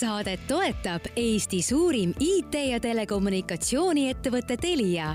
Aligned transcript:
saadet 0.00 0.40
toetab 0.48 1.02
Eesti 1.16 1.62
suurim 1.62 2.12
IT- 2.20 2.68
ja 2.70 2.80
telekommunikatsiooniettevõte 2.80 4.56
Telia. 4.60 5.14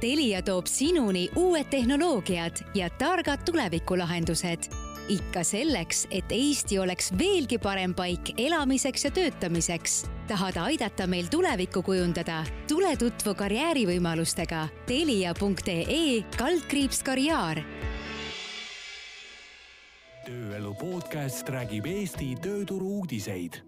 Telia 0.00 0.42
toob 0.42 0.66
sinuni 0.68 1.28
uued 1.36 1.70
tehnoloogiad 1.70 2.60
ja 2.74 2.90
targad 2.90 3.44
tulevikulahendused. 3.44 4.68
ikka 5.08 5.40
selleks, 5.44 6.06
et 6.10 6.32
Eesti 6.32 6.78
oleks 6.78 7.12
veelgi 7.18 7.58
parem 7.58 7.94
paik 7.94 8.34
elamiseks 8.36 9.04
ja 9.04 9.10
töötamiseks. 9.10 10.04
tahad 10.28 10.56
aidata 10.56 11.06
meil 11.06 11.26
tulevikku 11.30 11.82
kujundada? 11.82 12.44
tule 12.68 12.96
tutvu 12.96 13.34
karjäärivõimalustega 13.34 14.68
telia.ee 14.86 16.22
kaldkriips 16.36 17.02
karjäär 17.02 17.64
tööelu 20.28 20.74
podcast 20.74 21.48
räägib 21.48 21.86
Eesti 21.86 22.34
tööturu 22.42 22.88
uudiseid. 23.00 23.67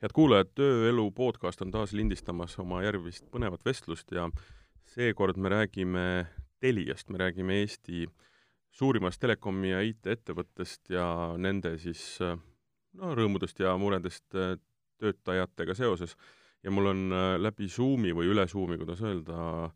Head 0.00 0.14
kuulajad, 0.16 0.48
Tööelu 0.56 1.10
podcast 1.12 1.60
on 1.60 1.72
taas 1.74 1.92
lindistamas 1.92 2.54
oma 2.62 2.80
järgmist 2.80 3.26
põnevat 3.32 3.64
vestlust 3.66 4.08
ja 4.16 4.30
seekord 4.88 5.36
me 5.36 5.50
räägime 5.52 6.04
Teliast, 6.60 7.10
me 7.12 7.20
räägime 7.20 7.58
Eesti 7.60 8.06
suurimast 8.72 9.20
telekomi 9.20 9.74
ja 9.74 9.82
IT-ettevõttest 9.84 10.92
ja 10.94 11.04
nende 11.36 11.74
siis 11.82 12.02
no 12.20 13.10
rõõmudest 13.16 13.60
ja 13.60 13.74
muredest 13.80 14.24
töötajatega 15.00 15.76
seoses. 15.76 16.16
ja 16.62 16.70
mul 16.70 16.86
on 16.86 17.02
läbi 17.40 17.68
Zoomi 17.68 18.12
või 18.16 18.30
üle 18.32 18.46
Zoomi, 18.48 18.78
kuidas 18.80 19.02
öelda, 19.02 19.70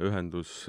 ühendus 0.00 0.68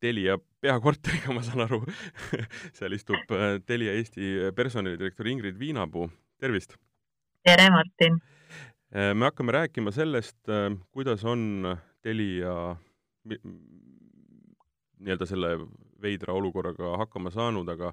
Telia 0.00 0.38
peakorteriga, 0.60 1.32
ma 1.36 1.42
saan 1.42 1.66
aru 1.66 1.82
seal 2.78 2.94
istub 2.94 3.34
äh, 3.34 3.58
Telia 3.66 3.92
Eesti 3.98 4.52
personalidirektor 4.54 5.26
Ingrid 5.26 5.58
Viinapuu, 5.58 6.08
tervist! 6.38 6.78
Tere, 7.44 7.70
Martin! 7.70 8.20
Äh, 8.94 9.14
me 9.14 9.24
hakkame 9.28 9.52
rääkima 9.52 9.90
sellest, 9.94 10.48
äh, 10.48 10.70
kuidas 10.90 11.24
on 11.24 11.76
Telia 12.02 12.76
nii-öelda 15.00 15.26
selle 15.28 15.52
veidra 16.02 16.34
olukorraga 16.34 16.96
hakkama 17.04 17.30
saanud, 17.30 17.68
aga 17.68 17.92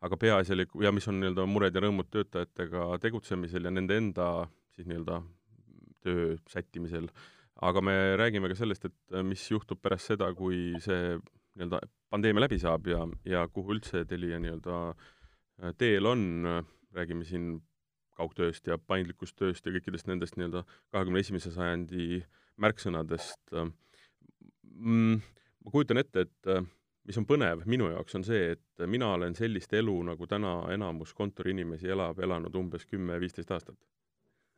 aga 0.00 0.16
peaasjalik 0.16 0.70
ja 0.82 0.92
mis 0.94 1.08
on 1.10 1.18
nii-öelda 1.18 1.46
mured 1.50 1.74
ja 1.74 1.82
rõõmud 1.82 2.06
töötajatega 2.10 3.00
tegutsemisel 3.02 3.66
ja 3.66 3.72
nende 3.74 3.96
enda 3.98 4.28
siis 4.76 4.86
nii-öelda 4.86 5.22
töö 6.06 6.36
sättimisel. 6.48 7.08
aga 7.60 7.80
me 7.82 8.16
räägime 8.16 8.48
ka 8.48 8.54
sellest, 8.54 8.84
et 8.84 9.22
mis 9.26 9.50
juhtub 9.50 9.80
pärast 9.82 10.06
seda, 10.12 10.30
kui 10.34 10.78
see 10.80 11.18
nii-öelda 11.58 11.80
pandeemia 12.10 12.46
läbi 12.46 12.58
saab 12.62 12.86
ja, 12.86 13.02
ja 13.24 13.48
kuhu 13.48 13.74
üldse 13.74 14.04
Telia 14.06 14.38
nii-öelda 14.38 14.76
äh, 14.94 15.74
teel 15.78 16.06
on, 16.06 16.46
räägime 16.94 17.24
siin 17.24 17.58
kaugtööst 18.18 18.66
ja 18.70 18.78
paindlikust 18.78 19.36
tööst 19.38 19.66
ja 19.66 19.74
kõikidest 19.74 20.08
nendest 20.10 20.38
nii-öelda 20.38 20.64
kahekümne 20.94 21.22
esimese 21.22 21.52
sajandi 21.54 22.22
märksõnadest 22.58 23.54
mm,. 23.54 25.20
ma 25.64 25.74
kujutan 25.74 26.02
ette, 26.02 26.26
et 26.26 26.50
äh, 26.52 26.64
mis 27.08 27.18
on 27.20 27.26
põnev 27.28 27.64
minu 27.70 27.90
jaoks, 27.92 28.18
on 28.18 28.26
see, 28.26 28.54
et 28.56 28.86
mina 28.90 29.12
olen 29.16 29.36
sellist 29.38 29.72
elu, 29.78 29.96
nagu 30.10 30.30
täna 30.30 30.60
enamus 30.74 31.14
kontoriinimesi 31.18 31.90
elab, 31.94 32.20
elanud 32.24 32.54
umbes 32.58 32.86
kümme-viisteist 32.90 33.54
aastat 33.54 33.78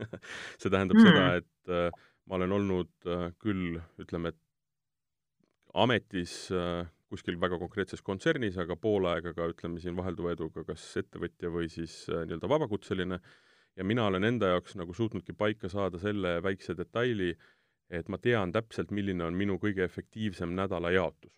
see 0.61 0.71
tähendab 0.73 0.97
mm. 0.97 1.11
seda, 1.11 1.27
et 1.43 1.75
äh, 1.77 2.07
ma 2.31 2.39
olen 2.39 2.55
olnud 2.57 3.11
küll, 3.43 3.81
ütleme, 4.01 4.31
et 4.33 4.39
ametis 5.75 6.49
äh, 6.55 6.87
kuskil 7.11 7.39
väga 7.43 7.59
konkreetses 7.59 8.03
kontsernis, 8.07 8.59
aga 8.61 8.77
pool 8.79 9.09
aega 9.11 9.33
ka 9.35 9.49
ütleme 9.51 9.83
siin 9.83 9.97
vahelduva 9.99 10.35
eduga 10.37 10.65
kas 10.67 10.85
ettevõtja 11.01 11.51
või 11.53 11.71
siis 11.73 12.05
äh, 12.11 12.25
nii-öelda 12.27 12.51
vabakutseline, 12.51 13.21
ja 13.77 13.85
mina 13.85 14.07
olen 14.07 14.25
enda 14.25 14.55
jaoks 14.55 14.77
nagu 14.77 14.95
suutnudki 14.95 15.33
paika 15.33 15.69
saada 15.69 15.99
selle 15.99 16.39
väikse 16.43 16.77
detaili, 16.77 17.35
et 17.91 18.09
ma 18.09 18.19
tean 18.19 18.53
täpselt, 18.53 18.91
milline 18.95 19.25
on 19.25 19.37
minu 19.39 19.59
kõige 19.63 19.85
efektiivsem 19.85 20.53
nädala 20.55 20.91
jaotus. 20.95 21.33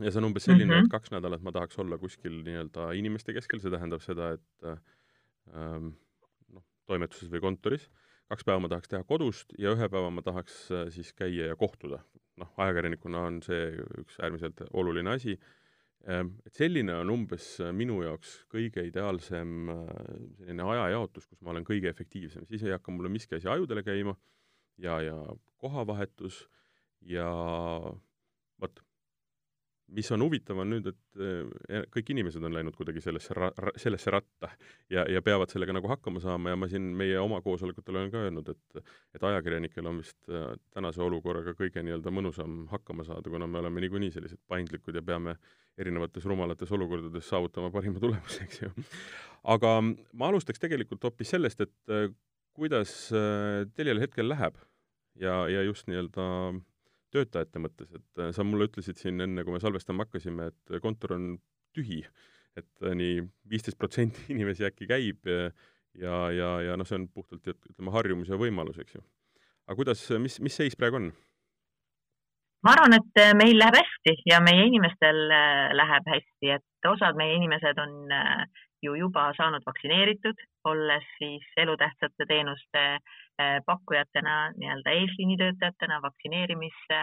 ja 0.00 0.10
see 0.10 0.22
on 0.22 0.30
umbes 0.30 0.46
selline 0.48 0.72
mm, 0.72 0.78
-hmm. 0.78 0.84
et 0.86 0.92
kaks 0.92 1.10
nädalat 1.12 1.42
ma 1.42 1.52
tahaks 1.52 1.78
olla 1.78 1.98
kuskil 1.98 2.42
nii-öelda 2.44 2.92
inimeste 2.96 3.32
keskel, 3.32 3.60
see 3.60 3.70
tähendab 3.70 4.00
seda, 4.00 4.30
et 4.38 4.64
äh, 4.64 4.78
ähm, 5.54 5.90
noh, 6.48 6.64
toimetuses 6.86 7.28
või 7.32 7.40
kontoris, 7.40 7.90
kaks 8.28 8.44
päeva 8.44 8.60
ma 8.60 8.68
tahaks 8.72 8.88
teha 8.88 9.04
kodust 9.04 9.52
ja 9.58 9.74
ühe 9.76 9.88
päeva 9.88 10.10
ma 10.10 10.22
tahaks 10.22 10.70
äh, 10.70 10.88
siis 10.88 11.12
käia 11.12 11.52
ja 11.52 11.56
kohtuda 11.56 12.00
noh, 12.40 12.52
ajakirjanikuna 12.56 13.26
on 13.28 13.40
see 13.44 13.66
üks 14.02 14.18
äärmiselt 14.22 14.64
oluline 14.72 15.16
asi, 15.16 15.36
et 16.02 16.56
selline 16.56 16.94
on 16.98 17.10
umbes 17.14 17.44
minu 17.76 18.00
jaoks 18.02 18.40
kõige 18.50 18.82
ideaalsem 18.88 19.70
äh, 19.70 19.90
selline 20.40 20.64
ajajaotus, 20.74 21.28
kus 21.30 21.42
ma 21.42 21.52
olen 21.54 21.66
kõige 21.66 21.90
efektiivsem, 21.92 22.46
siis 22.48 22.64
ei 22.66 22.74
hakka 22.74 22.94
mulle 22.94 23.12
miski 23.12 23.38
asi 23.38 23.50
ajudele 23.50 23.84
käima 23.86 24.16
ja, 24.82 24.98
ja 25.04 25.18
kohavahetus 25.62 26.42
ja 27.06 27.28
vot, 28.60 28.82
mis 29.92 30.08
on 30.14 30.22
huvitav, 30.24 30.58
on 30.62 30.70
nüüd, 30.72 30.86
et 30.88 31.22
eh, 31.22 31.84
kõik 31.92 32.12
inimesed 32.14 32.44
on 32.44 32.54
läinud 32.54 32.76
kuidagi 32.76 33.02
sellesse 33.04 33.34
ra-, 33.36 33.52
sellesse 33.80 34.12
ratta 34.14 34.50
ja, 34.92 35.04
ja 35.10 35.22
peavad 35.24 35.52
sellega 35.52 35.74
nagu 35.76 35.90
hakkama 35.90 36.22
saama 36.22 36.52
ja 36.52 36.58
ma 36.58 36.68
siin 36.70 36.88
meie 36.98 37.18
oma 37.20 37.40
koosolekutel 37.44 37.98
olen 38.00 38.12
ka 38.12 38.24
öelnud, 38.26 38.48
et 38.52 38.82
et 39.16 39.26
ajakirjanikel 39.28 39.90
on 39.90 40.00
vist 40.02 40.32
eh, 40.32 40.48
tänase 40.74 41.02
olukorraga 41.04 41.54
kõige 41.58 41.84
nii-öelda 41.84 42.14
mõnusam 42.14 42.62
hakkama 42.72 43.06
saada, 43.08 43.30
kuna 43.30 43.48
me 43.50 43.60
oleme 43.62 43.84
niikuinii 43.84 44.12
sellised 44.14 44.40
paindlikud 44.48 44.96
ja 44.96 45.04
peame 45.04 45.36
erinevates 45.80 46.26
rumalates 46.28 46.72
olukordades 46.72 47.28
saavutama 47.28 47.70
parima 47.74 48.00
tulemuse, 48.00 48.42
eks 48.46 48.64
ju. 48.64 48.72
aga 49.54 49.78
ma 49.84 50.32
alustaks 50.32 50.62
tegelikult 50.62 51.04
hoopis 51.08 51.36
sellest, 51.36 51.64
et 51.64 51.94
eh, 51.96 52.10
kuidas 52.56 52.92
Telial 53.76 54.00
hetkel 54.02 54.28
läheb 54.28 54.58
ja, 55.20 55.46
ja 55.48 55.62
just 55.64 55.88
nii-öelda 55.88 56.24
töötajate 57.12 57.62
mõttes, 57.62 57.90
et 57.96 58.22
äh, 58.22 58.30
sa 58.34 58.44
mulle 58.46 58.68
ütlesid 58.70 59.00
siin 59.00 59.20
enne, 59.24 59.44
kui 59.44 59.54
me 59.54 59.60
salvestama 59.62 60.06
hakkasime, 60.06 60.50
et 60.52 60.78
kontor 60.84 61.16
on 61.18 61.26
tühi, 61.76 62.02
et 62.58 62.86
äh, 62.86 62.94
nii 62.98 63.20
viisteist 63.52 63.80
protsenti 63.80 64.26
inimesi 64.34 64.66
äkki 64.68 64.88
käib 64.90 65.28
ja, 65.28 65.50
ja, 65.98 66.22
ja, 66.36 66.54
ja 66.68 66.78
noh, 66.78 66.88
see 66.88 67.00
on 67.00 67.10
puhtalt 67.12 67.52
ütleme, 67.54 67.92
harjumus 67.94 68.32
ja 68.32 68.40
võimalus, 68.40 68.80
eks 68.82 68.98
ju. 68.98 69.04
aga 69.68 69.78
kuidas, 69.78 70.06
mis, 70.22 70.40
mis 70.44 70.58
seis 70.62 70.78
praegu 70.78 71.00
on? 71.00 71.12
ma 72.62 72.76
arvan, 72.76 72.94
et 73.00 73.22
äh, 73.22 73.34
meil 73.38 73.58
läheb 73.58 73.80
hästi 73.80 74.18
ja 74.30 74.40
meie 74.44 74.68
inimestel 74.70 75.24
läheb 75.76 76.12
hästi, 76.16 76.56
et 76.58 76.90
osad 76.90 77.18
meie 77.18 77.36
inimesed 77.38 77.78
on 77.82 78.12
ju 78.82 78.96
juba 78.98 79.28
saanud 79.36 79.62
vaktsineeritud, 79.66 80.38
olles 80.64 81.04
siis 81.18 81.44
elutähtsate 81.56 82.26
teenuste 82.28 82.82
eh, 82.94 83.58
pakkujatena 83.66 84.36
nii-öelda 84.56 84.96
eesliinitöötajatena 85.00 86.02
vaktsineerimise 86.02 87.02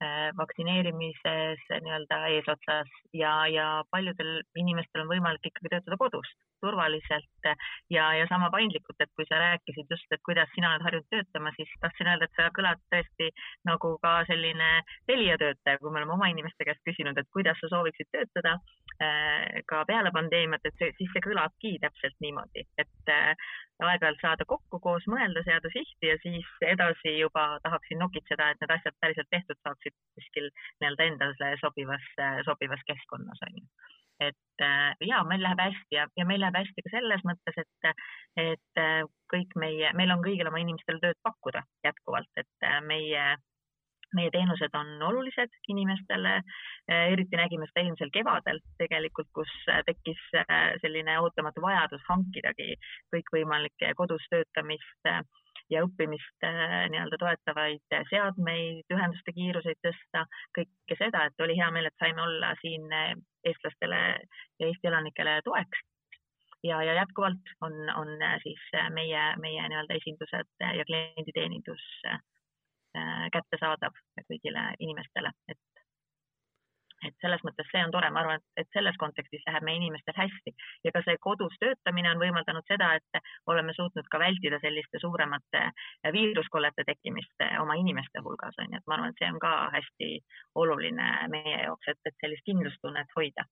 Äh, 0.00 0.30
vaktsineerimises 0.36 1.64
nii-öelda 1.84 2.18
eesotsas 2.32 2.92
ja, 3.12 3.32
ja 3.52 3.64
paljudel 3.92 4.38
inimestel 4.56 5.02
on 5.02 5.10
võimalik 5.10 5.50
ikkagi 5.50 5.68
töötada 5.74 5.98
kodust 6.00 6.32
turvaliselt 6.60 7.48
ja, 7.90 8.06
ja 8.18 8.26
sama 8.30 8.50
paindlikult, 8.54 8.98
et 9.00 9.12
kui 9.16 9.26
sa 9.28 9.40
rääkisid 9.40 9.90
just, 9.90 10.06
et 10.12 10.22
kuidas 10.26 10.50
sina 10.54 10.72
oled 10.72 10.84
harjunud 10.86 11.08
töötama, 11.14 11.52
siis 11.56 11.72
tahtsin 11.84 12.10
öelda, 12.12 12.28
et 12.28 12.38
sa 12.38 12.50
kõlad 12.56 12.82
tõesti 12.94 13.30
nagu 13.68 13.94
ka 14.04 14.14
selline 14.30 14.70
Telia 15.08 15.38
töötaja, 15.40 15.80
kui 15.80 15.90
me 15.90 16.00
oleme 16.00 16.16
oma 16.16 16.30
inimeste 16.32 16.66
käest 16.68 16.84
küsinud, 16.86 17.18
et 17.18 17.30
kuidas 17.34 17.58
sa 17.62 17.70
sooviksid 17.72 18.10
töötada 18.12 18.56
äh, 18.56 19.62
ka 19.70 19.84
peale 19.88 20.12
pandeemiat, 20.14 20.64
et 20.64 20.76
see, 20.78 20.92
siis 20.98 21.12
see 21.14 21.24
kõlabki 21.24 21.76
täpselt 21.82 22.16
niimoodi, 22.24 22.66
et 22.78 23.14
äh, 23.14 23.34
aeg-ajalt 23.86 24.20
saada 24.22 24.46
kokku, 24.48 24.80
koos 24.84 25.06
mõelda, 25.10 25.42
seada 25.46 25.70
sihti 25.72 26.10
ja 26.12 26.18
siis 26.24 26.48
edasi 26.66 27.16
juba 27.18 27.46
tahaksin 27.64 28.00
nokitseda, 28.02 28.50
et 28.50 28.60
need 28.62 28.74
asjad 28.76 28.96
päriselt 29.00 29.30
tehtud 29.32 29.60
saaksid 29.64 29.96
kuskil 30.18 30.50
nii-öelda 30.82 31.08
endale 31.12 31.54
sobivas, 31.62 32.06
sobivas 32.48 32.84
keskkonnas 32.90 33.48
onju. 33.48 33.66
Et 34.20 34.64
äh, 34.64 34.94
ja 35.08 35.22
meil 35.28 35.42
läheb 35.44 35.60
hästi 35.62 35.96
ja, 35.96 36.06
ja 36.16 36.26
meil 36.28 36.42
läheb 36.42 36.58
hästi 36.60 36.84
ka 36.84 36.92
selles 36.94 37.22
mõttes, 37.28 37.60
et, 37.62 37.92
et 38.44 38.82
äh, 38.82 39.04
kõik 39.32 39.54
meie, 39.60 39.92
meil 39.96 40.12
on 40.14 40.24
kõigil 40.24 40.50
oma 40.50 40.60
inimestele 40.62 41.02
tööd 41.02 41.20
pakkuda 41.26 41.64
jätkuvalt, 41.86 42.30
et 42.40 42.68
äh, 42.68 42.82
meie 42.84 43.30
meie 44.10 44.30
teenused 44.34 44.74
on 44.74 44.88
olulised 45.06 45.52
inimestele, 45.70 46.32
eriti 46.90 47.38
nägime 47.38 47.68
seda 47.68 47.84
eelmisel 47.84 48.10
kevadel 48.10 48.58
tegelikult, 48.80 49.28
kus 49.38 49.52
tekkis 49.86 50.18
selline 50.82 51.14
ootamatu 51.22 51.62
vajadus 51.62 52.02
hankidagi 52.08 52.74
kõikvõimalikke 53.14 53.92
kodus 54.00 54.26
töötamist 54.32 55.12
ja 55.70 55.84
õppimist 55.86 56.46
äh, 56.46 56.88
nii-öelda 56.92 57.18
toetavaid 57.20 57.98
seadmeid, 58.10 58.86
ühenduste 58.94 59.34
kiiruseid 59.36 59.78
tõsta, 59.86 60.24
kõike 60.56 60.98
seda, 60.98 61.26
et 61.28 61.46
oli 61.46 61.58
hea 61.58 61.70
meel, 61.74 61.90
et 61.90 62.02
saime 62.02 62.22
olla 62.24 62.54
siin 62.62 62.90
eestlastele 62.92 64.02
ja 64.60 64.66
Eesti 64.66 64.90
elanikele 64.92 65.40
toeks. 65.46 65.86
Ja, 66.62 66.82
ja 66.84 66.92
jätkuvalt 66.98 67.54
on, 67.64 67.78
on 67.96 68.10
siis 68.42 68.66
meie, 68.92 69.22
meie 69.40 69.62
nii-öelda 69.72 69.96
esindused 69.96 70.50
ja 70.60 70.84
klienditeenindus 70.84 71.86
Äh, 72.98 73.28
kättesaadav 73.30 73.94
kõigile 74.26 74.62
inimestele, 74.82 75.30
et 75.52 75.58
et 77.06 77.16
selles 77.24 77.42
mõttes 77.46 77.68
see 77.72 77.82
on 77.84 77.92
tore, 77.94 78.10
ma 78.10 78.22
arvan, 78.24 78.42
et, 78.60 78.68
selles 78.74 78.96
kontekstis 79.00 79.44
läheb 79.46 79.66
meie 79.66 79.80
inimestel 79.80 80.16
hästi 80.16 80.54
ja 80.86 80.92
ka 80.94 81.02
see 81.06 81.16
kodus 81.22 81.56
töötamine 81.62 82.12
on 82.12 82.22
võimaldanud 82.22 82.66
seda, 82.70 82.92
et 82.98 83.22
oleme 83.50 83.74
suutnud 83.76 84.08
ka 84.10 84.20
vältida 84.22 84.60
selliste 84.64 85.00
suuremate 85.02 85.64
viiruskollete 86.16 86.84
tekkimist 86.88 87.46
oma 87.60 87.76
inimeste 87.80 88.22
hulgas 88.24 88.58
on 88.60 88.70
ju, 88.70 88.82
et 88.82 88.90
ma 88.90 88.98
arvan, 88.98 89.14
et 89.14 89.22
see 89.22 89.30
on 89.32 89.40
ka 89.42 89.54
hästi 89.76 90.10
oluline 90.60 91.08
meie 91.32 91.56
jaoks, 91.64 91.92
et, 91.92 92.00
et 92.06 92.24
sellist 92.24 92.46
kindlustunnet 92.48 93.16
hoida 93.16 93.46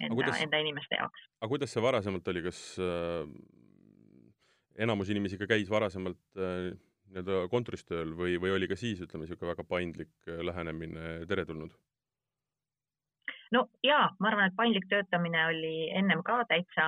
enda, 0.00 0.14
kuidas, 0.14 0.40
enda 0.42 0.62
inimeste 0.62 0.98
jaoks. 0.98 1.26
aga 1.40 1.50
kuidas 1.54 1.74
see 1.74 1.84
varasemalt 1.84 2.32
oli, 2.32 2.44
kas 2.46 2.62
äh, 2.82 3.26
enamus 4.86 5.12
inimesi 5.12 5.38
ka 5.40 5.48
käis 5.50 5.70
varasemalt 5.72 6.22
äh, 6.38 6.72
nii-öelda 7.12 7.46
kontoris 7.52 7.84
tööl 7.84 8.14
või, 8.16 8.38
või 8.40 8.54
oli 8.56 8.68
ka 8.70 8.78
siis, 8.78 9.02
ütleme, 9.04 9.26
niisugune 9.26 9.52
väga 9.52 9.66
paindlik 9.68 10.12
äh, 10.28 10.40
lähenemine 10.46 11.26
teretulnud? 11.28 11.74
No 13.52 13.66
jaa, 13.84 14.06
ma 14.18 14.30
arvan, 14.30 14.50
et 14.50 14.56
paindlik 14.56 14.88
töötamine 14.90 15.46
oli 15.46 15.90
ennem 16.00 16.22
ka 16.26 16.42
täitsa 16.48 16.86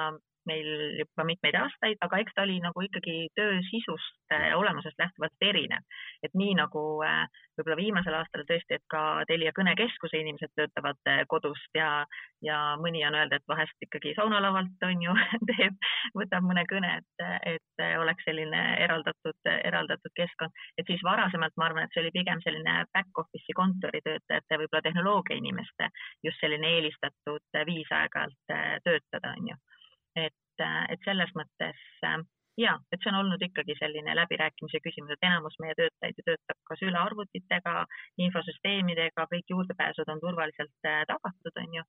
meil 0.49 0.69
juba 1.01 1.25
mitmeid 1.27 1.57
aastaid, 1.59 1.99
aga 2.05 2.21
eks 2.23 2.35
ta 2.37 2.45
oli 2.45 2.59
nagu 2.63 2.85
ikkagi 2.85 3.29
töö 3.39 3.59
sisust 3.71 4.35
äh, 4.35 4.53
olemusest 4.59 4.99
lähtuvalt 5.01 5.47
erinev. 5.49 5.85
et 6.23 6.35
nii 6.35 6.55
nagu 6.59 6.83
äh, 7.05 7.25
võib-olla 7.57 7.77
viimasel 7.79 8.17
aastal 8.19 8.45
tõesti, 8.49 8.79
et 8.79 8.85
ka 8.91 9.25
Telia 9.29 9.53
kõnekeskuse 9.57 10.21
inimesed 10.21 10.53
töötavad 10.59 11.11
äh, 11.11 11.23
kodust 11.29 11.79
ja, 11.79 12.05
ja 12.45 12.59
mõni 12.81 13.05
on 13.09 13.17
öelda, 13.19 13.41
et 13.41 13.49
vahest 13.49 13.87
ikkagi 13.87 14.15
saunalavalt 14.19 14.89
on 14.89 15.05
ju 15.07 15.17
teeb, 15.51 15.79
võtab 16.19 16.49
mõne 16.49 16.67
kõne, 16.71 16.99
et, 17.01 17.27
et 17.55 17.85
oleks 18.01 18.27
selline 18.29 18.63
eraldatud, 18.85 19.53
eraldatud 19.55 20.15
keskkond. 20.17 20.65
et 20.79 20.87
siis 20.91 21.03
varasemalt 21.05 21.57
ma 21.57 21.71
arvan, 21.71 21.85
et 21.85 21.95
see 21.95 22.05
oli 22.05 22.15
pigem 22.15 22.43
selline 22.45 22.83
back 22.93 23.25
office'i 23.25 23.57
kontoritöötajate, 23.57 24.61
võib-olla 24.61 24.85
tehnoloogia 24.89 25.41
inimeste 25.41 25.91
just 26.25 26.41
selline 26.41 26.77
eelistatud 26.77 27.63
viis 27.67 27.91
aeg-ajalt 27.93 28.83
töötada, 28.85 29.35
on 29.39 29.53
ju 29.53 29.57
et, 30.17 30.65
et 30.65 31.01
selles 31.05 31.33
mõttes 31.39 31.83
äh, 32.07 32.19
ja, 32.59 32.75
et 32.93 33.03
see 33.03 33.11
on 33.11 33.19
olnud 33.19 33.43
ikkagi 33.43 33.75
selline 33.79 34.15
läbirääkimise 34.17 34.81
küsimus, 34.85 35.15
et 35.15 35.27
enamus 35.27 35.57
meie 35.63 35.75
töötajaid 35.79 36.19
ju 36.21 36.27
töötab 36.29 36.59
kas 36.69 36.83
ülearvutitega, 36.87 37.75
infosüsteemidega, 38.27 39.27
kõik 39.33 39.51
juurdepääsud 39.51 40.11
on 40.15 40.23
turvaliselt 40.23 40.89
äh, 40.89 41.03
tagatud, 41.11 41.59
on 41.63 41.79
ju. 41.81 41.85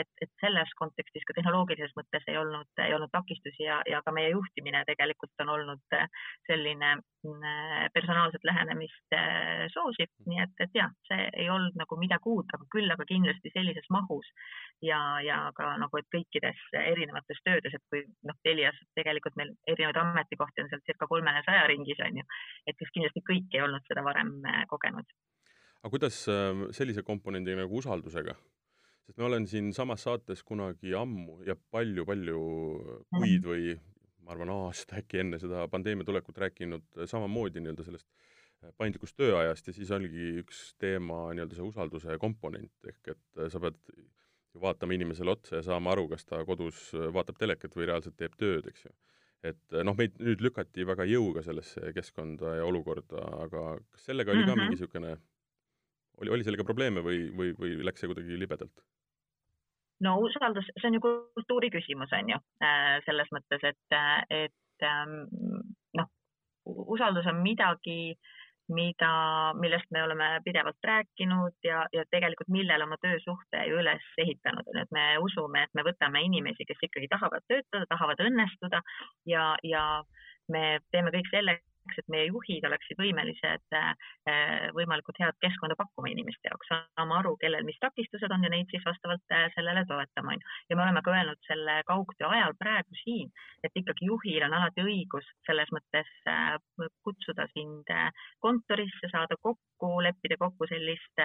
et, 0.00 0.08
et 0.20 0.32
selles 0.40 0.72
kontekstis 0.76 1.24
ka 1.28 1.36
tehnoloogilises 1.36 1.94
mõttes 1.96 2.24
ei 2.28 2.36
olnud, 2.36 2.68
ei 2.84 2.94
olnud 2.96 3.12
takistusi 3.12 3.64
ja, 3.64 3.80
ja 3.88 4.02
ka 4.04 4.12
meie 4.12 4.32
juhtimine 4.32 4.82
tegelikult 4.88 5.44
on 5.44 5.52
olnud 5.56 5.96
äh, 5.96 6.08
selline 6.48 6.96
mm, 6.96 7.90
personaalset 7.94 8.44
lähenemist 8.44 9.16
äh, 9.16 9.66
soosiv, 9.72 10.12
nii 10.26 10.42
et, 10.44 10.56
et 10.64 10.80
jah, 10.80 10.92
see 11.10 11.28
ei 11.44 11.50
olnud 11.52 11.76
nagu 11.80 12.00
midagi 12.00 12.32
uut, 12.32 12.56
aga 12.56 12.68
küll 12.72 12.92
aga 12.92 13.08
kindlasti 13.08 13.52
sellises 13.54 13.88
mahus 13.90 14.28
ja, 14.82 15.00
ja 15.24 15.38
ka 15.56 15.74
nagu, 15.80 16.00
et 16.00 16.08
kõikides 16.12 16.60
erinevates 16.82 17.40
töödes, 17.44 17.76
et 17.76 17.84
kui 17.92 18.04
noh, 18.28 18.36
Telias 18.46 18.76
tegelikult 18.98 19.36
meil 19.40 19.54
erinevaid 19.66 20.05
ametikohti 20.10 20.64
on 20.64 20.70
seal 20.72 20.82
circa 20.88 21.08
kolmesaja 21.10 21.64
ringis 21.70 22.02
on 22.06 22.20
ju, 22.20 22.26
et 22.66 22.76
siis 22.80 22.92
kindlasti 22.94 23.22
kõik 23.30 23.56
ei 23.56 23.64
olnud 23.64 23.88
seda 23.88 24.04
varem 24.06 24.36
äh, 24.46 24.62
kogenud. 24.70 25.16
aga 25.82 25.92
kuidas 25.94 26.20
ähm, 26.32 26.68
sellise 26.76 27.04
komponendi 27.06 27.56
nagu 27.58 27.82
usaldusega? 27.82 28.36
sest 29.06 29.20
ma 29.22 29.28
olen 29.28 29.46
siinsamas 29.46 30.06
saates 30.08 30.42
kunagi 30.46 30.94
ammu 30.98 31.42
ja 31.46 31.54
palju-palju 31.56 32.40
kuid 33.14 33.44
mhm. 33.44 33.50
või 33.50 33.76
ma 34.26 34.34
arvan, 34.34 34.50
aasta 34.50 34.98
äkki 34.98 35.22
enne 35.22 35.38
seda 35.38 35.68
pandeemia 35.70 36.06
tulekut 36.06 36.38
rääkinud 36.42 37.06
samamoodi 37.06 37.62
nii-öelda 37.62 37.86
sellest 37.86 38.08
äh, 38.08 38.72
paindlikust 38.80 39.18
tööajast 39.20 39.70
ja 39.70 39.76
siis 39.76 39.94
oligi 39.94 40.32
üks 40.42 40.68
teema 40.82 41.28
nii-öelda 41.30 41.58
see 41.58 41.70
usalduse 41.70 42.18
komponent 42.22 42.92
ehk 42.92 43.14
et 43.14 43.42
äh, 43.42 43.50
sa 43.52 43.62
pead 43.62 43.78
ju 44.56 44.62
vaatama 44.62 44.96
inimesele 44.96 45.34
otsa 45.34 45.58
ja 45.58 45.62
saama 45.66 45.92
aru, 45.92 46.06
kas 46.08 46.24
ta 46.24 46.38
kodus 46.48 46.88
vaatab 47.12 47.36
telekat 47.36 47.74
või 47.76 47.90
reaalselt 47.90 48.16
teeb 48.16 48.36
tööd, 48.40 48.68
eks 48.70 48.86
ju 48.86 48.92
et 49.50 49.78
noh, 49.86 49.96
meid 49.98 50.18
nüüd 50.22 50.42
lükati 50.44 50.86
väga 50.88 51.06
jõuga 51.08 51.44
sellesse 51.46 51.92
keskkonda 51.96 52.56
ja 52.58 52.66
olukorda, 52.66 53.22
aga 53.46 53.64
kas 53.92 54.06
sellega 54.10 54.32
oli 54.32 54.42
mm 54.42 54.44
-hmm. 54.44 54.54
ka 54.54 54.60
mingi 54.60 54.76
niisugune, 54.76 55.16
oli, 56.20 56.30
oli 56.36 56.44
sellega 56.44 56.64
probleeme 56.64 57.02
või, 57.06 57.26
või, 57.36 57.54
või 57.58 57.78
läks 57.84 58.04
see 58.04 58.12
kuidagi 58.12 58.38
libedalt? 58.38 58.84
no 60.04 60.18
usaldus, 60.20 60.66
see 60.76 60.88
on 60.90 60.98
ju 60.98 61.00
kultuuri 61.00 61.70
küsimus, 61.72 62.10
on 62.12 62.28
ju, 62.34 62.38
äh, 62.60 62.98
selles 63.06 63.30
mõttes, 63.32 63.62
et, 63.64 63.94
et 64.30 64.84
ähm, 64.84 65.14
noh, 65.96 66.10
usaldus 66.66 67.26
on 67.32 67.40
midagi 67.40 68.12
äh, 68.12 68.34
mida, 68.68 69.10
millest 69.60 69.90
me 69.94 70.02
oleme 70.02 70.28
pidevalt 70.44 70.88
rääkinud 70.90 71.54
ja, 71.64 71.84
ja 71.92 72.04
tegelikult 72.10 72.50
millele 72.52 72.84
oma 72.84 72.98
töösuhte 73.02 73.62
ju 73.68 73.78
üles 73.82 74.08
ehitanud. 74.18 74.66
On, 74.72 74.80
et 74.82 74.90
me 74.94 75.06
usume, 75.22 75.62
et 75.66 75.78
me 75.78 75.84
võtame 75.86 76.22
inimesi, 76.26 76.66
kes 76.68 76.82
ikkagi 76.88 77.08
tahavad 77.12 77.46
töötada, 77.48 77.86
tahavad 77.90 78.24
õnnestuda 78.26 78.82
ja, 79.30 79.52
ja 79.62 79.86
me 80.52 80.78
teeme 80.90 81.14
kõik 81.14 81.30
selleks, 81.30 81.64
selleks, 81.86 81.98
et 81.98 82.08
meie 82.08 82.26
juhid 82.28 82.64
oleksid 82.66 82.98
võimelised 82.98 83.74
äh, 83.74 84.70
võimalikult 84.74 85.18
head 85.20 85.36
keskkonda 85.40 85.76
pakkuma 85.76 86.10
inimeste 86.10 86.48
jaoks, 86.48 86.68
saama 86.68 87.20
aru, 87.20 87.36
kellel 87.40 87.64
mis 87.64 87.78
takistused 87.80 88.30
on 88.30 88.44
ja 88.44 88.50
neid 88.50 88.68
siis 88.70 88.84
vastavalt 88.84 89.22
äh, 89.32 89.48
sellele 89.54 89.84
toetama, 89.86 90.34
on 90.34 90.40
ju. 90.40 90.48
ja 90.70 90.76
me 90.76 90.82
oleme 90.82 91.02
ka 91.02 91.14
öelnud 91.14 91.40
selle 91.46 91.82
kaugtöö 91.86 92.28
ajal 92.28 92.54
praegu 92.58 92.94
siin, 93.02 93.30
et 93.64 93.72
ikkagi 93.74 94.06
juhil 94.06 94.42
on 94.46 94.54
alati 94.54 94.82
õigus 94.82 95.26
selles 95.46 95.70
mõttes 95.72 96.10
äh, 96.28 96.56
kutsuda 97.02 97.46
sind 97.54 97.90
kontorisse, 98.40 99.08
saada 99.10 99.36
kokku, 99.40 100.00
leppida 100.02 100.36
kokku 100.38 100.66
sellist 100.68 101.20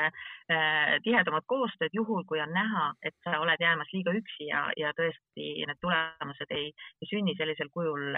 tihedamat 1.04 1.46
koostööd, 1.50 1.94
juhul 1.96 2.24
kui 2.28 2.40
on 2.44 2.52
näha, 2.54 2.92
et 3.04 3.16
sa 3.24 3.40
oled 3.42 3.62
jäämas 3.62 3.90
liiga 3.94 4.14
üksi 4.16 4.48
ja, 4.50 4.64
ja 4.78 4.92
tõesti 4.98 5.48
need 5.68 5.80
tulemused 5.81 6.54
ei, 6.54 6.69
ei 7.02 7.10
sünni 7.10 7.36
sellisel 7.40 7.72
kujul, 7.74 8.12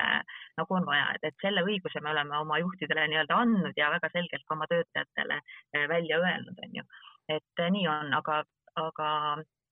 nagu 0.58 0.78
on 0.78 0.88
vaja, 0.90 1.14
et, 1.16 1.30
et 1.30 1.46
selle 1.46 1.64
õiguse 1.66 2.02
me 2.04 2.12
oleme 2.14 2.33
oleme 2.34 2.42
oma 2.42 2.60
juhtidele 2.60 3.08
nii-öelda 3.08 3.38
andnud 3.38 3.78
ja 3.78 3.90
väga 3.94 4.10
selgelt 4.14 4.46
ka 4.48 4.56
oma 4.56 4.68
töötajatele 4.68 5.40
eh, 5.74 5.88
välja 5.90 6.20
öelnud, 6.20 6.58
on 6.66 6.78
ju. 6.80 6.84
et 7.30 7.60
eh, 7.60 7.72
nii 7.72 7.88
on, 7.88 8.14
aga, 8.14 8.44
aga 8.76 9.10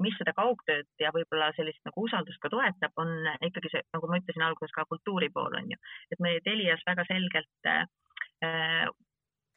mis 0.01 0.17
seda 0.17 0.33
kaugtööd 0.33 0.87
ja 0.99 1.11
võib-olla 1.13 1.51
sellist 1.55 1.81
nagu 1.85 2.05
usaldust 2.07 2.41
ka 2.41 2.49
toetab, 2.49 2.91
on 2.97 3.11
ikkagi 3.41 3.69
see, 3.71 3.83
nagu 3.93 4.07
ma 4.09 4.17
ütlesin 4.21 4.45
alguses, 4.45 4.73
ka 4.73 4.85
kultuuri 4.89 5.29
pool 5.29 5.53
on 5.57 5.71
ju, 5.73 5.77
et 6.11 6.19
meie 6.19 6.41
Telias 6.45 6.81
väga 6.87 7.05
selgelt 7.09 7.69
äh, 7.69 8.87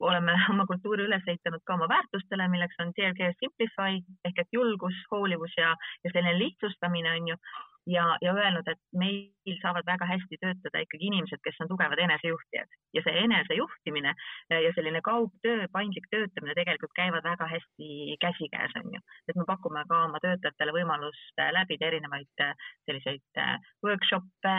oleme 0.01 0.35
oma 0.53 0.67
kultuuri 0.67 1.07
üles 1.09 1.25
ehitanud 1.29 1.65
ka 1.65 1.79
oma 1.79 1.89
väärtustele, 1.89 2.49
milleks 2.53 2.81
on 2.81 2.93
CRG 2.97 3.33
Simplify 3.39 4.01
ehk 4.29 4.43
et 4.43 4.53
julgus, 4.53 4.97
hoolivus 5.13 5.55
ja, 5.61 5.77
ja 6.05 6.13
selline 6.13 6.37
lihtsustamine 6.41 7.17
on 7.21 7.33
ju 7.33 7.41
ja, 7.87 8.17
ja 8.21 8.33
öelnud, 8.35 8.69
et 8.69 8.81
meil 8.97 9.59
saavad 9.61 9.87
väga 9.87 10.07
hästi 10.09 10.39
töötada 10.41 10.81
ikkagi 10.81 11.09
inimesed, 11.11 11.41
kes 11.45 11.59
on 11.61 11.69
tugevad 11.69 12.01
enesejuhtijad 12.01 12.77
ja 12.97 13.03
see 13.05 13.25
enesejuhtimine 13.25 14.15
ja 14.51 14.71
selline 14.77 15.03
kaugtöö, 15.05 15.67
paindlik 15.73 16.07
töötamine 16.11 16.55
tegelikult 16.57 16.95
käivad 16.97 17.25
väga 17.25 17.49
hästi 17.51 18.17
käsikäes, 18.25 18.73
on 18.81 18.95
ju. 18.95 19.01
et 19.29 19.37
me 19.37 19.45
pakume 19.47 19.85
ka 19.89 20.01
oma 20.09 20.21
töötajatele 20.25 20.73
võimalust 20.79 21.45
läbida 21.59 21.91
erinevaid 21.91 22.45
selliseid 22.89 23.43
workshop'e, 23.85 24.57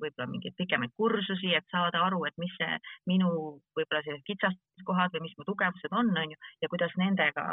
võib-olla 0.00 0.30
mingeid 0.30 0.56
pikemaid 0.56 0.96
kursusi, 0.96 1.52
et 1.58 1.68
saada 1.74 2.06
aru, 2.06 2.24
et 2.24 2.40
mis 2.40 2.56
see 2.56 2.78
minu 3.12 3.30
võib-olla 3.76 4.00
sellised 4.06 4.24
kitsaskohad 4.30 5.12
või 5.12 5.26
mis 5.26 5.36
mu 5.38 5.48
tugevused 5.48 5.92
on, 5.92 6.14
on 6.24 6.32
ju, 6.34 6.40
ja 6.64 6.72
kuidas 6.72 6.96
nendega 6.96 7.46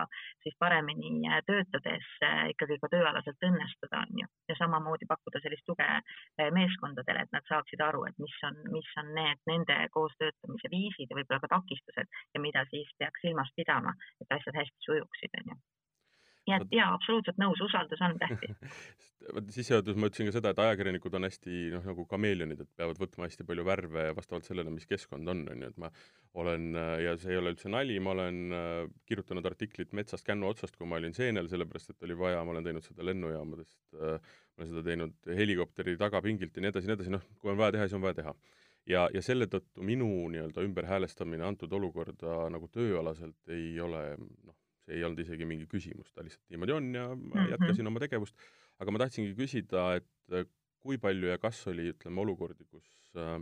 siis 0.46 0.56
paremini 0.60 1.28
töötades 1.48 2.08
ikkagi 2.54 2.80
ka 2.80 2.92
tööalaselt 2.96 3.50
õnnestuda, 3.52 4.06
on 4.08 4.24
ju, 4.24 4.32
ja 4.48 4.60
samamoodi 4.60 5.09
pakkuda 5.12 5.42
sellist 5.44 5.66
tuge 5.70 5.88
eh, 5.90 6.52
meeskondadele, 6.56 7.26
et 7.26 7.36
nad 7.36 7.50
saaksid 7.52 7.84
aru, 7.88 8.06
et 8.10 8.22
mis 8.26 8.38
on, 8.50 8.62
mis 8.76 8.94
on 9.02 9.12
need 9.18 9.44
nende 9.52 9.80
koostöötamise 9.96 10.72
viisid 10.76 11.10
ja 11.10 11.20
võib-olla 11.20 11.44
ka 11.46 11.54
takistused 11.58 12.22
ja 12.34 12.46
mida 12.46 12.66
siis 12.74 12.94
peaks 13.02 13.26
silmas 13.26 13.52
pidama, 13.58 13.96
et 14.22 14.40
asjad 14.40 14.64
hästi 14.64 14.90
sujuksid, 14.90 15.42
onju 15.44 15.60
nii 16.50 16.58
et 16.58 16.74
jaa, 16.80 16.90
absoluutselt 16.98 17.38
nõus, 17.42 17.62
usaldus 17.64 18.02
on 18.06 18.18
tähtis. 18.22 18.58
Vot 19.30 19.50
sissejuhatuses 19.54 20.00
ma 20.00 20.08
ütlesin 20.10 20.30
ka 20.30 20.34
seda, 20.34 20.52
et 20.54 20.60
ajakirjanikud 20.64 21.16
on 21.20 21.28
hästi 21.28 21.58
noh, 21.76 21.84
nagu 21.86 22.06
kameeleonid, 22.10 22.64
et 22.64 22.70
peavad 22.80 22.98
võtma 22.98 23.28
hästi 23.28 23.46
palju 23.46 23.66
värve 23.68 24.06
vastavalt 24.18 24.48
sellele, 24.48 24.72
mis 24.74 24.88
keskkond 24.90 25.30
on, 25.30 25.44
on 25.54 25.66
ju, 25.66 25.70
et 25.70 25.82
ma 25.82 25.92
olen, 26.42 26.70
ja 27.04 27.14
see 27.20 27.36
ei 27.36 27.42
ole 27.42 27.54
üldse 27.54 27.70
nali, 27.70 28.00
ma 28.02 28.16
olen 28.16 28.56
äh, 28.56 28.80
kirjutanud 29.10 29.46
artiklit 29.46 29.94
metsast 30.00 30.26
kännu 30.26 30.50
otsast, 30.50 30.80
kui 30.80 30.90
ma 30.90 30.98
olin 30.98 31.14
seenel, 31.14 31.52
sellepärast 31.52 31.94
et 31.94 32.08
oli 32.08 32.18
vaja, 32.18 32.42
ma 32.48 32.56
olen 32.56 32.66
teinud 32.72 32.88
seda 32.88 33.06
lennujaamadest 33.06 34.00
äh,, 34.00 34.32
ma 34.56 34.64
olen 34.64 34.72
seda 34.72 34.86
teinud 34.88 35.36
helikopteri 35.42 35.98
tagapingilt 36.00 36.58
ja 36.58 36.66
nii 36.66 36.74
edasi, 36.74 36.90
nii 36.90 36.98
edasi, 36.98 37.14
noh, 37.14 37.28
kui 37.44 37.54
on 37.54 37.60
vaja 37.60 37.76
teha, 37.76 37.86
siis 37.86 38.00
on 38.00 38.08
vaja 38.08 38.22
teha. 38.24 38.34
Ja, 38.90 39.04
ja 39.14 39.22
selle 39.22 39.46
tõttu 39.52 39.84
minu 39.86 40.08
nii-öelda 40.34 40.64
ümberhäälestamine 40.66 41.46
antud 41.46 41.74
olukorda 41.78 42.48
nagu 42.50 42.72
tööalaselt 42.74 43.54
ei 43.54 43.76
ole 43.84 44.02
noh, 44.18 44.56
see 44.90 44.98
ei 44.98 45.06
olnud 45.06 45.22
isegi 45.22 45.46
mingi 45.46 45.68
küsimus, 45.70 46.10
ta 46.14 46.26
lihtsalt 46.26 46.50
niimoodi 46.50 46.76
on 46.76 46.90
ja 46.96 47.06
ma 47.10 47.16
mm 47.16 47.32
-hmm. 47.32 47.52
jätkasin 47.54 47.88
oma 47.88 48.02
tegevust. 48.02 48.36
aga 48.80 48.92
ma 48.92 49.00
tahtsingi 49.00 49.36
küsida, 49.38 49.96
et 50.02 50.34
äh, 50.34 50.46
kui 50.80 50.98
palju 50.98 51.28
ja 51.28 51.38
kas 51.38 51.68
oli, 51.68 51.90
ütleme, 51.94 52.22
olukordi, 52.22 52.66
kus 52.66 53.16
äh, 53.16 53.42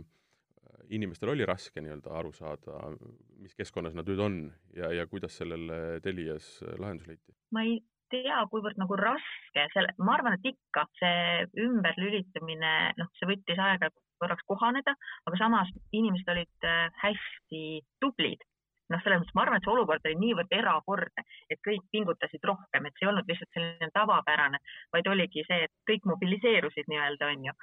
inimestel 0.90 1.28
oli 1.28 1.46
raske 1.46 1.80
nii-öelda 1.80 2.10
aru 2.20 2.32
saada, 2.32 2.96
mis 3.38 3.54
keskkonnas 3.54 3.94
nad 3.94 4.08
nüüd 4.08 4.18
on 4.18 4.40
ja, 4.74 4.92
ja 4.92 5.06
kuidas 5.06 5.36
sellele 5.36 6.00
Telias 6.02 6.58
lahendus 6.78 7.08
leiti? 7.08 7.36
ma 7.52 7.62
ei, 7.62 7.78
tea, 8.12 8.40
kuivõrd 8.52 8.78
nagu 8.80 8.96
raske 8.96 9.64
selle, 9.74 9.94
ma 10.00 10.16
arvan, 10.16 10.38
et 10.38 10.52
ikka 10.52 10.84
see 11.00 11.48
ümberlülitumine, 11.64 12.74
noh, 13.00 13.10
see 13.20 13.28
võttis 13.30 13.60
aega 13.60 13.90
korraks 14.18 14.46
kohaneda, 14.50 14.94
aga 15.28 15.40
samas 15.40 15.72
inimesed 15.94 16.30
olid 16.32 16.66
äh, 16.66 16.88
hästi 17.04 17.64
tublid 18.02 18.42
noh, 18.92 19.00
selles 19.04 19.20
mõttes 19.20 19.36
ma 19.36 19.44
arvan, 19.44 19.60
et 19.60 19.66
see 19.66 19.72
olukord 19.72 20.06
oli 20.08 20.16
niivõrd 20.22 20.54
erakordne, 20.58 21.24
et 21.52 21.60
kõik 21.64 21.84
pingutasid 21.92 22.44
rohkem, 22.50 22.86
et 22.88 22.96
see 22.96 23.06
ei 23.06 23.10
olnud 23.10 23.28
lihtsalt 23.28 23.56
selline 23.56 23.90
tavapärane, 23.94 24.60
vaid 24.94 25.10
oligi 25.12 25.44
see, 25.48 25.66
et 25.66 25.74
kõik 25.90 26.08
mobiliseerusid 26.08 26.88
nii-öelda, 26.92 27.30
on 27.34 27.48
ju. 27.48 27.54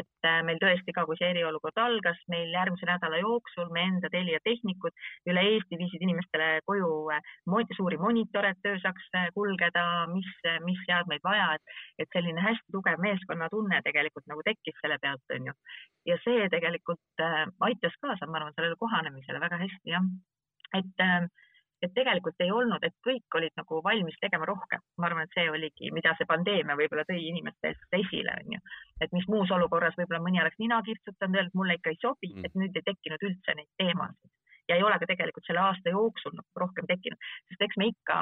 et 0.00 0.28
äh, 0.28 0.40
meil 0.46 0.58
tõesti 0.62 0.94
ka, 0.96 1.04
kui 1.06 1.18
see 1.20 1.30
eriolukord 1.34 1.78
algas, 1.82 2.18
meil 2.32 2.50
järgmise 2.54 2.88
nädala 2.88 3.20
jooksul 3.22 3.70
me 3.74 3.86
enda 3.90 4.10
Telia 4.12 4.40
tehnikud 4.44 4.94
üle 5.30 5.44
Eesti 5.52 5.78
viisid 5.78 6.02
inimestele 6.02 6.50
koju 6.66 6.90
äh, 7.14 7.22
suuri 7.76 7.98
monitore, 8.00 8.52
et 8.52 8.62
töö 8.66 8.78
saaks 8.82 9.08
äh, 9.18 9.30
kulgeda, 9.36 9.84
mis, 10.12 10.28
mis 10.66 10.82
seadmeid 10.88 11.22
vaja, 11.24 11.54
et, 11.56 11.78
et 12.02 12.16
selline 12.16 12.42
hästi 12.42 12.74
tugev 12.74 13.00
meeskonnatunne 13.02 13.80
tegelikult 13.86 14.26
nagu 14.30 14.42
tekkis 14.46 14.78
selle 14.82 14.98
pealt, 15.02 15.24
on 15.36 15.50
ju. 15.50 15.56
ja 16.10 16.18
see 16.24 16.48
tegelikult 16.50 17.24
aitas 17.62 17.94
kaasa, 18.02 18.26
ma 18.26 18.40
arvan, 18.40 18.54
sellele 18.56 18.78
kohanemisele 18.80 19.40
väga 19.40 19.60
hästi, 19.62 19.94
jah 19.94 20.06
et, 20.78 21.04
ähm, 21.04 21.28
et 21.82 21.94
tegelikult 21.94 22.38
ei 22.44 22.50
olnud, 22.54 22.84
et 22.86 22.94
kõik 23.06 23.38
olid 23.38 23.54
nagu 23.58 23.80
valmis 23.84 24.18
tegema 24.22 24.46
rohkem. 24.46 24.82
ma 24.98 25.08
arvan, 25.08 25.26
et 25.26 25.34
see 25.36 25.50
oligi, 25.50 25.90
mida 25.94 26.14
see 26.18 26.28
pandeemia 26.30 26.76
võib-olla 26.78 27.04
tõi 27.08 27.24
inimeste 27.30 27.74
esile, 27.98 28.36
onju. 28.44 28.60
et 29.00 29.12
mis 29.12 29.26
muus 29.28 29.50
olukorras 29.50 29.98
võib-olla 29.98 30.22
mõni 30.22 30.42
oleks 30.42 30.60
nina 30.62 30.82
kirtsutanud, 30.86 31.40
öelnud, 31.40 31.58
mulle 31.58 31.78
ikka 31.78 31.90
ei 31.90 32.00
sobi 32.02 32.34
mm., 32.34 32.44
et 32.46 32.54
nüüd 32.54 32.78
ei 32.78 32.86
tekkinud 32.90 33.26
üldse 33.30 33.56
neid 33.58 33.70
teemasid 33.82 34.30
ja 34.68 34.76
ei 34.76 34.84
ole 34.86 34.98
ka 34.98 35.08
tegelikult 35.10 35.46
selle 35.46 35.60
aasta 35.60 35.90
jooksul 35.90 36.36
nagu 36.38 36.64
rohkem 36.64 36.86
tekkinud, 36.86 37.18
sest 37.50 37.66
eks 37.66 37.80
me 37.80 37.90
ikka 37.90 38.18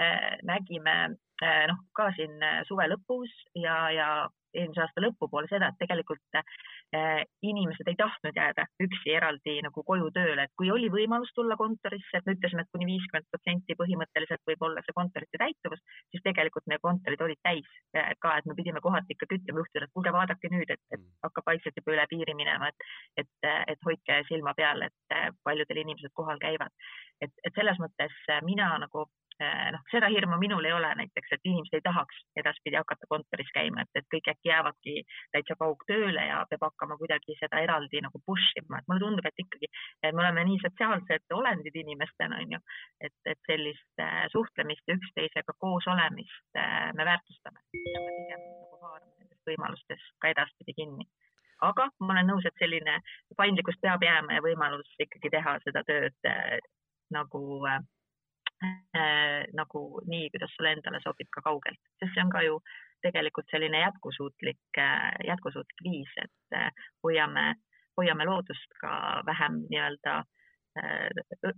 äh, 0.00 0.38
nägime 0.48 0.96
äh, 1.44 1.66
noh, 1.68 1.84
ka 1.92 2.08
siin 2.16 2.40
suve 2.68 2.88
lõpus 2.88 3.34
ja, 3.60 3.76
ja 3.92 4.08
eelmise 4.54 4.84
aasta 4.84 5.02
lõpupoole 5.04 5.50
seda, 5.50 5.68
et 5.70 5.80
tegelikult 5.82 6.40
inimesed 7.42 7.88
ei 7.90 7.96
tahtnud 7.98 8.36
jääda 8.36 8.66
üksi 8.84 9.14
eraldi 9.16 9.56
nagu 9.64 9.82
koju 9.86 10.10
tööle, 10.14 10.46
et 10.46 10.52
kui 10.58 10.70
oli 10.74 10.90
võimalus 10.92 11.32
tulla 11.36 11.56
kontorisse, 11.60 12.18
et 12.18 12.26
me 12.26 12.34
ütlesime, 12.36 12.64
et 12.64 12.72
kuni 12.76 12.88
viiskümmend 12.90 13.28
protsenti 13.32 13.76
põhimõtteliselt 13.80 14.42
võib 14.50 14.66
olla 14.68 14.84
see 14.84 14.96
kontorite 14.98 15.40
täituvus, 15.42 15.82
siis 16.12 16.24
tegelikult 16.26 16.68
meie 16.70 16.82
kontorid 16.84 17.24
olid 17.26 17.40
täis 17.46 17.68
äh, 17.96 18.12
ka, 18.22 18.36
et 18.38 18.48
me 18.50 18.56
pidime 18.58 18.82
kohati 18.84 19.16
ikka 19.16 19.30
ütlema 19.30 19.64
juhtidele, 19.64 19.88
et 19.88 19.96
kuulge, 19.96 20.14
vaadake 20.18 20.52
nüüd, 20.54 20.70
et, 20.70 20.82
et 20.92 21.00
mm. 21.00 21.10
hakkab 21.26 21.50
vaikselt 21.52 21.80
juba 21.80 21.96
üle 21.96 22.06
piiri 22.12 22.36
minema, 22.38 22.70
et, 22.70 22.88
et, 23.24 23.50
et 23.74 23.88
hoidke 23.88 24.20
silma 24.30 24.54
peal, 24.58 24.86
et 24.88 25.18
äh, 25.18 25.28
paljudel 25.44 25.82
inimesed 25.84 26.14
kohal 26.14 26.40
käivad. 26.42 26.72
et, 27.22 27.32
et 27.44 27.54
selles 27.56 27.78
mõttes 27.80 28.16
mina 28.44 28.74
nagu 28.82 29.06
Äh, 29.06 29.23
noh, 29.74 29.82
seda 29.90 30.08
hirmu 30.12 30.38
minul 30.38 30.64
ei 30.64 30.72
ole 30.72 30.90
näiteks, 31.00 31.32
et 31.34 31.48
inimesed 31.48 31.78
ei 31.78 31.84
tahaks 31.84 32.20
edaspidi 32.40 32.78
hakata 32.78 33.08
kontoris 33.10 33.50
käima, 33.54 33.82
et, 33.82 34.00
et 34.00 34.06
kõik 34.14 34.30
äkki 34.34 34.50
jäävadki 34.50 34.94
täitsa 35.34 35.56
kaugtööle 35.58 36.26
ja 36.28 36.42
peab 36.50 36.68
hakkama 36.68 36.98
kuidagi 37.00 37.36
seda 37.40 37.62
eraldi 37.64 38.02
nagu 38.04 38.20
push 38.26 38.60
ima, 38.62 38.78
et 38.78 38.88
mulle 38.90 39.02
tundub, 39.02 39.26
et 39.26 39.44
ikkagi 39.44 39.70
me 40.06 40.22
oleme 40.22 40.46
nii 40.50 40.60
sotsiaalsed 40.62 41.36
olendid 41.38 41.80
inimestena, 41.82 42.38
on 42.44 42.56
ju, 42.56 42.62
et, 43.08 43.16
et 43.32 43.50
sellist 43.50 44.04
äh, 44.04 44.24
suhtlemist 44.32 44.86
ja 44.88 44.98
üksteisega 45.00 45.56
koos 45.58 45.88
olemist 45.90 46.60
äh, 46.60 46.92
me 46.94 47.08
väärtustame. 47.10 47.64
Pigem 47.74 48.46
nagu 48.46 48.80
haarame 48.86 49.12
nendest 49.18 49.50
võimalustest 49.50 50.14
ka 50.22 50.30
edaspidi 50.34 50.76
kinni. 50.78 51.08
Aga 51.64 51.88
ma 52.02 52.14
olen 52.16 52.28
nõus, 52.32 52.46
et 52.48 52.56
selline 52.60 52.98
paindlikkus 53.38 53.78
peab 53.82 54.02
jääma 54.04 54.38
ja 54.38 54.44
võimalus 54.44 54.90
ikkagi 55.00 55.30
teha 55.32 55.58
seda 55.64 55.84
tööd 55.88 56.28
äh, 56.28 56.58
nagu 57.14 57.42
äh, 57.70 57.78
äh, 57.78 57.93
nagu 59.54 59.80
nii, 60.06 60.28
kuidas 60.34 60.52
sulle 60.56 60.72
endale 60.76 61.00
sobib 61.02 61.28
ka 61.34 61.42
kaugelt, 61.44 61.80
sest 62.00 62.14
see 62.14 62.24
on 62.24 62.32
ka 62.32 62.42
ju 62.46 62.58
tegelikult 63.04 63.50
selline 63.52 63.80
jätkusuutlik 63.82 64.80
äh,, 64.80 65.12
jätkusuutlik 65.28 65.84
viis, 65.84 66.12
et 66.22 66.56
äh, 66.56 66.70
hoiame, 67.04 67.54
hoiame 67.98 68.26
loodust 68.28 68.76
ka 68.80 69.22
vähem 69.26 69.60
nii-öelda 69.70 70.16
äh, 70.80 71.52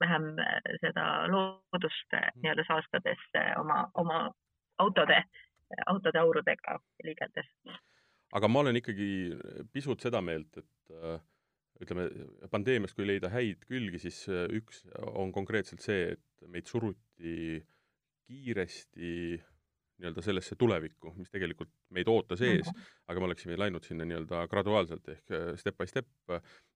vähem 0.00 0.26
äh, 0.38 0.60
seda 0.80 1.06
loodust 1.32 2.16
äh, 2.16 2.28
nii-öelda 2.42 2.64
saastades 2.68 3.24
oma, 3.60 3.82
oma 3.94 4.20
autode, 4.78 5.22
autode 5.86 6.18
aurudega 6.18 6.78
liigeldes. 7.04 7.48
aga 8.32 8.48
ma 8.48 8.60
olen 8.60 8.76
ikkagi 8.76 9.10
pisut 9.72 10.00
seda 10.00 10.20
meelt, 10.20 10.56
et 10.56 10.96
äh, 10.96 11.20
ütleme, 11.80 12.08
pandeemiast 12.52 12.96
kui 12.96 13.06
leida 13.08 13.30
häid 13.32 13.64
külgi, 13.68 14.00
siis 14.02 14.24
äh, 14.28 14.46
üks 14.60 14.84
on 15.14 15.32
konkreetselt 15.32 15.84
see, 15.84 16.14
et 16.16 16.50
meid 16.50 16.68
suruti 16.68 17.60
kiiresti 18.30 19.40
nii-öelda 20.00 20.22
sellesse 20.24 20.56
tulevikku, 20.56 21.12
mis 21.20 21.30
tegelikult 21.32 21.70
meid 21.92 22.08
ootas 22.08 22.40
ees 22.40 22.64
mm, 22.64 22.76
-hmm. 22.76 22.92
aga 23.12 23.20
me 23.20 23.26
oleksime 23.28 23.58
läinud 23.58 23.84
sinna 23.84 24.06
nii-öelda 24.08 24.46
graduaalselt 24.48 25.08
ehk 25.12 25.34
äh, 25.36 25.50
step 25.60 25.76
by 25.76 25.86
step, 25.86 26.08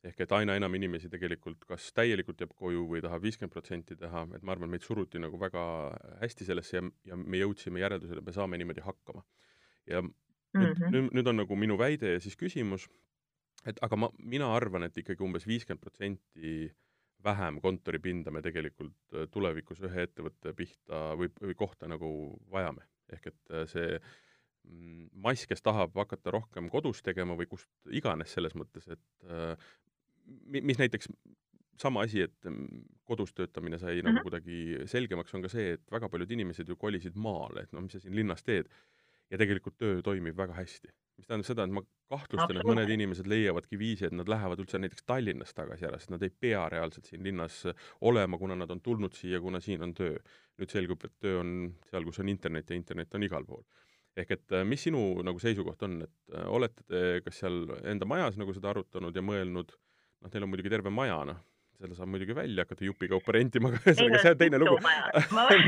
ehk 0.04 0.20
et 0.20 0.34
aina 0.38 0.56
enam 0.60 0.74
inimesi 0.74 1.08
tegelikult 1.12 1.64
kas 1.68 1.86
täielikult 1.96 2.40
jääb 2.44 2.52
koju 2.56 2.84
või 2.90 3.00
tahab 3.04 3.24
viiskümmend 3.24 3.52
protsenti 3.52 3.96
teha, 3.96 4.26
et 4.36 4.42
ma 4.42 4.52
arvan, 4.56 4.70
meid 4.70 4.84
suruti 4.84 5.22
nagu 5.22 5.40
väga 5.40 5.64
hästi 6.20 6.50
sellesse 6.50 6.76
ja, 6.76 6.84
ja 7.12 7.16
me 7.16 7.40
jõudsime 7.40 7.80
järeldusele, 7.80 8.20
et 8.20 8.28
me 8.28 8.36
saame 8.36 8.60
niimoodi 8.60 8.84
hakkama. 8.84 9.24
ja 9.86 10.02
mm 10.02 10.12
-hmm. 10.60 10.92
nüüd, 10.92 11.10
nüüd 11.12 11.32
on 11.32 11.36
nagu 11.36 11.56
minu 11.56 11.78
väide 11.78 12.12
ja 12.12 12.20
siis 12.20 12.36
küsimus 12.36 12.88
et 13.68 13.78
aga 13.84 13.98
ma, 13.98 14.10
mina 14.18 14.48
arvan, 14.54 14.86
et 14.86 14.96
ikkagi 15.00 15.24
umbes 15.24 15.46
viiskümmend 15.48 15.82
protsenti 15.82 16.68
vähem 17.24 17.60
kontoripinda 17.64 18.32
me 18.34 18.42
tegelikult 18.44 19.16
äh, 19.16 19.28
tulevikus 19.32 19.80
ühe 19.84 20.04
ettevõtte 20.08 20.52
pihta 20.56 21.06
või, 21.18 21.30
või 21.40 21.56
kohta 21.58 21.88
nagu 21.90 22.08
vajame. 22.52 22.84
ehk 23.12 23.30
et 23.30 23.52
äh, 23.52 23.64
see 23.70 23.88
mm, 23.96 25.08
mass, 25.24 25.46
kes 25.48 25.62
tahab 25.64 25.96
hakata 25.96 26.32
rohkem 26.34 26.68
kodus 26.72 27.02
tegema 27.04 27.36
või 27.38 27.48
kust 27.48 27.70
iganes 27.90 28.32
selles 28.36 28.56
mõttes, 28.56 28.88
et 28.88 29.28
äh, 29.28 29.56
mis 30.50 30.80
näiteks 30.80 31.10
sama 31.80 32.04
asi, 32.06 32.22
et 32.28 32.48
mm, 32.48 32.84
kodus 33.04 33.34
töötamine 33.34 33.78
sai 33.78 33.96
mm 33.96 34.00
-hmm. 34.00 34.04
nagu 34.04 34.16
mhm. 34.18 34.24
kuidagi 34.28 34.88
selgemaks, 34.88 35.34
on 35.34 35.42
ka 35.42 35.48
see, 35.48 35.72
et 35.78 35.92
väga 35.92 36.08
paljud 36.08 36.30
inimesed 36.30 36.68
ju 36.68 36.76
kolisid 36.76 37.16
maale, 37.16 37.64
et 37.64 37.72
noh, 37.72 37.82
mis 37.82 37.92
sa 37.92 38.00
siin 38.00 38.16
linnas 38.16 38.44
teed, 38.44 38.68
ja 39.30 39.38
tegelikult 39.38 39.76
töö 39.78 40.02
toimib 40.02 40.36
väga 40.36 40.54
hästi 40.54 40.92
mis 41.18 41.28
tähendab 41.28 41.46
seda, 41.46 41.64
et 41.66 41.74
ma 41.74 41.82
kahtlustan, 42.10 42.58
et 42.58 42.68
mõned 42.68 42.90
inimesed 42.94 43.28
leiavadki 43.30 43.78
viisi, 43.78 44.08
et 44.08 44.16
nad 44.16 44.28
lähevad 44.30 44.60
üldse 44.62 44.80
näiteks 44.82 45.06
Tallinnast 45.08 45.56
tagasi 45.56 45.86
ära, 45.88 46.00
sest 46.00 46.12
nad 46.14 46.22
ei 46.26 46.32
pea 46.44 46.64
reaalselt 46.72 47.08
siin 47.10 47.22
linnas 47.26 47.62
olema, 48.04 48.38
kuna 48.40 48.56
nad 48.58 48.70
on 48.74 48.82
tulnud 48.84 49.14
siia, 49.16 49.40
kuna 49.44 49.62
siin 49.64 49.84
on 49.86 49.94
töö. 49.94 50.18
nüüd 50.54 50.70
selgub, 50.70 51.02
et 51.02 51.14
töö 51.18 51.40
on 51.40 51.48
seal, 51.90 52.04
kus 52.06 52.20
on 52.22 52.28
internet 52.30 52.68
ja 52.70 52.76
internet 52.78 53.14
on 53.14 53.24
igal 53.26 53.46
pool. 53.46 53.64
ehk 54.16 54.30
et 54.30 54.52
äh, 54.54 54.62
mis 54.62 54.84
sinu 54.86 55.00
nagu 55.26 55.40
seisukoht 55.42 55.80
on, 55.82 56.02
et 56.06 56.34
äh, 56.36 56.44
olete 56.46 56.84
te 56.86 57.00
kas 57.24 57.40
seal 57.42 57.64
enda 57.82 58.06
majas 58.06 58.36
nagu 58.38 58.54
seda 58.54 58.70
arutanud 58.70 59.16
ja 59.16 59.22
mõelnud, 59.22 59.72
noh, 60.22 60.30
teil 60.30 60.46
on 60.46 60.52
muidugi 60.52 60.70
terve 60.70 60.92
maja, 60.94 61.16
noh, 61.26 61.40
selle 61.80 61.96
saab 61.96 62.10
muidugi 62.12 62.36
välja 62.36 62.64
hakata 62.64 62.86
jupikaupa 62.86 63.34
rentima, 63.36 63.70
aga 63.72 63.80
ühesõnaga 63.82 64.20
see 64.22 64.32
on 64.34 64.40
teine 64.40 64.60
lugu. 64.62 64.78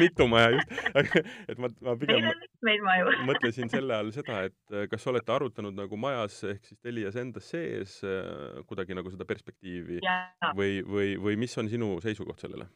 mitu 0.01 0.29
maja, 0.31 0.53
just. 0.57 1.19
et 1.51 1.61
ma, 1.63 1.71
ma 1.89 1.97
pigem 2.01 2.31
mõtlesin 3.31 3.73
selle 3.73 3.99
all 3.99 4.13
seda, 4.15 4.43
et 4.51 4.75
äh, 4.75 4.87
kas 4.93 5.07
olete 5.11 5.35
arutanud 5.35 5.77
nagu 5.77 6.01
majas 6.01 6.39
ehk 6.53 6.65
siis 6.67 6.81
Telias 6.85 7.19
endas 7.21 7.51
sees 7.53 7.99
äh, 8.07 8.63
kuidagi 8.71 8.97
nagu 8.97 9.13
seda 9.13 9.29
perspektiivi 9.29 10.01
ja. 10.05 10.19
või, 10.59 10.81
või, 10.87 11.15
või 11.21 11.39
mis 11.41 11.57
on 11.61 11.71
sinu 11.73 11.97
seisukoht 12.05 12.45
sellele? 12.45 12.69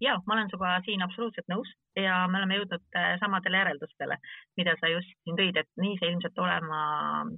ja 0.00 0.18
ma 0.26 0.36
olen 0.36 0.50
sinuga 0.50 0.74
siin 0.84 1.02
absoluutselt 1.04 1.48
nõus 1.48 1.70
ja 1.96 2.24
me 2.30 2.40
oleme 2.40 2.60
jõudnud 2.60 2.98
äh, 2.98 3.14
samadele 3.22 3.62
järeldustele, 3.62 4.18
mida 4.60 4.76
sa 4.80 4.90
just 4.92 5.14
siin 5.24 5.38
tõid, 5.38 5.56
et 5.60 5.70
nii 5.80 5.96
see 6.00 6.12
ilmselt 6.12 6.38
olema 6.44 6.80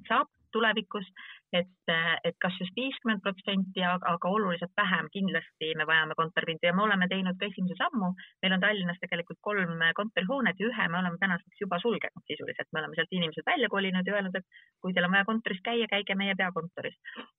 saab 0.08 0.30
tulevikus 0.52 1.06
et, 1.52 1.90
et 2.24 2.36
kas 2.42 2.56
just 2.60 2.76
viiskümmend 2.76 3.22
protsenti, 3.24 3.82
aga 3.84 4.28
oluliselt 4.28 4.72
vähem 4.76 5.08
kindlasti 5.12 5.70
me 5.80 5.86
vajame 5.88 6.16
kontoripinda 6.18 6.68
ja 6.68 6.74
me 6.76 6.84
oleme 6.84 7.08
teinud 7.08 7.38
ka 7.40 7.48
esimese 7.48 7.76
sammu. 7.78 8.12
meil 8.42 8.56
on 8.56 8.60
Tallinnas 8.60 9.00
tegelikult 9.00 9.40
kolm 9.40 9.80
kontorihoonet 10.00 10.60
ja 10.60 10.68
ühe 10.68 10.88
me 10.88 10.98
oleme 10.98 11.16
tänaseks 11.20 11.60
juba 11.64 11.78
sulgenud 11.84 12.24
sisuliselt, 12.32 12.68
me 12.72 12.82
oleme 12.82 12.98
sealt 12.98 13.16
inimesed 13.16 13.46
välja 13.46 13.68
kolinud 13.68 14.06
ja 14.06 14.14
öelnud, 14.18 14.36
et 14.36 14.46
kui 14.82 14.92
teil 14.92 15.08
on 15.08 15.16
vaja 15.16 15.28
kontoris 15.30 15.62
käia, 15.64 15.88
käige 15.88 16.14
meie 16.14 16.34
peakontoris. 16.36 16.96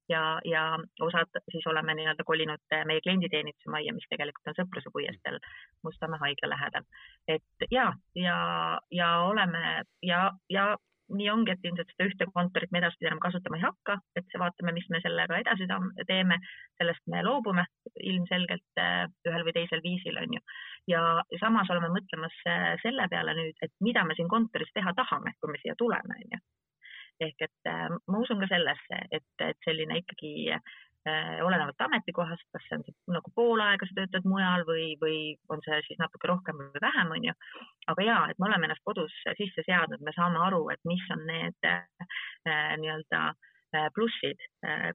ja, 0.09 0.23
ja 0.45 0.63
osad 1.09 1.41
siis 1.51 1.67
oleme 1.67 1.95
nii-öelda 1.95 2.25
kolinud 2.25 2.77
meie 2.85 3.01
klienditeeninduse 3.05 3.69
majja, 3.69 3.93
mis 3.93 4.09
tegelikult 4.09 4.49
on 4.49 4.59
Sõpruse 4.59 4.89
puiesteel 4.93 5.39
Mustamäe 5.83 6.19
haigla 6.25 6.49
lähedal. 6.55 6.89
et 7.27 7.69
ja, 7.71 7.93
ja, 8.15 8.37
ja 8.91 9.09
oleme 9.21 9.83
ja, 10.01 10.31
ja 10.49 10.77
nii 11.09 11.29
ongi, 11.33 11.53
et 11.53 11.65
ilmselt 11.65 11.91
seda 11.93 12.07
ühte 12.09 12.27
kontorit 12.33 12.71
me 12.71 12.81
edaspidi 12.81 13.09
enam 13.09 13.21
kasutama 13.23 13.59
ei 13.59 13.65
hakka, 13.65 13.97
et 14.19 14.37
vaatame, 14.43 14.73
mis 14.77 14.87
me 14.93 15.01
sellega 15.03 15.39
edasi 15.41 15.67
teeme, 16.07 16.39
sellest 16.81 17.05
me 17.13 17.23
loobume 17.25 17.65
ilmselgelt 18.11 18.83
äh, 18.83 19.03
ühel 19.29 19.47
või 19.47 19.55
teisel 19.57 19.83
viisil, 19.85 20.21
on 20.21 20.37
ju. 20.37 20.45
ja 20.93 21.01
samas 21.41 21.71
oleme 21.73 21.91
mõtlemas 21.97 22.39
äh, 22.47 22.71
selle 22.83 23.09
peale 23.11 23.35
nüüd, 23.37 23.57
et 23.65 23.75
mida 23.85 24.05
me 24.05 24.17
siin 24.17 24.31
kontoris 24.31 24.71
teha 24.73 24.93
tahame, 24.97 25.35
kui 25.39 25.53
me 25.53 25.61
siia 25.63 25.77
tuleme, 25.79 26.21
on 26.23 26.37
ju 26.37 26.43
ehk 27.19 27.41
et 27.43 27.67
äh, 27.67 27.89
ma 28.07 28.21
usun 28.23 28.39
ka 28.39 28.47
sellesse, 28.47 28.99
et, 29.11 29.31
et 29.43 29.57
selline 29.65 29.97
ikkagi 29.99 30.55
olenevalt 31.07 31.81
ametikohast, 31.81 32.43
kas 32.53 32.65
see 32.67 32.77
on 32.77 33.15
nagu 33.15 33.31
pool 33.35 33.61
aega 33.63 33.87
sa 33.87 33.95
töötad 34.01 34.25
mujal 34.27 34.65
või, 34.67 34.87
või 35.01 35.19
on 35.49 35.61
see 35.65 35.79
siis 35.87 35.99
natuke 36.01 36.27
rohkem 36.27 36.59
või 36.59 36.81
vähem, 36.83 37.13
on 37.15 37.27
ju. 37.29 37.35
aga 37.93 38.05
ja, 38.05 38.17
et 38.29 38.39
me 38.39 38.49
oleme 38.49 38.67
ennast 38.67 38.83
kodus 38.83 39.13
sisse 39.37 39.63
seadnud, 39.65 40.03
me 40.03 40.13
saame 40.15 40.41
aru, 40.47 40.65
et 40.73 40.81
mis 40.89 41.05
on 41.15 41.23
need 41.29 41.69
nii-öelda 42.83 43.29
plussid 43.93 44.41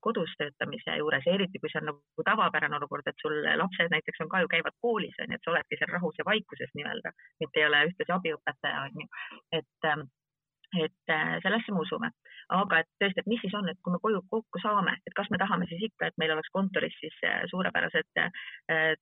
kodus 0.02 0.32
töötamise 0.38 0.96
juures, 0.98 1.26
eriti 1.30 1.60
kui 1.62 1.70
see 1.70 1.80
on 1.80 1.92
nagu 1.92 2.26
tavapärane 2.26 2.76
olukord, 2.80 3.06
et 3.06 3.22
sul 3.22 3.36
lapsed 3.62 3.92
näiteks 3.94 4.24
on 4.24 4.32
ka 4.32 4.42
ju 4.42 4.50
käivad 4.50 4.76
koolis, 4.82 5.14
on 5.22 5.30
ju, 5.30 5.38
et 5.38 5.46
sa 5.46 5.54
oledki 5.54 5.78
seal 5.78 5.94
rahus 5.94 6.18
ja 6.18 6.26
vaikuses 6.26 6.74
nii-öelda, 6.74 7.14
mitte 7.40 7.62
ei 7.62 7.68
ole 7.70 7.84
ühtlasi 7.90 8.16
abiõpetaja, 8.18 8.84
on 8.88 9.04
ju. 9.04 9.08
et 9.60 9.90
et 10.82 11.12
äh, 11.12 11.38
sellesse 11.42 11.72
me 11.72 11.82
usume, 11.84 12.10
aga 12.54 12.80
et 12.82 12.88
tõesti, 13.00 13.22
et 13.22 13.28
mis 13.30 13.40
siis 13.42 13.54
on, 13.56 13.68
et 13.70 13.78
kui 13.84 13.94
me 13.94 14.00
koju 14.02 14.20
kokku 14.32 14.60
saame, 14.62 14.96
et 15.06 15.14
kas 15.16 15.30
me 15.32 15.38
tahame 15.40 15.68
siis 15.70 15.82
ikka, 15.88 16.10
et 16.10 16.18
meil 16.20 16.34
oleks 16.34 16.50
kontoris 16.54 16.94
siis 17.00 17.16
äh, 17.26 17.42
suurepärased 17.50 18.20
äh, 18.20 18.94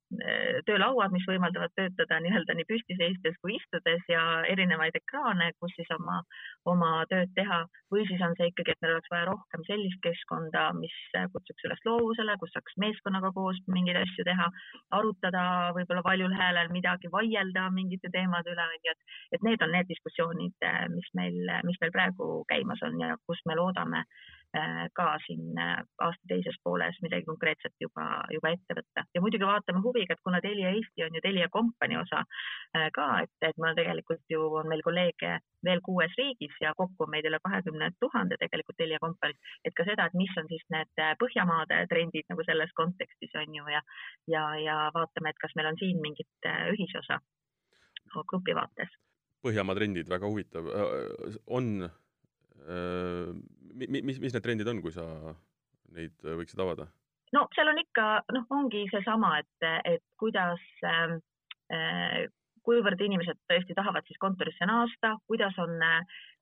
töölauad, 0.68 1.14
mis 1.14 1.26
võimaldavad 1.28 1.74
töötada 1.78 2.20
nii-öelda 2.22 2.56
nii 2.58 2.68
püsti 2.68 2.96
seistes 2.98 3.38
kui 3.42 3.56
istudes 3.58 4.04
ja 4.10 4.22
erinevaid 4.52 4.96
ekraane, 4.98 5.52
kus 5.62 5.74
siis 5.78 5.90
oma, 5.96 6.20
oma 6.68 6.92
tööd 7.10 7.32
teha. 7.38 7.62
Või 7.92 8.06
siis 8.08 8.22
on 8.24 8.34
see 8.38 8.48
ikkagi, 8.50 8.72
et 8.72 8.84
meil 8.84 8.94
oleks 8.96 9.10
vaja 9.12 9.26
rohkem 9.28 9.64
sellist 9.68 10.00
keskkonda, 10.04 10.68
mis 10.78 10.94
kutsuks 11.34 11.66
üles 11.68 11.82
loovusele, 11.86 12.36
kus 12.40 12.54
saaks 12.54 12.78
meeskonnaga 12.80 13.32
koos 13.36 13.58
mingeid 13.72 13.98
asju 14.00 14.24
teha, 14.28 14.48
arutada 14.96 15.42
võib-olla 15.76 16.04
valjul 16.06 16.32
häälel 16.36 16.72
midagi, 16.72 17.10
vaielda 17.12 17.68
mingite 17.74 18.10
teemade 18.14 18.54
üle, 18.54 18.64
onju, 18.76 18.94
et, 18.94 19.18
et 19.36 19.44
need 19.46 19.64
on 19.64 19.74
need 19.76 19.90
diskussioonid, 19.90 20.68
mis 20.94 21.10
meil 21.18 21.52
mis 21.66 21.80
meil 21.80 21.92
praegu 21.94 22.44
käimas 22.48 22.82
on 22.86 23.00
ja 23.00 23.16
kus 23.26 23.40
me 23.48 23.56
loodame 23.56 24.02
äh, 24.02 24.88
ka 24.98 25.06
siin 25.26 25.58
äh, 25.58 25.78
aasta 26.06 26.28
teises 26.28 26.56
pooles 26.64 26.98
midagi 27.02 27.24
konkreetset 27.28 27.74
juba, 27.80 28.06
juba 28.34 28.52
ette 28.54 28.76
võtta. 28.78 29.04
ja 29.14 29.22
muidugi 29.24 29.48
vaatame 29.48 29.82
huviga, 29.84 30.14
et 30.16 30.24
kuna 30.24 30.40
Telia 30.44 30.72
Eesti 30.76 31.04
on 31.06 31.18
ju 31.18 31.22
Telia 31.24 31.48
kompanii 31.52 31.98
osa 32.00 32.22
äh, 32.22 32.88
ka, 32.98 33.08
et, 33.26 33.34
et 33.48 33.60
mul 33.62 33.76
tegelikult 33.78 34.24
ju 34.34 34.46
on 34.60 34.68
meil 34.72 34.84
kolleege 34.86 35.38
veel 35.64 35.82
kuues 35.88 36.16
riigis 36.18 36.56
ja 36.60 36.74
kokku 36.76 37.06
on 37.06 37.12
meid 37.14 37.28
üle 37.30 37.38
kahekümne 37.44 37.90
tuhande 38.00 38.38
tegelikult 38.40 38.80
Telia 38.80 39.02
kompaniis, 39.02 39.54
et 39.64 39.76
ka 39.76 39.86
seda, 39.88 40.08
et 40.08 40.18
mis 40.18 40.40
on 40.42 40.50
siis 40.50 40.64
need 40.74 41.04
Põhjamaade 41.22 41.84
trendid 41.90 42.26
nagu 42.30 42.44
selles 42.46 42.72
kontekstis 42.76 43.38
on 43.38 43.54
ju 43.54 43.68
ja, 43.70 43.80
ja, 44.34 44.42
ja 44.58 44.76
vaatame, 44.94 45.30
et 45.30 45.40
kas 45.40 45.54
meil 45.56 45.70
on 45.72 45.78
siin 45.80 46.00
mingit 46.02 46.50
ühisosa 46.74 47.20
grupi 48.28 48.54
vaates 48.54 48.92
Põhjamaa 49.42 49.74
trendid, 49.74 50.06
väga 50.06 50.28
huvitav, 50.30 50.68
on, 51.50 51.70
mis, 53.74 54.20
mis 54.22 54.34
need 54.34 54.44
trendid 54.44 54.68
on, 54.70 54.82
kui 54.84 54.94
sa 54.94 55.06
neid 55.96 56.14
võiksid 56.22 56.62
avada? 56.62 56.86
no 57.32 57.46
seal 57.56 57.70
on 57.72 57.80
ikka, 57.80 58.06
noh, 58.36 58.44
ongi 58.52 58.84
seesama, 58.92 59.38
et, 59.40 59.66
et 59.88 60.02
kuidas 60.20 60.62
äh, 60.84 62.26
kuivõrd 62.66 63.00
inimesed 63.02 63.40
tõesti 63.50 63.76
tahavad 63.76 64.06
siis 64.06 64.20
kontorisse 64.22 64.68
naasta, 64.68 65.16
kuidas 65.30 65.56
on, 65.62 65.80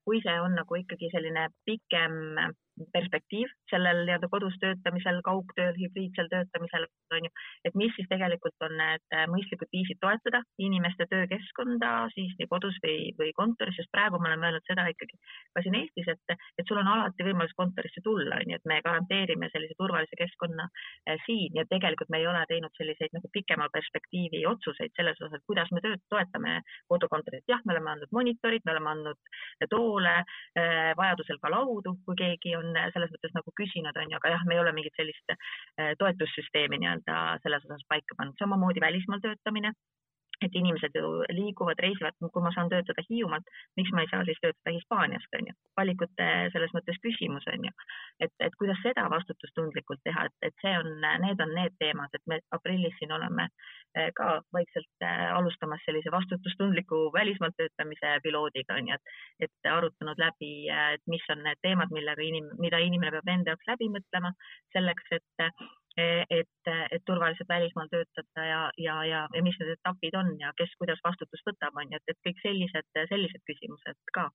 kui 0.05 0.21
see 0.25 0.37
on 0.43 0.57
nagu 0.59 0.81
ikkagi 0.81 1.11
selline 1.13 1.49
pikem 1.69 2.17
perspektiiv 2.95 3.51
sellel 3.71 4.05
nii-öelda 4.07 4.29
kodus 4.33 4.57
töötamisel, 4.63 5.21
kaugtööl, 5.27 5.75
hübriidsel 5.77 6.31
töötamisel 6.33 6.87
on 7.17 7.27
ju, 7.27 7.31
et 7.69 7.77
mis 7.79 7.93
siis 7.97 8.09
tegelikult 8.11 8.67
on 8.67 8.77
need 8.79 9.17
mõistlikud 9.33 9.71
viisid 9.75 9.99
toetada 10.03 10.43
inimeste 10.63 11.07
töökeskkonda 11.11 11.91
siis 12.15 12.33
nii 12.39 12.49
kodus 12.51 12.79
või, 12.85 13.11
või 13.19 13.33
kontoris, 13.37 13.77
sest 13.79 13.91
praegu 13.95 14.21
me 14.21 14.31
oleme 14.31 14.49
öelnud 14.49 14.67
seda 14.69 14.87
ikkagi 14.93 15.19
ka 15.55 15.65
siin 15.65 15.77
Eestis, 15.81 16.09
et, 16.15 16.37
et 16.59 16.69
sul 16.69 16.81
on 16.81 16.89
alati 16.89 17.27
võimalus 17.27 17.55
kontorisse 17.59 18.03
tulla, 18.07 18.41
on 18.41 18.55
ju, 18.55 18.61
et 18.61 18.69
me 18.71 18.81
garanteerime 18.87 19.51
sellise 19.53 19.77
turvalise 19.79 20.19
keskkonna 20.21 20.69
eh, 20.71 21.19
siin 21.27 21.61
ja 21.61 21.67
tegelikult 21.71 22.13
me 22.13 22.23
ei 22.23 22.29
ole 22.31 22.45
teinud 22.51 22.75
selliseid 22.79 23.15
nagu 23.17 23.31
pikema 23.33 23.69
perspektiivi 23.75 24.45
otsuseid 24.51 24.95
selles 24.97 25.21
osas, 25.27 25.45
kuidas 25.51 25.71
me 25.75 25.83
tööd 25.85 26.03
toetame 26.13 26.61
kodukontorit. 26.89 27.45
jah, 27.49 27.63
me 27.67 27.75
oleme 27.77 27.95
andnud 27.95 28.15
monitorid, 28.15 28.65
me 28.65 28.77
oleme 28.77 28.95
andnud 28.95 29.35
toole 29.71 30.17
eh,, 30.21 30.93
vajadusel 30.97 31.41
ka 31.43 31.53
laudu, 31.53 31.97
kui 32.07 32.19
keegi 32.19 32.57
on 32.57 32.60
on 32.61 32.75
selles 32.95 33.13
mõttes 33.15 33.37
nagu 33.37 33.55
küsinud, 33.61 33.97
on 34.03 34.13
ju, 34.13 34.19
aga 34.21 34.35
jah, 34.35 34.45
me 34.49 34.57
ei 34.57 34.63
ole 34.63 34.75
mingit 34.77 34.97
sellist 34.99 35.35
äh, 35.35 35.95
toetussüsteemi 36.03 36.81
nii-öelda 36.83 37.23
selles 37.45 37.67
osas 37.69 37.87
paika 37.89 38.19
pannud, 38.19 38.39
samamoodi 38.41 38.85
välismaal 38.85 39.25
töötamine 39.25 39.75
et 40.45 40.57
inimesed 40.61 40.97
ju 40.97 41.11
liiguvad, 41.37 41.81
reisivad, 41.85 42.17
kui 42.21 42.45
ma 42.45 42.53
saan 42.55 42.71
töötada 42.73 43.05
Hiiumaalt, 43.09 43.51
miks 43.81 43.93
ma 43.95 44.05
ei 44.05 44.11
saa 44.13 44.25
siis 44.29 44.41
töötada 44.43 44.75
Hispaaniast, 44.77 45.39
on 45.39 45.51
ju. 45.51 45.57
valikute 45.81 46.29
selles 46.53 46.73
mõttes 46.77 46.99
küsimus 47.05 47.47
on 47.53 47.69
ju, 47.69 47.73
et, 48.27 48.33
et 48.47 48.57
kuidas 48.61 48.81
seda 48.85 49.07
vastutustundlikult 49.13 50.03
teha, 50.05 50.27
et, 50.29 50.37
et 50.51 50.65
see 50.65 50.75
on, 50.77 50.91
need 51.27 51.45
on 51.45 51.55
need 51.57 51.77
teemad, 51.83 52.15
et 52.15 52.25
me 52.27 52.41
aprillis 52.57 52.97
siin 53.01 53.13
oleme 53.17 53.49
Eh, 53.99 54.13
ka 54.15 54.27
vaikselt 54.55 55.03
eh, 55.03 55.31
alustamas 55.35 55.81
sellise 55.83 56.13
vastutustundliku 56.15 56.99
välismaalt 57.13 57.57
töötamise 57.59 58.13
piloodiga 58.23 58.77
on 58.79 58.91
ju, 58.91 58.95
et, 58.95 59.49
et 59.49 59.71
arutanud 59.73 60.21
läbi, 60.23 60.51
eh, 60.71 60.93
et 60.95 61.03
mis 61.11 61.25
on 61.35 61.43
need 61.43 61.59
teemad, 61.67 61.91
millega 61.97 62.23
inim-, 62.23 62.53
mida 62.63 62.79
inimene 62.79 63.11
peab 63.17 63.33
enda 63.35 63.51
jaoks 63.51 63.67
läbi 63.73 63.89
mõtlema 63.97 64.31
selleks, 64.77 65.11
et, 65.19 65.49
et, 65.99 66.69
et 66.71 67.03
turvaliselt 67.07 67.49
välismaal 67.49 67.89
töötada 67.91 68.45
ja, 68.47 68.61
ja, 68.79 68.99
ja, 69.05 69.25
ja 69.35 69.43
mis 69.43 69.59
need 69.61 69.73
etapid 69.75 70.15
on 70.15 70.37
ja 70.41 70.53
kes 70.57 70.71
kuidas 70.79 71.03
vastutust 71.05 71.47
võtab, 71.49 71.75
on 71.77 71.91
ju, 71.91 71.99
et, 71.99 72.15
et 72.15 72.21
kõik 72.27 72.39
sellised, 72.45 72.89
sellised 73.11 73.43
küsimused 73.51 73.99
ka 74.15 74.31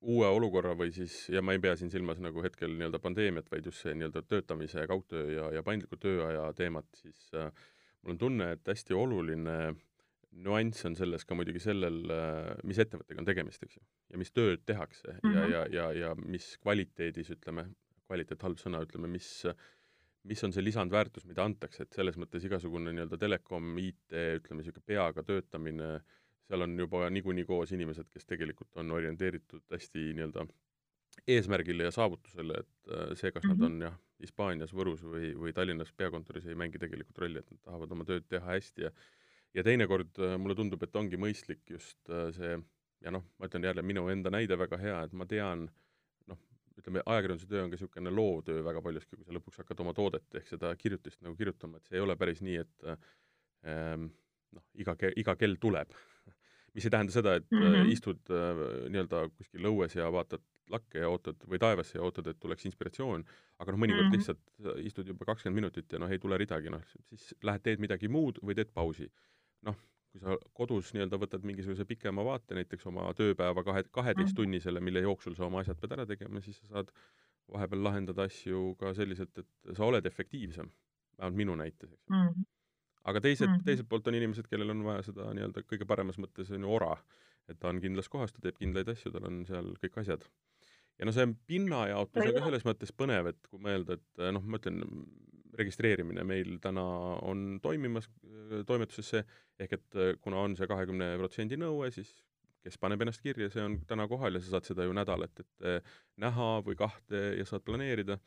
uue 0.00 0.28
olukorra 0.32 0.72
või 0.76 0.92
siis, 0.96 1.26
ja 1.28 1.42
ma 1.44 1.52
ei 1.52 1.60
pea 1.60 1.74
siin 1.76 1.90
silmas 1.92 2.20
nagu 2.24 2.42
hetkel 2.42 2.72
nii-öelda 2.72 2.98
pandeemiat, 3.04 3.50
vaid 3.52 3.66
just 3.68 3.84
see 3.84 3.92
nii-öelda 3.94 4.22
töötamise, 4.24 4.86
kaugtöö 4.88 5.26
ja, 5.34 5.50
ja 5.58 5.62
paindliku 5.62 5.98
tööaja 6.00 6.46
teemat, 6.56 6.88
siis 7.02 7.28
äh, 7.36 7.52
mul 8.02 8.16
on 8.16 8.20
tunne, 8.24 8.52
et 8.56 8.72
hästi 8.72 8.96
oluline 8.96 9.58
nüanss 10.30 10.86
on 10.86 10.96
selles 10.96 11.26
ka 11.26 11.36
muidugi 11.36 11.60
sellel, 11.62 12.00
mis 12.68 12.78
ettevõttega 12.80 13.22
on 13.22 13.28
tegemist, 13.28 13.64
eks 13.66 13.80
ju, 13.80 13.84
ja 14.14 14.20
mis 14.20 14.32
tööd 14.32 14.62
tehakse 14.66 15.16
mm 15.18 15.20
-hmm. 15.20 15.36
ja, 15.36 15.42
mhm. 15.42 15.52
ja, 15.52 15.62
ja, 15.74 15.92
ja 16.06 16.14
mis 16.22 16.52
kvaliteedis, 16.62 17.32
ütleme, 17.36 17.66
kvaliteet, 18.06 18.42
halb 18.42 18.58
sõna, 18.58 18.82
ütleme, 18.86 19.10
mis 19.10 19.44
mis 20.28 20.42
on 20.44 20.52
see 20.52 20.64
lisandväärtus, 20.64 21.24
mida 21.28 21.44
antakse, 21.48 21.84
et 21.84 21.96
selles 21.96 22.18
mõttes 22.20 22.44
igasugune 22.44 22.92
nii-öelda 22.92 23.18
telekom, 23.20 23.70
IT, 23.80 24.16
ütleme, 24.40 24.60
niisugune 24.60 24.84
peaga 24.86 25.24
töötamine, 25.26 25.92
seal 26.48 26.66
on 26.66 26.74
juba 26.78 27.06
niikuinii 27.12 27.46
koos 27.48 27.72
inimesed, 27.72 28.10
kes 28.12 28.28
tegelikult 28.28 28.76
on 28.82 28.90
orienteeritud 28.98 29.64
hästi 29.72 30.10
nii-öelda 30.18 30.44
eesmärgile 31.30 31.86
ja 31.88 31.94
saavutusele, 31.94 32.60
et 32.64 32.92
äh, 32.92 33.14
see, 33.14 33.32
kas 33.32 33.44
mm 33.44 33.50
-hmm. 33.50 33.62
nad 33.62 33.68
mhm. 33.68 33.76
on 33.76 33.88
jah, 33.88 33.96
Hispaanias, 34.20 34.74
Võrus 34.76 35.00
või, 35.04 35.32
või 35.36 35.52
Tallinnas 35.56 35.92
peakontoris, 35.96 36.46
ei 36.46 36.54
mängi 36.54 36.78
tegelikult 36.78 37.18
rolli, 37.18 37.40
et 37.40 37.50
nad 37.50 37.60
tahavad 37.64 37.92
oma 37.96 38.04
tööd 38.04 38.28
teha 38.28 38.46
hästi 38.46 38.88
ja 38.88 38.92
ja 39.54 39.64
teinekord 39.66 40.18
äh, 40.18 40.36
mulle 40.38 40.54
tundub, 40.54 40.82
et 40.82 40.96
ongi 40.96 41.18
mõistlik 41.18 41.64
just 41.70 42.10
äh, 42.10 42.28
see 42.34 42.58
ja 43.04 43.10
noh, 43.10 43.24
ma 43.38 43.48
ütlen 43.48 43.64
jälle, 43.64 43.82
minu 43.82 44.08
enda 44.12 44.30
näide 44.30 44.58
väga 44.58 44.78
hea, 44.80 44.98
et 45.06 45.12
ma 45.16 45.26
tean, 45.26 45.66
noh, 45.66 45.72
ütleme, 46.80 47.02
ajakirjanduse 47.06 47.48
töö 47.50 47.64
on 47.64 47.70
ka 47.70 47.78
niisugune 47.78 48.14
loovtöö 48.14 48.64
väga 48.66 48.82
paljuski, 48.84 49.16
kui 49.16 49.26
sa 49.26 49.36
lõpuks 49.36 49.62
hakkad 49.62 49.82
oma 49.84 49.94
toodet 49.96 50.40
ehk 50.40 50.48
seda 50.48 50.72
kirjutist 50.80 51.20
nagu 51.22 51.36
kirjutama, 51.38 51.78
et 51.78 51.90
see 51.90 52.00
ei 52.00 52.04
ole 52.04 52.16
päris 52.20 52.42
nii, 52.46 52.56
et 52.64 52.88
ähm, 53.68 54.08
noh, 54.56 54.64
iga, 54.74 54.96
iga 55.16 55.36
kell 55.38 55.60
tuleb 55.60 55.94
mis 56.74 56.86
ei 56.86 56.90
tähenda 56.90 57.12
seda, 57.12 57.34
et 57.34 57.50
mm 57.50 57.58
-hmm. 57.58 57.92
istud 57.92 58.30
äh, 58.30 58.62
nii-öelda 58.94 59.28
kuskil 59.36 59.66
õues 59.72 59.96
ja 59.96 60.10
vaatad 60.12 60.42
lakke 60.70 61.02
ja 61.02 61.08
ootad 61.10 61.42
või 61.50 61.58
taevasse 61.58 61.98
ja 61.98 62.02
ootad, 62.06 62.26
et 62.30 62.38
tuleks 62.40 62.66
inspiratsioon, 62.68 63.24
aga 63.58 63.72
noh, 63.72 63.80
mõnikord 63.82 64.06
mm 64.06 64.10
-hmm. 64.10 64.16
lihtsalt 64.16 64.40
äh, 64.66 64.86
istud 64.86 65.08
juba 65.08 65.24
kakskümmend 65.24 65.60
minutit 65.62 65.92
ja 65.92 65.98
noh, 65.98 66.10
ei 66.10 66.18
tule 66.18 66.38
ridagi, 66.38 66.70
noh, 66.70 66.82
siis 67.08 67.34
lähed 67.42 67.62
teed 67.62 67.82
midagi 67.82 68.08
muud 68.08 68.38
või 68.42 68.54
teed 68.54 68.70
pausi. 68.74 69.10
noh, 69.62 69.76
kui 70.10 70.22
sa 70.22 70.36
kodus 70.58 70.90
nii-öelda 70.94 71.18
võtad 71.22 71.44
mingisuguse 71.46 71.86
pikema 71.88 72.24
vaate, 72.26 72.56
näiteks 72.58 72.86
oma 72.90 73.06
tööpäeva 73.16 73.62
kahe, 73.66 73.84
kaheteisttunnisele, 73.94 74.82
mille 74.82 75.04
jooksul 75.06 75.36
sa 75.38 75.46
oma 75.46 75.62
asjad 75.62 75.78
pead 75.80 75.94
ära 75.96 76.06
tegema, 76.08 76.42
siis 76.42 76.58
sa 76.62 76.70
saad 76.74 76.90
vahepeal 77.50 77.84
lahendada 77.86 78.26
asju 78.26 78.74
ka 78.80 78.94
selliselt, 78.96 79.38
et 79.42 79.76
sa 79.76 79.86
oled 79.86 80.06
efektiivsem, 80.06 80.70
vähemalt 81.18 81.38
minu 81.38 81.56
näites, 81.58 81.94
eks 81.94 82.10
ju. 82.10 82.16
Mm. 82.18 82.48
Aga 83.10 83.22
teised 83.24 83.48
mm, 83.48 83.64
teiselt 83.64 83.88
poolt 83.88 84.10
on 84.10 84.16
inimesed, 84.18 84.46
kellel 84.50 84.74
on 84.74 84.82
vaja 84.84 85.06
seda 85.06 85.30
nii-öelda 85.36 85.64
kõige 85.64 85.86
paremas 85.88 86.18
mõttes 86.20 86.50
on 86.52 86.66
ju 86.66 86.74
ora, 86.76 86.92
et 87.48 87.58
ta 87.62 87.70
on 87.70 87.80
kindlas 87.82 88.10
kohas, 88.12 88.34
ta 88.34 88.42
teeb 88.44 88.58
kindlaid 88.58 88.90
asju, 88.92 89.12
tal 89.14 89.26
on 89.30 89.40
seal 89.48 89.72
kõik 89.80 89.96
asjad. 90.02 90.26
ja 91.00 91.08
no 91.08 91.14
see 91.16 91.24
pinnajaotus 91.48 92.26
on 92.26 92.34
ka 92.36 92.44
selles 92.44 92.66
mõttes 92.68 92.92
põnev, 92.92 93.30
et 93.32 93.48
kui 93.48 93.62
mõelda, 93.62 93.96
et 93.96 94.24
noh, 94.36 94.44
ma 94.44 94.60
ütlen, 94.60 94.82
registreerimine 95.58 96.24
meil 96.24 96.58
täna 96.62 96.84
on 97.26 97.60
toimimas 97.62 98.08
äh, 98.08 98.64
toimetuses 98.66 99.14
see, 99.14 99.22
ehk 99.58 99.78
et 99.78 99.96
äh, 99.98 100.12
kuna 100.20 100.42
on 100.44 100.56
see 100.58 100.68
kahekümne 100.70 101.14
protsendi 101.20 101.58
nõue, 101.60 101.90
siis 101.94 102.12
kes 102.64 102.76
paneb 102.80 103.00
ennast 103.00 103.22
kirja, 103.24 103.48
see 103.52 103.62
on 103.64 103.78
täna 103.88 104.06
kohal 104.08 104.36
ja 104.36 104.42
sa 104.44 104.56
saad 104.56 104.68
seda 104.68 104.84
ju 104.84 104.92
nädalat 104.96 105.42
ette 105.42 105.78
näha 106.20 106.50
või 106.66 106.76
kahte 106.76 107.22
ja 107.38 107.46
saad 107.48 107.64
planeerida. 107.64 108.18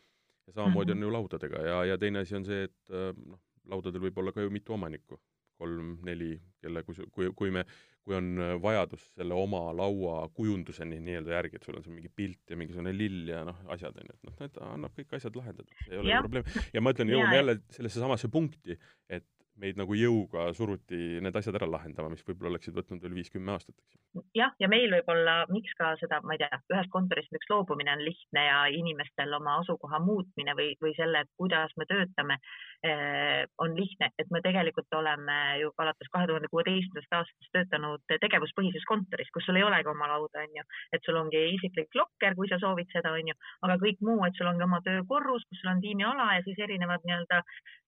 ja 0.47 0.53
samamoodi 0.53 0.93
mm 0.93 0.99
-hmm. 0.99 1.03
on 1.03 1.07
ju 1.07 1.13
laudadega 1.13 1.59
ja, 1.63 1.85
ja 1.85 1.97
teine 1.97 2.19
asi 2.19 2.35
on 2.35 2.45
see, 2.45 2.63
et 2.63 2.89
äh, 2.89 3.13
noh, 3.25 3.39
laudadel 3.65 4.01
võib 4.01 4.17
olla 4.17 4.31
ka 4.31 4.41
ju 4.41 4.49
mitu 4.49 4.73
omanikku 4.73 5.19
kolm-neli, 5.63 6.35
kelle, 6.63 6.83
kui, 6.87 7.09
kui, 7.15 7.31
kui 7.39 7.53
me, 7.55 7.65
kui 8.03 8.17
on 8.17 8.31
vajadus 8.61 9.05
selle 9.13 9.35
oma 9.37 9.61
laua 9.75 10.25
kujunduseni 10.35 10.99
nii-öelda 11.03 11.37
järgi, 11.37 11.59
et 11.59 11.67
sul 11.67 11.79
on 11.79 11.85
seal 11.85 11.95
mingi 11.95 12.11
pilt 12.11 12.51
ja 12.51 12.59
mingisugune 12.59 12.93
lill 12.95 13.31
ja 13.31 13.43
noh, 13.47 13.61
asjad 13.75 13.95
on 13.95 14.09
ju, 14.09 14.17
et 14.17 14.27
noh, 14.27 14.35
need 14.41 14.59
annab 14.67 14.97
kõik 14.99 15.15
asjad 15.19 15.39
lahendada, 15.39 15.79
see 15.85 15.95
ei 15.95 16.01
ole 16.01 16.11
ju 16.11 16.25
probleem. 16.27 16.51
ja 16.75 16.83
ma 16.83 16.95
ütlen, 16.95 17.13
jõuame 17.15 17.39
jälle 17.39 17.57
sellesse 17.77 18.03
samasse 18.03 18.31
punkti, 18.33 18.77
et 19.07 19.27
meid 19.61 19.77
nagu 19.77 19.95
jõuga 19.97 20.47
suruti 20.57 21.19
need 21.23 21.35
asjad 21.37 21.59
ära 21.59 21.69
lahendama, 21.69 22.11
mis 22.13 22.25
võib-olla 22.25 22.55
oleksid 22.55 22.75
võtnud 22.77 23.03
veel 23.03 23.17
viis-kümme 23.19 23.53
aastat, 23.53 23.77
eks 23.77 24.23
jah, 24.37 24.53
ja 24.61 24.69
meil 24.69 24.91
võib-olla, 24.93 25.43
miks 25.53 25.73
ka 25.77 25.93
seda, 26.01 26.19
ma 26.25 26.35
ei 26.35 26.41
tea, 26.41 26.59
ühest 26.73 26.91
kontorist 26.93 27.31
näiteks 27.33 27.49
loobumine 27.49 27.93
on 27.95 28.03
lihtne 28.05 28.43
ja 28.45 28.59
inimestel 28.73 29.33
oma 29.37 29.57
asukoha 29.61 29.99
muutmine 30.03 30.55
või, 30.57 30.73
või 30.83 30.93
selle, 30.97 31.23
kuidas 31.39 31.73
me 31.79 31.87
töötame 31.89 32.37
eh,, 32.85 33.43
on 33.63 33.75
lihtne, 33.77 34.11
et 34.21 34.29
me 34.33 34.41
tegelikult 34.45 34.93
oleme 34.97 35.37
ju 35.61 35.71
alates 35.81 36.11
kahe 36.13 36.29
tuhande 36.29 36.49
kuueteistkümnendast 36.53 37.17
aastast 37.19 37.53
töötanud 37.57 38.15
tegevuspõhises 38.25 38.85
kontoris, 38.89 39.31
kus 39.33 39.47
sul 39.47 39.57
ei 39.59 39.65
olegi 39.65 39.89
oma 39.89 40.09
lauda, 40.11 40.45
on 40.45 40.59
ju, 40.59 40.65
et 40.93 41.05
sul 41.05 41.17
ongi 41.21 41.43
isiklik 41.55 41.97
lokker, 41.97 42.37
kui 42.37 42.49
sa 42.51 42.61
soovid 42.61 42.91
seda, 42.93 43.15
on 43.17 43.33
ju, 43.33 43.37
aga 43.65 43.79
kõik 43.81 44.03
muu, 44.05 44.19
et 44.27 44.37
sul 44.37 44.49
ongi 44.51 44.67
oma 44.67 44.81
töökorrus, 44.85 45.47
kus 45.49 45.61
sul 45.63 45.73
on 45.73 45.81
tiimiala 45.83 46.29
ja 46.37 46.45
siis 46.45 46.61
erinevad 46.61 47.05
nii-öelda 47.07 47.41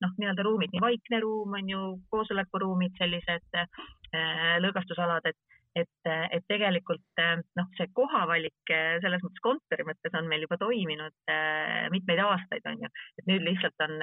noh, 0.05 0.17
nii-öelda 0.19 0.45
ruumid, 0.45 0.73
nii 0.73 0.83
vaikne 0.83 1.21
ruum 1.23 1.54
on 1.57 1.69
ju, 1.71 1.81
koosolekuruumid, 2.13 2.95
sellised 2.99 3.59
äh, 3.59 4.55
lõõgastusalad, 4.63 5.31
et 5.31 5.39
et, 5.75 6.07
et 6.31 6.43
tegelikult 6.47 7.19
noh, 7.59 7.65
see 7.75 7.89
kohavalik 7.91 8.71
selles 9.03 9.19
mõttes 9.25 9.43
kontori 9.43 9.83
mõttes 9.83 10.13
on 10.15 10.29
meil 10.31 10.45
juba 10.45 10.55
toiminud 10.61 11.31
äh, 11.33 11.89
mitmeid 11.91 12.21
aastaid, 12.23 12.63
on 12.71 12.85
ju, 12.85 12.89
et 13.19 13.27
nüüd 13.27 13.43
lihtsalt 13.43 13.83
on 13.83 13.97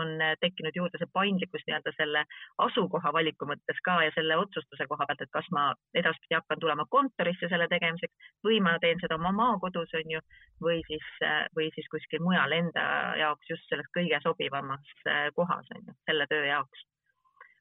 on 0.00 0.12
tekkinud 0.40 0.76
juurde 0.76 1.00
see 1.00 1.10
paindlikkus 1.16 1.64
nii-öelda 1.66 1.92
selle 1.96 2.24
asukoha 2.66 3.12
valiku 3.16 3.48
mõttes 3.50 3.80
ka 3.88 3.98
ja 4.06 4.14
selle 4.16 4.38
otsustuse 4.40 4.86
koha 4.90 5.06
pealt, 5.08 5.24
et 5.24 5.32
kas 5.36 5.48
ma 5.56 5.66
edaspidi 6.02 6.38
hakkan 6.38 6.62
tulema 6.62 6.86
kontorisse 6.96 7.50
selle 7.52 7.68
tegemiseks 7.72 8.30
või 8.46 8.60
ma 8.64 8.78
teen 8.84 9.02
seda 9.02 9.18
oma 9.20 9.34
maakodus, 9.40 9.92
on 10.00 10.16
ju, 10.16 10.22
või 10.64 10.80
siis, 10.88 11.10
või 11.58 11.68
siis 11.76 11.90
kuskil 11.92 12.24
mujal 12.24 12.56
enda 12.60 12.86
jaoks 13.20 13.52
just 13.54 13.68
selles 13.68 13.90
kõige 13.96 14.22
sobivamas 14.24 14.96
kohas, 15.36 15.68
on 15.76 15.84
ju, 15.86 15.98
selle 16.08 16.28
töö 16.30 16.46
jaoks 16.48 16.88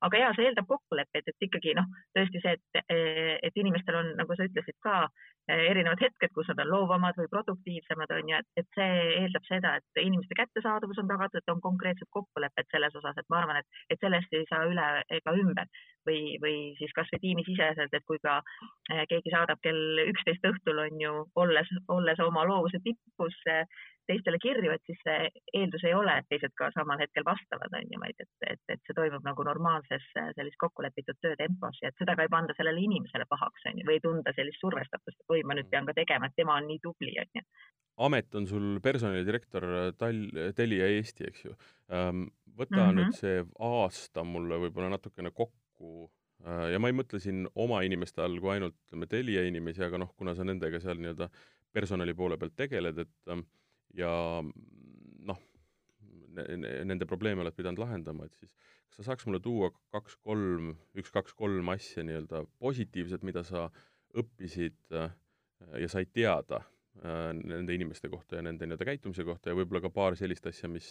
aga 0.08 0.22
ja 0.22 0.32
see 0.36 0.48
eeldab 0.50 0.68
kokkuleppeid, 0.70 1.28
et 1.30 1.48
ikkagi 1.48 1.76
noh, 1.78 1.88
tõesti 2.18 2.42
see, 2.44 2.56
et, 2.58 2.82
et 3.48 3.62
inimestel 3.64 4.00
on, 4.00 4.12
nagu 4.20 4.38
sa 4.38 4.48
ütlesid 4.50 4.78
ka, 4.86 4.96
erinevad 5.52 6.02
hetked, 6.02 6.32
kus 6.36 6.50
nad 6.52 6.62
on 6.64 6.70
loovamad 6.72 7.18
või 7.20 7.30
produktiivsemad, 7.32 8.14
on 8.16 8.30
ju, 8.32 8.42
et, 8.42 8.50
et 8.62 8.78
see 8.78 9.00
eeldab 9.22 9.48
seda, 9.48 9.74
et 9.80 10.04
inimeste 10.04 10.38
kättesaadavus 10.38 11.02
on 11.02 11.10
tagatud, 11.12 11.46
on 11.54 11.64
konkreetsed 11.64 12.10
kokkulepped 12.18 12.70
selles 12.72 12.96
osas, 13.00 13.18
et 13.18 13.30
ma 13.34 13.42
arvan, 13.42 13.62
et, 13.62 13.82
et 13.94 14.04
sellest 14.06 14.38
ei 14.38 14.46
saa 14.50 14.68
üle 14.70 14.88
ega 15.18 15.36
ümber 15.44 15.70
või, 16.08 16.38
või 16.44 16.58
siis 16.80 16.94
kasvõi 16.98 17.22
tiimisiseselt, 17.22 17.94
et 17.94 18.06
kui 18.10 18.20
ka 18.24 18.40
eh, 18.92 19.06
keegi 19.10 19.34
saadab 19.34 19.62
kell 19.66 20.04
üksteist 20.08 20.46
õhtul 20.52 20.84
on 20.86 21.02
ju, 21.02 21.14
olles, 21.44 21.72
olles 21.88 22.24
oma 22.26 22.46
loovuse 22.50 22.82
tipus 22.84 23.38
teistele 24.12 24.40
kirju, 24.42 24.72
et 24.74 24.84
siis 24.90 25.00
see 25.06 25.30
eeldus 25.60 25.84
ei 25.88 25.94
ole, 25.96 26.14
et 26.20 26.28
teised 26.32 26.54
ka 26.60 26.70
samal 26.76 27.00
hetkel 27.02 27.26
vastavad, 27.28 27.74
on 27.78 27.94
ju, 27.94 28.00
vaid 28.02 28.24
et, 28.24 28.32
et, 28.50 28.64
et 28.76 28.82
see 28.88 28.98
toimub 28.98 29.26
nagu 29.28 29.46
normaalses 29.48 30.08
sellises 30.16 30.60
kokkulepitud 30.64 31.20
töötempos 31.24 31.80
ja 31.84 31.92
et 31.92 32.02
seda 32.02 32.18
ka 32.18 32.26
ei 32.26 32.34
panda 32.34 32.56
sellele 32.58 32.84
inimesele 32.84 33.28
pahaks, 33.30 33.68
on 33.72 33.80
ju, 33.80 33.88
või 33.88 34.00
ei 34.00 34.04
tunda 34.04 34.34
sellist 34.38 34.64
survestatust, 34.64 35.20
et 35.22 35.36
oi, 35.36 35.46
ma 35.48 35.58
nüüd 35.58 35.70
pean 35.72 35.88
ka 35.90 35.96
tegema, 35.98 36.28
et 36.30 36.38
tema 36.40 36.58
on 36.60 36.70
nii 36.72 36.82
tubli, 36.84 37.16
on 37.22 37.40
ju. 37.40 37.46
amet 38.08 38.36
on 38.40 38.48
sul 38.50 38.68
personalidirektor 38.84 39.68
Tal-, 40.00 40.54
Telia 40.58 40.90
Eesti, 40.98 41.28
eks 41.30 41.46
ju. 41.46 41.58
Ehm, 41.92 42.28
võta 42.58 42.78
mm 42.78 42.88
-hmm. 42.88 43.00
nüüd 43.00 43.18
see 43.18 43.44
aasta 43.60 44.24
mulle 44.28 44.58
võib-olla 44.66 44.90
natukene 44.96 45.32
kokku 45.32 45.61
äh, 45.82 46.68
ja 46.74 46.82
ma 46.82 46.92
ei 46.92 46.98
mõtle 46.98 47.22
siin 47.24 47.46
oma 47.56 47.82
inimeste 47.88 48.24
all 48.26 48.40
kui 48.42 48.56
ainult 48.56 48.78
ütleme 48.88 49.10
Telia 49.12 49.46
inimesi, 49.48 49.84
aga 49.86 50.02
noh, 50.02 50.14
kuna 50.18 50.36
sa 50.38 50.48
nendega 50.48 50.82
seal 50.84 51.02
nii-öelda 51.02 51.30
personali 51.72 52.16
poole 52.18 52.38
pealt 52.38 52.58
tegeled, 52.60 53.00
et 53.06 53.32
ähm, 53.32 53.46
ja 53.96 54.12
noh, 54.42 55.40
nende 56.32 57.08
probleeme 57.08 57.44
oled 57.44 57.56
pidanud 57.56 57.82
lahendama, 57.82 58.28
et 58.28 58.36
siis 58.40 58.52
kas 58.92 59.00
sa 59.00 59.12
saaks 59.12 59.28
mulle 59.28 59.40
tuua 59.44 59.72
kaks-kolm, 59.96 60.74
üks-kaks-kolm 61.00 61.72
asja 61.72 62.04
nii-öelda 62.08 62.44
positiivset, 62.60 63.24
mida 63.28 63.44
sa 63.48 63.70
õppisid 64.20 64.80
äh, 64.98 65.14
ja 65.80 65.88
said 65.92 66.12
teada 66.16 66.60
äh, 67.00 67.30
nende 67.38 67.76
inimeste 67.76 68.12
kohta 68.12 68.40
ja 68.40 68.46
nende 68.48 68.68
nii-öelda 68.68 68.88
käitumise 68.90 69.24
kohta 69.28 69.52
ja 69.52 69.60
võib-olla 69.60 69.84
ka 69.86 69.94
paar 69.96 70.20
sellist 70.20 70.48
asja, 70.52 70.68
mis 70.72 70.90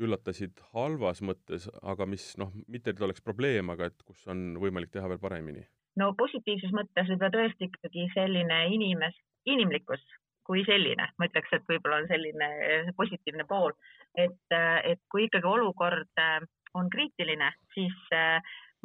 üllatasid 0.00 0.60
halvas 0.74 1.22
mõttes, 1.24 1.68
aga 1.82 2.06
mis 2.08 2.34
noh, 2.40 2.52
mitte 2.68 2.92
et 2.92 3.00
oleks 3.02 3.24
probleem, 3.24 3.70
aga 3.72 3.90
et 3.90 4.04
kus 4.06 4.26
on 4.32 4.54
võimalik 4.60 4.92
teha 4.92 5.08
veel 5.12 5.22
paremini? 5.22 5.64
no 5.96 6.10
positiivses 6.18 6.74
mõttes 6.76 7.08
võib-olla 7.08 7.32
tõesti 7.32 7.70
ikkagi 7.70 8.08
selline 8.12 8.66
inimest, 8.74 9.22
inimlikkus 9.48 10.02
kui 10.46 10.62
selline, 10.66 11.08
ma 11.18 11.26
ütleks, 11.26 11.50
et 11.56 11.64
võib-olla 11.66 12.02
on 12.02 12.10
selline 12.10 12.48
positiivne 12.98 13.46
pool, 13.48 13.72
et, 14.14 14.54
et 14.84 15.00
kui 15.10 15.24
ikkagi 15.26 15.48
olukord 15.50 16.22
äh, 16.22 16.44
on 16.76 16.90
kriitiline, 16.92 17.48
siis 17.74 17.96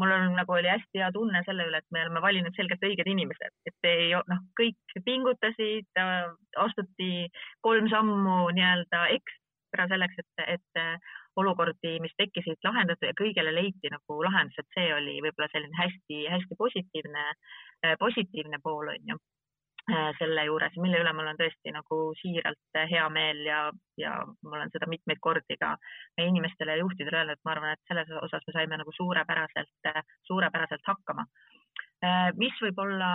mul 0.02 0.14
on 0.16 0.34
nagu 0.38 0.56
oli 0.56 0.70
hästi 0.72 1.02
hea 1.04 1.12
tunne 1.14 1.44
selle 1.46 1.68
üle, 1.68 1.82
et 1.82 1.94
me 1.94 2.02
oleme 2.06 2.24
valinud 2.24 2.56
selgelt 2.58 2.84
õiged 2.88 3.10
inimesed, 3.12 3.54
et 3.70 3.90
ei 3.90 4.12
noh, 4.32 4.42
kõik 4.58 4.96
pingutasid, 5.06 5.90
astuti 6.66 7.28
kolm 7.66 7.90
sammu 7.92 8.38
nii-öelda 8.58 9.04
ekstra 9.72 9.88
selleks, 9.88 10.20
et, 10.20 10.46
et 10.58 11.40
olukordi, 11.40 11.98
mis 12.04 12.14
tekkisid, 12.20 12.60
lahendada 12.68 13.08
ja 13.08 13.18
kõigele 13.18 13.54
leiti 13.56 13.92
nagu 13.92 14.18
lahendus, 14.28 14.60
et 14.60 14.78
see 14.78 14.90
oli 14.94 15.20
võib-olla 15.24 15.48
selline 15.54 15.80
hästi-hästi 15.80 16.58
positiivne, 16.60 17.28
positiivne 18.04 18.60
pool 18.64 18.92
on 18.92 19.14
ju 19.14 19.18
Äh, 19.90 20.12
selle 20.20 20.44
juures, 20.46 20.76
mille 20.78 21.00
üle 21.02 21.12
mul 21.18 21.26
on 21.32 21.38
tõesti 21.40 21.72
nagu 21.74 21.96
siiralt 22.20 22.78
äh, 22.78 22.86
hea 22.92 23.08
meel 23.10 23.40
ja, 23.48 23.62
ja 23.98 24.12
ma 24.46 24.60
olen 24.60 24.70
seda 24.70 24.86
mitmeid 24.92 25.18
kordi 25.26 25.58
ka 25.58 25.72
meie 26.20 26.30
inimestele 26.30 26.76
ja 26.76 26.84
juhtidele 26.84 27.18
öelnud, 27.18 27.40
et 27.40 27.48
ma 27.48 27.56
arvan, 27.56 27.74
et 27.74 27.90
selles 27.90 28.12
osas 28.22 28.46
me 28.46 28.54
saime 28.54 28.78
nagu 28.78 28.94
suurepäraselt, 28.94 29.90
äh, 29.90 30.04
suurepäraselt 30.30 30.86
hakkama. 30.86 31.26
mis 32.38 32.62
võib-olla, 32.62 33.10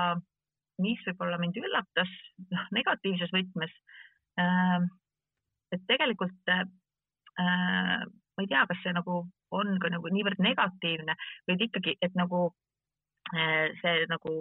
mis 0.82 1.06
võib-olla 1.06 1.38
mind 1.42 1.56
üllatas, 1.62 2.10
noh, 2.50 2.68
negatiivses 2.74 3.32
võtmes. 3.34 3.72
Et 5.76 5.88
tegelikult 5.88 6.54
ma 8.36 8.44
ei 8.44 8.48
tea, 8.50 8.62
kas 8.68 8.80
see 8.82 8.94
nagu 8.96 9.24
on 9.56 9.76
ka 9.80 9.90
nagu 9.92 10.10
niivõrd 10.12 10.40
negatiivne, 10.42 11.16
vaid 11.48 11.62
ikkagi, 11.68 11.96
et 12.02 12.16
nagu 12.18 12.48
see 13.82 14.06
nagu 14.10 14.32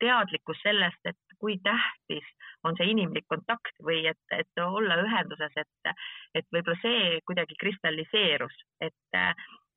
teadlikkus 0.00 0.60
sellest, 0.64 1.00
et 1.04 1.36
kui 1.40 1.58
tähtis 1.64 2.26
on 2.64 2.76
see 2.76 2.90
inimlik 2.92 3.26
kontakt 3.28 3.76
või 3.84 4.02
et, 4.08 4.20
et 4.36 4.62
olla 4.64 4.96
ühenduses, 5.04 5.52
et, 5.60 5.92
et 6.34 6.46
võib-olla 6.52 6.80
see 6.82 7.20
kuidagi 7.28 7.56
kristalliseerus, 7.60 8.56
et 8.80 9.20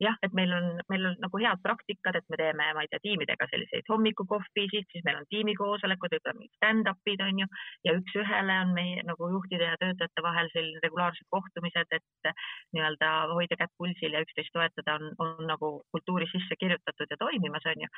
jah, 0.02 0.16
et 0.26 0.32
meil 0.34 0.52
on, 0.52 0.66
meil 0.90 1.06
on 1.06 1.14
nagu 1.22 1.40
head 1.40 1.60
praktikad, 1.62 2.16
et 2.18 2.26
me 2.32 2.38
teeme, 2.40 2.66
ma 2.74 2.82
ei 2.82 2.90
tea, 2.90 3.00
tiimidega 3.04 3.46
selliseid 3.50 3.86
hommikukohvisid, 3.90 4.88
siis 4.90 5.04
meil 5.06 5.20
on 5.20 5.28
tiimikoosolekud, 5.30 6.16
võib-olla 6.16 6.38
mingid 6.38 6.58
stand-up'id 6.58 7.22
on 7.26 7.42
ju, 7.44 7.48
ja 7.86 7.94
üks-ühele 8.00 8.56
on 8.64 8.74
meie 8.76 9.04
nagu 9.06 9.30
juhtide 9.36 9.70
ja 9.70 9.78
töötajate 9.82 10.24
vahel 10.26 10.50
selline 10.54 10.82
regulaarsed 10.82 11.28
kohtumised, 11.36 11.94
et 11.98 12.30
nii-öelda 12.74 13.12
hoida 13.34 13.58
kätt 13.60 13.74
pulsil 13.78 14.16
ja 14.16 14.24
üksteist 14.24 14.54
toetada 14.56 14.98
on, 14.98 15.14
on 15.22 15.46
nagu 15.50 15.70
kultuuri 15.94 16.28
sisse 16.32 16.58
kirjutatud 16.58 17.14
ja 17.14 17.20
toimimas, 17.20 17.70
on 17.70 17.86
ju. 17.86 17.92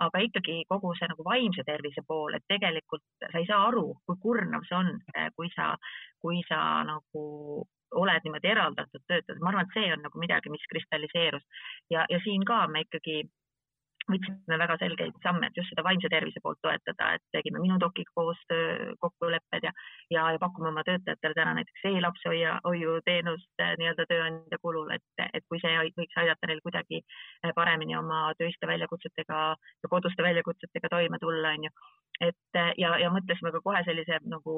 aga 0.00 0.22
ikkagi 0.24 0.62
kogu 0.68 0.94
see 0.96 1.10
nagu 1.10 1.24
vaimse 1.26 1.66
tervise 1.66 2.04
pool, 2.06 2.32
et 2.36 2.46
tegelikult 2.48 3.04
sa 3.26 3.36
ei 3.38 3.48
saa 3.50 3.66
aru, 3.68 3.84
kui 4.06 4.16
kurnav 4.22 4.64
see 4.68 4.78
on, 4.78 4.94
kui 5.36 5.50
sa, 5.56 5.74
kui 6.22 6.40
sa 6.48 6.60
nagu 6.88 7.26
oled 7.96 8.24
niimoodi 8.24 8.52
eraldatud, 8.52 9.02
töötad, 9.10 9.40
ma 9.42 9.50
arvan, 9.52 9.68
et 9.68 9.76
see 9.76 9.92
on 9.94 10.02
nagu 10.06 10.22
midagi, 10.22 10.52
mis 10.52 10.66
kristalliseerus 10.72 11.66
ja, 11.90 12.06
ja 12.08 12.20
siin 12.24 12.44
ka 12.48 12.62
me 12.70 12.84
ikkagi 12.86 13.22
võtsime 14.10 14.58
väga 14.58 14.76
selgeid 14.80 15.16
samme, 15.24 15.48
et 15.48 15.58
just 15.58 15.70
seda 15.72 15.84
vaimse 15.86 16.08
tervise 16.12 16.40
poolt 16.42 16.58
toetada, 16.64 17.12
et 17.16 17.24
tegime 17.36 17.60
minu 17.62 17.76
dokiga 17.82 18.12
koostöö 18.18 18.94
kokkulepped 19.04 19.66
ja, 19.66 19.72
ja, 20.10 20.26
ja 20.34 20.40
pakume 20.42 20.70
oma 20.70 20.84
töötajatele 20.86 21.36
täna 21.38 21.54
näiteks 21.58 21.86
e-lapsehoia, 21.92 22.56
hoiuteenust 22.66 23.64
nii-öelda 23.82 24.06
tööandja 24.10 24.60
kulul, 24.62 24.90
et, 24.96 25.24
et 25.32 25.46
kui 25.48 25.60
see 25.62 25.76
võiks 25.98 26.22
aidata 26.22 26.50
neil 26.50 26.62
kuidagi 26.64 27.02
paremini 27.56 27.98
oma 27.98 28.22
töiste 28.38 28.70
väljakutsetega 28.70 29.42
ja 29.84 29.92
koduste 29.92 30.26
väljakutsetega 30.26 30.92
toime 30.96 31.20
tulla, 31.22 31.54
on 31.56 31.68
ju. 31.68 31.74
et 32.30 32.62
ja, 32.82 32.96
ja 33.04 33.12
mõtlesime 33.14 33.52
ka 33.54 33.62
kohe 33.64 33.84
sellise 33.86 34.20
nagu 34.26 34.56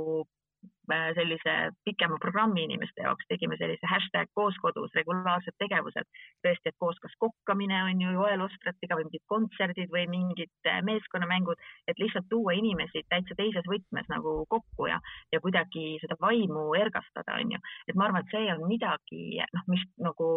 sellise 1.16 1.52
pikema 1.84 2.18
programmi 2.20 2.64
inimeste 2.66 3.02
jaoks, 3.02 3.24
tegime 3.28 3.56
sellise 3.56 3.86
hashtag 3.88 4.28
koos 4.34 4.56
kodus, 4.62 4.90
regulaarsed 4.98 5.54
tegevused, 5.62 6.08
tõesti, 6.44 6.72
et 6.72 6.76
koos 6.78 6.98
kas 7.02 7.14
kokkamine 7.22 7.78
on 7.88 8.02
ju 8.02 8.14
Joel 8.16 8.42
Ostratiga 8.44 8.98
või 8.98 9.06
mingid 9.08 9.24
kontserdid 9.32 9.92
või 9.94 10.04
mingid 10.10 10.70
äh, 10.70 10.82
meeskonnamängud, 10.86 11.62
et 11.88 12.02
lihtsalt 12.02 12.28
tuua 12.30 12.56
inimesi 12.58 13.04
täitsa 13.08 13.38
teises 13.38 13.68
võtmes 13.70 14.10
nagu 14.12 14.42
kokku 14.50 14.90
ja, 14.90 14.98
ja 15.32 15.40
kuidagi 15.40 15.96
seda 16.02 16.18
vaimu 16.20 16.72
ergastada, 16.80 17.38
on 17.38 17.56
ju. 17.56 17.62
et 17.88 17.96
ma 17.96 18.08
arvan, 18.08 18.26
et 18.26 18.34
see 18.34 18.52
on 18.52 18.66
midagi, 18.68 19.24
noh, 19.54 19.66
mis 19.72 19.86
nagu 20.02 20.34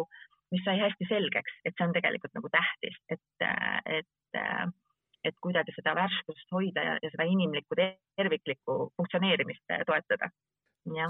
mis 0.54 0.62
sai 0.62 0.78
hästi 0.78 1.08
selgeks, 1.10 1.60
et 1.66 1.74
see 1.74 1.88
on 1.88 1.94
tegelikult 1.94 2.34
nagu 2.38 2.50
tähtis, 2.54 2.98
et, 3.10 3.46
et, 3.98 4.10
et 5.28 5.38
kuidagi 5.42 5.74
seda 5.76 5.94
värskust 5.98 6.52
hoida 6.54 6.84
ja, 6.84 6.98
ja 7.02 7.12
seda 7.12 7.26
inimlikku 7.28 7.78
terviklikku 7.78 8.76
funktsioneerimist 8.96 9.64
toetada. 9.88 10.30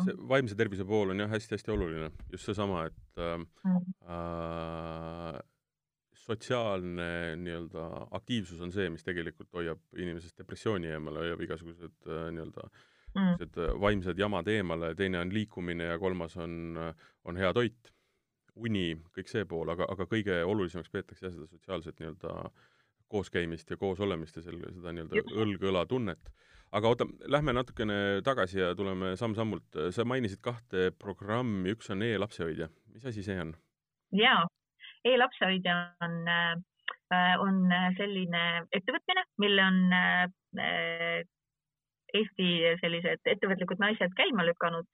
see 0.04 0.16
vaimse 0.28 0.56
tervise 0.56 0.86
pool 0.88 1.12
on 1.12 1.20
jah 1.20 1.30
hästi-hästi 1.30 1.72
oluline, 1.74 2.10
just 2.32 2.48
seesama, 2.48 2.86
et 2.88 3.20
äh, 3.20 3.36
mm. 3.38 3.82
äh, 4.08 5.40
sotsiaalne 6.26 7.08
nii-öelda 7.42 7.86
aktiivsus 8.18 8.60
on 8.64 8.72
see, 8.72 8.88
mis 8.90 9.04
tegelikult 9.04 9.52
hoiab 9.54 9.82
inimesest 9.96 10.38
depressiooni 10.40 10.88
eemale, 10.94 11.26
hoiab 11.26 11.44
igasugused 11.44 12.08
äh, 12.08 12.30
nii-öelda 12.32 12.70
mm. 13.14 13.76
vaimsed 13.84 14.18
jamad 14.18 14.48
eemale, 14.48 14.94
teine 14.96 15.20
on 15.20 15.34
liikumine 15.34 15.92
ja 15.92 16.00
kolmas 16.00 16.38
on, 16.40 16.80
on 17.24 17.36
hea 17.36 17.52
toit, 17.56 17.92
uni, 18.56 18.94
kõik 19.16 19.28
see 19.30 19.44
pool, 19.48 19.68
aga, 19.72 19.88
aga 19.92 20.06
kõige 20.08 20.40
olulisemaks 20.48 20.92
peetakse 20.92 21.26
jah, 21.26 21.34
seda 21.34 21.48
sotsiaalset 21.50 22.00
nii-öelda 22.00 22.32
kooskäimist 23.08 23.70
ja 23.70 23.76
koosolemist 23.76 24.36
ja 24.36 24.42
selle, 24.46 24.72
seda 24.74 24.92
nii-öelda 24.92 25.22
õlg-õla 25.42 25.86
tunnet. 25.88 26.32
aga 26.72 26.88
oota, 26.88 27.06
lähme 27.30 27.52
natukene 27.52 28.20
tagasi 28.24 28.58
ja 28.58 28.74
tuleme 28.74 29.14
samm-sammult. 29.16 29.78
sa 29.90 30.04
mainisid 30.04 30.40
kahte 30.42 30.90
programmi, 30.98 31.70
üks 31.76 31.90
on 31.90 32.02
e-lapsehoidja, 32.02 32.68
mis 32.94 33.06
asi 33.06 33.22
see 33.22 33.38
on? 33.40 33.54
jaa, 34.12 34.46
e-lapsehoidja 35.04 35.76
on, 36.02 36.18
äh, 36.28 37.34
on 37.42 37.62
selline 37.96 38.42
ettevõtmine, 38.72 39.24
mille 39.38 39.64
on 39.64 39.80
äh, 39.92 41.24
Eesti 42.16 42.48
sellised 42.80 43.28
ettevõtlikud 43.28 43.80
naised 43.82 44.12
käima 44.16 44.44
lükanud, 44.46 44.86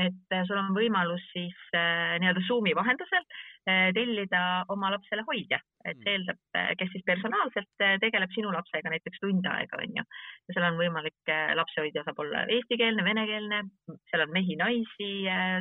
et 0.00 0.34
sul 0.46 0.58
on 0.60 0.70
võimalus 0.76 1.24
siis 1.32 1.56
äh, 1.74 2.16
nii-öelda 2.22 2.44
Zoomi 2.46 2.74
vahendusel 2.78 3.26
tellida 3.96 4.64
oma 4.72 4.90
lapsele 4.94 5.24
hoidja. 5.28 5.60
Et 5.88 5.96
see 6.04 6.12
eeldab, 6.12 6.36
äh, 6.58 6.74
kes 6.76 6.90
siis 6.92 7.04
personaalselt 7.08 7.84
äh, 7.84 7.94
tegeleb 8.02 8.32
sinu 8.34 8.50
lapsega 8.52 8.90
näiteks 8.92 9.22
tund 9.22 9.46
aega, 9.48 9.78
on 9.80 9.94
ju. 9.96 10.04
ja 10.04 10.54
seal 10.56 10.66
on 10.66 10.76
võimalik, 10.76 11.30
lapsehoidja 11.56 12.02
saab 12.04 12.20
olla 12.20 12.42
eestikeelne, 12.52 13.04
venekeelne, 13.06 13.60
seal 14.10 14.24
on 14.26 14.34
mehi-naisi 14.34 15.08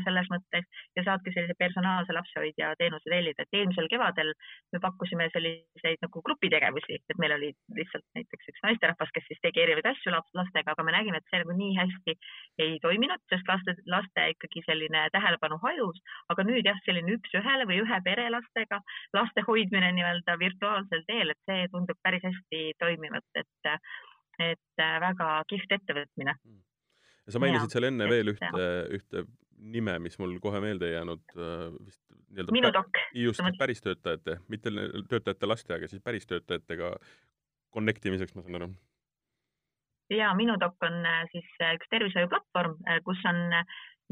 selles 0.04 0.28
mõttes. 0.34 0.68
Ja 0.98 1.06
saadki 1.08 1.32
sellise 1.36 1.56
personaalse 1.60 2.16
lapsehoidja 2.16 2.74
teenuse 2.82 3.08
tellida, 3.08 3.46
et 3.46 3.60
eelmisel 3.62 3.88
kevadel 3.92 4.34
me 4.74 4.82
pakkusime 4.84 5.30
selliseid 5.32 6.04
nagu 6.04 6.24
grupitegevusi, 6.26 7.00
et 7.00 7.22
meil 7.22 7.38
oli 7.38 7.54
lihtsalt 7.78 8.04
näiteks 8.18 8.52
üks 8.52 8.66
naisterahvas, 8.66 9.14
kes 9.16 9.28
siis 9.30 9.40
tegi 9.46 9.64
erinevaid 9.64 9.88
asju 9.94 10.14
lastega, 10.14 10.76
aga 10.76 10.86
me 10.88 10.96
nägime, 10.98 11.22
et 11.22 11.32
see 11.32 11.42
nagu 11.44 11.56
nii 11.56 11.78
hästi 11.80 12.18
ei 12.66 12.78
toiminud, 12.84 13.24
sest 13.32 13.48
laste, 13.48 13.78
laste 13.88 14.28
ikkagi 14.36 14.66
selline 14.68 15.06
tähelepanu 15.16 15.60
hajus, 15.64 16.04
aga 16.34 16.46
nüüd 16.48 16.68
jah, 16.68 16.80
selline 16.86 17.16
üks-ühele 17.18 17.68
või 17.70 17.82
ühe 17.86 17.99
pere 18.06 18.30
lastega 18.34 18.82
laste 19.14 19.44
hoidmine 19.48 19.92
nii 19.92 20.00
nii-öelda 20.00 20.38
virtuaalsel 20.40 21.04
teel, 21.08 21.34
et 21.34 21.52
see 21.52 21.68
tundub 21.74 22.00
päris 22.04 22.24
hästi 22.28 22.64
toimivat, 22.80 23.28
et, 23.36 23.76
et 24.52 24.88
väga 25.06 25.30
kihvt 25.52 25.78
ettevõtmine. 25.80 26.36
Ja 27.28 27.36
sa 27.36 27.44
mainisid 27.44 27.68
ja, 27.68 27.74
seal 27.76 27.90
enne 27.92 28.08
et, 28.08 28.14
veel 28.16 28.34
ühte, 28.34 28.66
ühte 28.98 29.26
nime, 29.60 30.00
mis 30.00 30.18
mul 30.20 30.38
kohe 30.44 30.62
meelde 30.64 30.88
ei 30.90 30.96
jäänud, 30.96 31.24
äh, 31.36 31.66
vist 31.86 32.02
nii-öelda 32.30 32.56
Minudok. 32.56 33.02
just, 33.14 33.44
päris 33.60 33.82
töötajate, 33.82 34.40
mitte 34.48 34.72
töötajate 35.10 35.50
laste, 35.50 35.76
aga 35.76 35.90
siis 35.92 36.04
päris 36.04 36.28
töötajatega 36.30 36.94
connect 37.74 38.06
imiseks, 38.06 38.36
ma 38.36 38.46
saan 38.46 38.62
aru 38.62 38.70
ja 40.10 40.32
Minudoc 40.34 40.74
on 40.86 41.04
äh, 41.06 41.26
siis 41.32 41.50
äh, 41.62 41.76
üks 41.78 41.90
tervishoiuplatvorm, 41.92 42.80
kus 43.06 43.20
on 43.30 43.44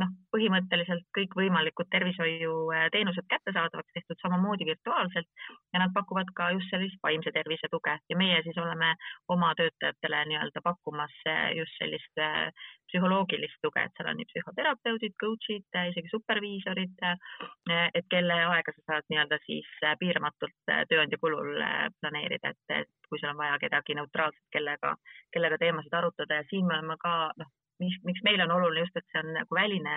noh, 0.01 0.11
põhimõtteliselt 0.33 1.05
kõikvõimalikud 1.17 1.89
tervishoiuteenused 1.93 3.25
kättesaadavaks 3.33 3.95
tehtud 3.95 4.19
samamoodi 4.21 4.67
virtuaalselt 4.69 5.29
ja 5.73 5.81
nad 5.81 5.93
pakuvad 5.95 6.29
ka 6.37 6.51
just 6.55 6.69
sellist 6.73 6.99
vaimse 7.03 7.33
tervise 7.33 7.69
tuge. 7.71 7.95
Ja 8.09 8.17
meie 8.19 8.41
siis 8.45 8.57
oleme 8.61 8.93
oma 9.33 9.53
töötajatele 9.59 10.23
nii-öelda 10.31 10.63
pakkumas 10.63 11.15
just 11.57 11.81
sellist 11.81 12.21
äh, 12.21 12.51
psühholoogilist 12.91 13.59
tuge, 13.65 13.83
et 13.83 13.97
seal 13.97 14.11
on 14.11 14.19
nii 14.21 14.29
psühhoterapeudid, 14.31 15.17
coach'id, 15.23 15.67
äh, 15.75 15.89
isegi 15.93 16.13
superviisorid, 16.13 16.95
äh, 17.03 17.89
et 17.93 18.09
kelle 18.13 18.41
aega 18.53 18.75
sa 18.75 18.85
saad 18.91 19.09
nii-öelda 19.11 19.41
siis 19.45 19.69
piiramatult 19.99 20.73
tööandja 20.91 21.19
kulul 21.21 21.57
planeerida, 22.01 22.53
et 22.53 22.91
kui 23.09 23.19
sul 23.19 23.31
on 23.31 23.39
vaja 23.39 23.57
kedagi 23.61 23.95
neutraalset, 23.97 24.43
kellega, 24.53 24.95
kellega 25.33 25.57
teemasid 25.61 25.93
arutada. 25.93 26.41
Ja 26.41 26.49
siin 26.49 26.67
me 26.67 26.77
oleme 26.77 26.97
ka 27.01 27.13
noh, 27.39 27.49
mis, 27.83 27.97
miks 28.07 28.23
meile 28.25 28.45
on 28.47 28.53
oluline 28.57 28.85
just, 28.85 28.97
et 28.97 29.05
see 29.11 29.21
on 29.21 29.33
nagu 29.35 29.57
väline 29.57 29.95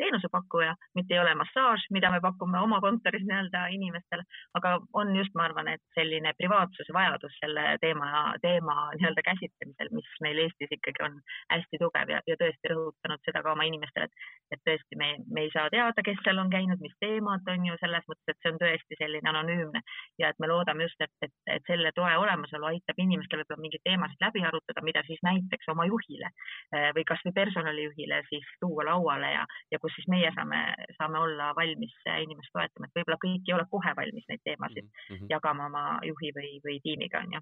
teenusepakkuja, 0.00 0.74
mitte 0.98 1.14
ei 1.14 1.20
ole 1.22 1.34
massaaž, 1.38 1.86
mida 1.96 2.10
me 2.14 2.20
pakume 2.24 2.60
oma 2.60 2.80
kontoris 2.84 3.24
nii-öelda 3.26 3.66
inimestele, 3.76 4.24
aga 4.58 4.76
on 5.00 5.12
just, 5.16 5.34
ma 5.38 5.46
arvan, 5.48 5.70
et 5.74 5.82
selline 5.98 6.32
privaatsuse 6.38 6.94
vajadus 6.96 7.36
selle 7.40 7.66
teema, 7.82 8.10
teema 8.42 8.76
nii-öelda 8.96 9.24
käsitlemisel, 9.30 9.92
mis 9.96 10.10
meil 10.24 10.42
Eestis 10.46 10.72
ikkagi 10.78 11.04
on 11.06 11.18
hästi 11.52 11.80
tugev 11.82 12.12
ja, 12.14 12.22
ja 12.30 12.38
tõesti 12.40 12.72
rõhutanud 12.72 13.24
seda 13.26 13.42
ka 13.44 13.54
oma 13.54 13.66
inimestele, 13.68 14.08
et, 14.08 14.28
et 14.56 14.64
tõesti 14.68 15.00
me, 15.00 15.12
me 15.32 15.46
ei 15.46 15.52
saa 15.54 15.70
teada, 15.72 16.04
kes 16.06 16.20
seal 16.24 16.40
on 16.42 16.52
käinud, 16.52 16.82
mis 16.84 16.94
teemad 17.02 17.46
on 17.52 17.68
ju 17.70 17.78
selles 17.82 18.06
mõttes, 18.10 18.32
et 18.32 18.40
see 18.42 18.52
on 18.52 18.60
tõesti 18.62 19.00
selline 19.00 19.32
anonüümne. 19.32 19.82
Ja 20.20 20.30
et 20.32 20.40
me 20.42 20.48
loodame 20.50 20.86
just, 20.86 21.00
et, 21.02 21.12
et, 21.24 21.34
et 21.56 21.70
selle 21.70 21.90
toe 21.96 22.12
olemasolu 22.20 22.70
aitab 22.70 23.00
inimestel 23.02 23.42
võib-olla 23.42 23.64
mingeid 23.64 23.84
teemasid 23.86 24.22
läbi 24.22 24.44
arutada, 24.46 24.84
mida 24.86 25.02
siis 25.08 25.20
näiteks 25.26 25.72
oma 25.72 25.86
juhile 25.88 26.30
eh, 26.30 26.90
või 26.96 27.04
ka 27.08 27.15
kasvõi 27.16 27.34
personalijuhile 27.36 28.22
siis 28.28 28.46
tuua 28.60 28.86
lauale 28.88 29.32
ja, 29.32 29.44
ja 29.72 29.80
kus 29.82 29.94
siis 29.96 30.08
meie 30.12 30.30
saame, 30.36 30.62
saame 30.98 31.20
olla 31.22 31.52
valmis 31.56 31.94
inimest 32.06 32.52
toetama, 32.52 32.88
et 32.88 32.98
võib-olla 32.98 33.20
kõik 33.24 33.48
ei 33.48 33.54
ole 33.56 33.68
kohe 33.70 33.94
valmis 34.00 34.26
neid 34.30 34.42
teemasid 34.44 34.84
mm 34.86 35.14
-hmm. 35.14 35.30
jagama 35.30 35.70
oma 35.70 35.84
juhi 36.04 36.32
või, 36.36 36.50
või 36.66 36.80
tiimiga, 36.82 37.22
onju. 37.24 37.40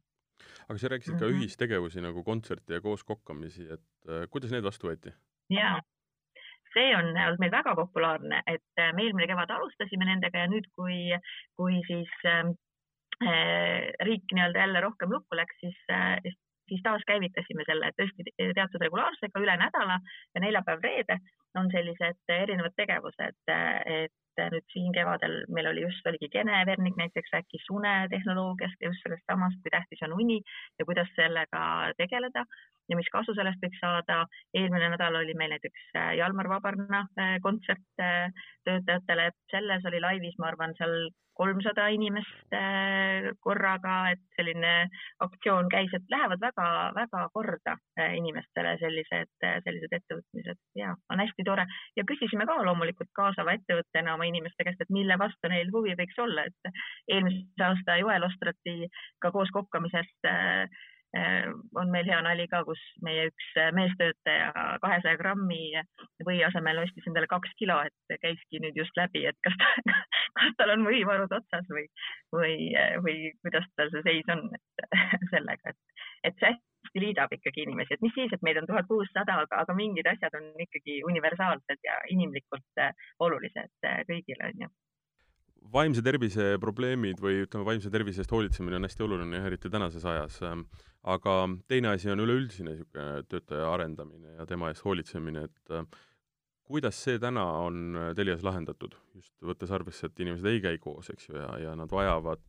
aga 0.69 0.79
sa 0.79 0.93
rääkisid 0.93 1.15
mm 1.15 1.21
-hmm. 1.21 1.33
ka 1.33 1.39
ühistegevusi 1.39 2.05
nagu 2.05 2.25
kontserte 2.25 2.75
ja 2.75 2.81
koos 2.81 3.05
kokkamisi, 3.05 3.69
et 3.71 3.87
äh, 4.09 4.29
kuidas 4.31 4.51
need 4.53 4.65
vastu 4.65 4.91
võeti? 4.91 5.15
jaa 5.51 5.81
see 6.75 6.97
on 6.97 7.07
olnud 7.15 7.39
meil 7.39 7.53
väga 7.53 7.75
populaarne, 7.75 8.43
et 8.47 8.83
äh, 8.83 8.93
me 8.95 9.03
eelmine 9.07 9.27
kevad 9.31 9.51
alustasime 9.51 10.05
nendega 10.05 10.39
ja 10.39 10.51
nüüd, 10.51 10.67
kui, 10.77 11.19
kui 11.57 11.81
siis 11.87 12.11
ähm, 12.27 12.57
äh, 13.23 13.93
riik 14.09 14.33
nii-öelda 14.33 14.59
jälle 14.59 14.81
rohkem 14.81 15.13
lukku 15.15 15.37
läks, 15.37 15.61
siis, 15.61 15.79
siis 16.23 16.39
siis 16.69 16.83
taaskäivitasime 16.83 17.65
selle 17.67 17.91
tõesti 17.99 18.27
teatud 18.39 18.85
regulaarsusega 18.87 19.43
üle 19.45 19.57
nädala 19.61 19.99
ja 20.35 20.45
neljapäev-reede 20.47 21.19
on 21.61 21.71
sellised 21.73 22.35
erinevad 22.35 22.77
tegevused, 22.77 23.41
et 23.49 24.15
nüüd 24.51 24.67
siin 24.73 24.93
kevadel 24.95 25.45
meil 25.55 25.69
oli 25.71 25.85
just, 25.85 26.07
oligi 26.11 26.29
Kene 26.33 26.65
Vernik 26.67 26.97
näiteks 26.99 27.31
rääkis 27.37 27.67
unetehnoloogiast 27.71 28.81
ja 28.83 28.91
just 28.91 29.05
sellest 29.07 29.27
samast, 29.31 29.61
kui 29.63 29.71
tähtis 29.71 30.03
on 30.07 30.17
uni 30.19 30.41
ja 30.79 30.87
kuidas 30.89 31.13
sellega 31.19 31.61
tegeleda 32.01 32.43
ja 32.89 32.99
mis 32.99 33.11
kasu 33.13 33.35
sellest 33.37 33.63
võiks 33.65 33.81
saada. 33.81 34.25
eelmine 34.55 34.91
nädal 34.93 35.17
oli 35.21 35.35
meil 35.39 35.55
näiteks 35.55 35.85
äh, 35.97 36.15
Jalmar 36.19 36.49
Vabarna 36.53 37.05
äh, 37.19 37.37
kontsert 37.43 38.03
äh, 38.03 38.31
töötajatele, 38.69 39.31
selles 39.53 39.87
oli 39.89 40.01
laivis, 40.01 40.39
ma 40.39 40.51
arvan, 40.53 40.75
seal 40.79 41.11
kolmsada 41.35 41.89
inimest 41.91 42.53
korraga, 43.43 43.95
et 44.13 44.21
selline 44.37 44.69
aktsioon 45.25 45.67
käis, 45.73 45.91
et 45.97 46.13
lähevad 46.13 46.39
väga-väga 46.45 47.23
korda 47.35 47.75
inimestele 48.21 48.77
sellised, 48.79 49.33
sellised 49.43 49.97
ettevõtmised 49.99 50.61
ja 50.79 50.93
on 51.11 51.25
hästi 51.25 51.44
tore. 51.45 51.67
Ja 51.97 52.05
küsisime 52.09 52.47
ka 52.47 52.59
loomulikult 52.65 53.11
kaasava 53.17 53.55
ettevõttena 53.59 54.15
oma 54.15 54.29
inimeste 54.29 54.67
käest, 54.67 54.81
et 54.83 54.93
mille 54.95 55.19
vastu 55.19 55.51
neil 55.53 55.71
huvi 55.75 55.97
võiks 55.99 56.19
olla, 56.19 56.47
et 56.49 56.73
eelmise 57.09 57.69
aasta 57.69 57.99
Joel 58.01 58.27
Ostratiga 58.29 59.33
koos 59.33 59.53
kokkamisest 59.55 60.15
Äh, 60.25 60.69
on 61.79 61.91
meil 61.93 62.09
hea 62.11 62.21
nali 62.27 62.47
ka, 62.51 62.63
kus 62.67 62.81
meie 63.07 63.29
üks 63.31 63.47
äh, 63.61 63.71
meestöötaja 63.77 64.51
kahesaja 64.83 65.19
grammi 65.21 65.73
või 66.27 66.41
asemel 66.47 66.83
ostis 66.83 67.07
endale 67.09 67.29
kaks 67.31 67.55
kilo, 67.61 67.77
et 67.87 68.19
käiski 68.23 68.61
nüüd 68.63 68.79
just 68.79 68.97
läbi, 68.99 69.25
et 69.31 69.39
kas 69.47 69.57
ta, 69.61 69.73
kas 70.41 70.57
tal 70.59 70.75
on 70.75 70.87
võivarud 70.89 71.35
otsas 71.39 71.67
või, 71.71 71.87
või, 72.35 72.57
või 73.07 73.19
kuidas 73.45 73.69
tal 73.79 73.93
see 73.95 74.05
seis 74.07 74.33
on 74.35 74.47
et, 74.59 74.89
sellega, 75.35 75.75
et, 75.75 76.01
et 76.31 76.41
see 76.41 76.55
hästi 76.55 77.01
liidab 77.01 77.33
ikkagi 77.33 77.65
inimesi, 77.65 77.95
et 77.95 78.03
mis 78.05 78.15
siis, 78.17 78.33
et 78.35 78.43
meid 78.47 78.59
on 78.61 78.67
tuhat 78.71 78.89
kuussada, 78.91 79.39
aga, 79.47 79.63
aga 79.65 79.77
mingid 79.79 80.09
asjad 80.11 80.35
on 80.41 80.51
ikkagi 80.67 81.03
universaalsed 81.11 81.87
ja 81.87 82.01
inimlikult 82.17 82.83
äh, 82.83 83.07
olulised 83.23 83.93
kõigile, 84.11 84.51
onju 84.51 84.73
vaimse 85.73 86.03
tervise 86.05 86.55
probleemid 86.63 87.21
või 87.23 87.45
ütleme, 87.45 87.67
vaimse 87.67 87.91
tervise 87.93 88.23
eest 88.23 88.33
hoolitsemine 88.35 88.79
on 88.79 88.87
hästi 88.87 89.05
oluline, 89.07 89.43
eriti 89.47 89.71
tänases 89.73 90.05
ajas. 90.05 90.41
aga 91.05 91.33
teine 91.69 91.89
asi 91.89 92.11
on 92.11 92.21
üleüldine 92.21 92.71
niisugune 92.71 93.23
töötaja 93.29 93.71
arendamine 93.73 94.37
ja 94.39 94.47
tema 94.47 94.71
eest 94.73 94.85
hoolitsemine, 94.85 95.45
et 95.45 95.97
kuidas 96.65 96.97
see 97.05 97.19
täna 97.21 97.45
on 97.61 97.99
Telias 98.17 98.43
lahendatud, 98.43 98.95
just 99.15 99.35
võttes 99.45 99.71
arvesse, 99.71 100.07
et 100.07 100.21
inimesed 100.21 100.47
ei 100.49 100.63
käi 100.65 100.79
koos, 100.79 101.11
eks 101.13 101.29
ju, 101.29 101.37
ja, 101.37 101.51
ja 101.61 101.75
nad 101.77 101.93
vajavad 101.93 102.41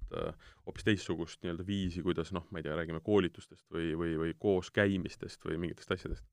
hoopis 0.65 0.88
teistsugust 0.88 1.41
nii-öelda 1.43 1.67
viisi, 1.67 2.04
kuidas 2.04 2.32
noh, 2.32 2.47
ma 2.51 2.62
ei 2.62 2.67
tea, 2.67 2.78
räägime 2.80 3.04
koolitustest 3.04 3.65
või, 3.75 3.91
või, 3.99 4.15
või 4.21 4.34
kooskäimistest 4.39 5.43
või 5.45 5.60
mingitest 5.65 5.91
asjadest 5.91 6.23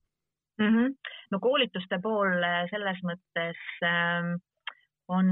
mm? 0.60 0.70
-hmm. 0.70 0.94
no 1.34 1.42
koolituste 1.42 1.98
pool 2.02 2.38
selles 2.70 3.02
mõttes 3.08 3.66
ähm, 3.88 4.36
on 5.08 5.28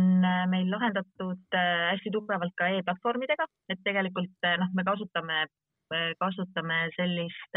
meil 0.50 0.70
lahendatud 0.70 1.56
hästi 1.56 2.12
tugevalt 2.14 2.54
ka 2.58 2.68
e-platvormidega, 2.76 3.46
et 3.72 3.82
tegelikult 3.86 4.48
noh, 4.62 4.72
me 4.74 4.86
kasutame 4.86 5.44
kasutame 6.20 6.76
sellist 6.94 7.56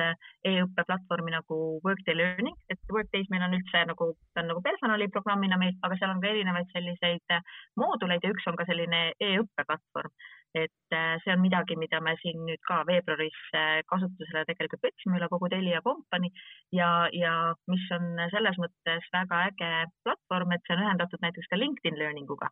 e-õppe 0.50 0.86
platvormi 0.88 1.36
nagu 1.36 1.58
Workday 1.86 2.16
Learning, 2.18 2.56
et 2.74 2.80
Workdays 2.90 3.30
meil 3.30 3.46
on 3.46 3.54
üldse 3.60 3.84
nagu, 3.86 4.08
ta 4.34 4.42
on 4.42 4.50
nagu 4.50 4.64
personaliprogrammina 4.66 5.60
meil, 5.62 5.76
aga 5.86 6.00
seal 6.00 6.16
on 6.16 6.22
ka 6.24 6.32
erinevaid 6.32 6.72
selliseid 6.74 7.36
mooduleid 7.78 8.26
ja 8.26 8.34
üks 8.34 8.48
on 8.50 8.58
ka 8.58 8.66
selline 8.70 9.04
e-õppe 9.22 9.68
platvorm 9.70 10.10
et 10.54 10.94
äh, 10.94 11.18
see 11.24 11.34
on 11.34 11.42
midagi, 11.42 11.76
mida 11.80 12.00
me 12.06 12.14
siin 12.22 12.44
nüüd 12.48 12.62
ka 12.68 12.82
veebruaris 12.86 13.38
äh, 13.58 13.80
kasutusele 13.90 14.44
tegelikult 14.50 14.86
võtsime 14.86 15.18
üle 15.18 15.30
kogu 15.32 15.50
Telia 15.50 15.82
kompanii 15.86 16.30
ja, 16.78 16.90
ja 17.14 17.34
mis 17.72 17.86
on 17.96 18.22
selles 18.34 18.60
mõttes 18.62 19.08
väga 19.16 19.40
äge 19.50 19.72
platvorm, 20.06 20.54
et 20.54 20.62
see 20.68 20.78
on 20.78 20.84
ühendatud 20.86 21.26
näiteks 21.26 21.50
ka 21.50 21.60
LinkedIn 21.60 21.98
Learning 21.98 22.30
uga 22.38 22.52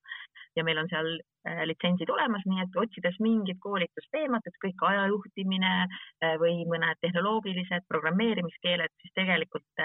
ja 0.58 0.66
meil 0.66 0.82
on 0.82 0.90
seal 0.94 1.12
äh, 1.46 1.62
litsentsid 1.70 2.10
olemas, 2.10 2.46
nii 2.50 2.66
et 2.66 2.82
otsides 2.86 3.22
mingit 3.22 3.62
koolitusteemat, 3.62 4.50
ükskõik 4.50 4.82
ajajuhtimine 4.90 5.72
või 6.42 6.66
mõned 6.70 6.98
tehnoloogilised 7.06 7.86
programmeerimiskeeled, 7.90 8.92
siis 9.02 9.14
tegelikult, 9.18 9.84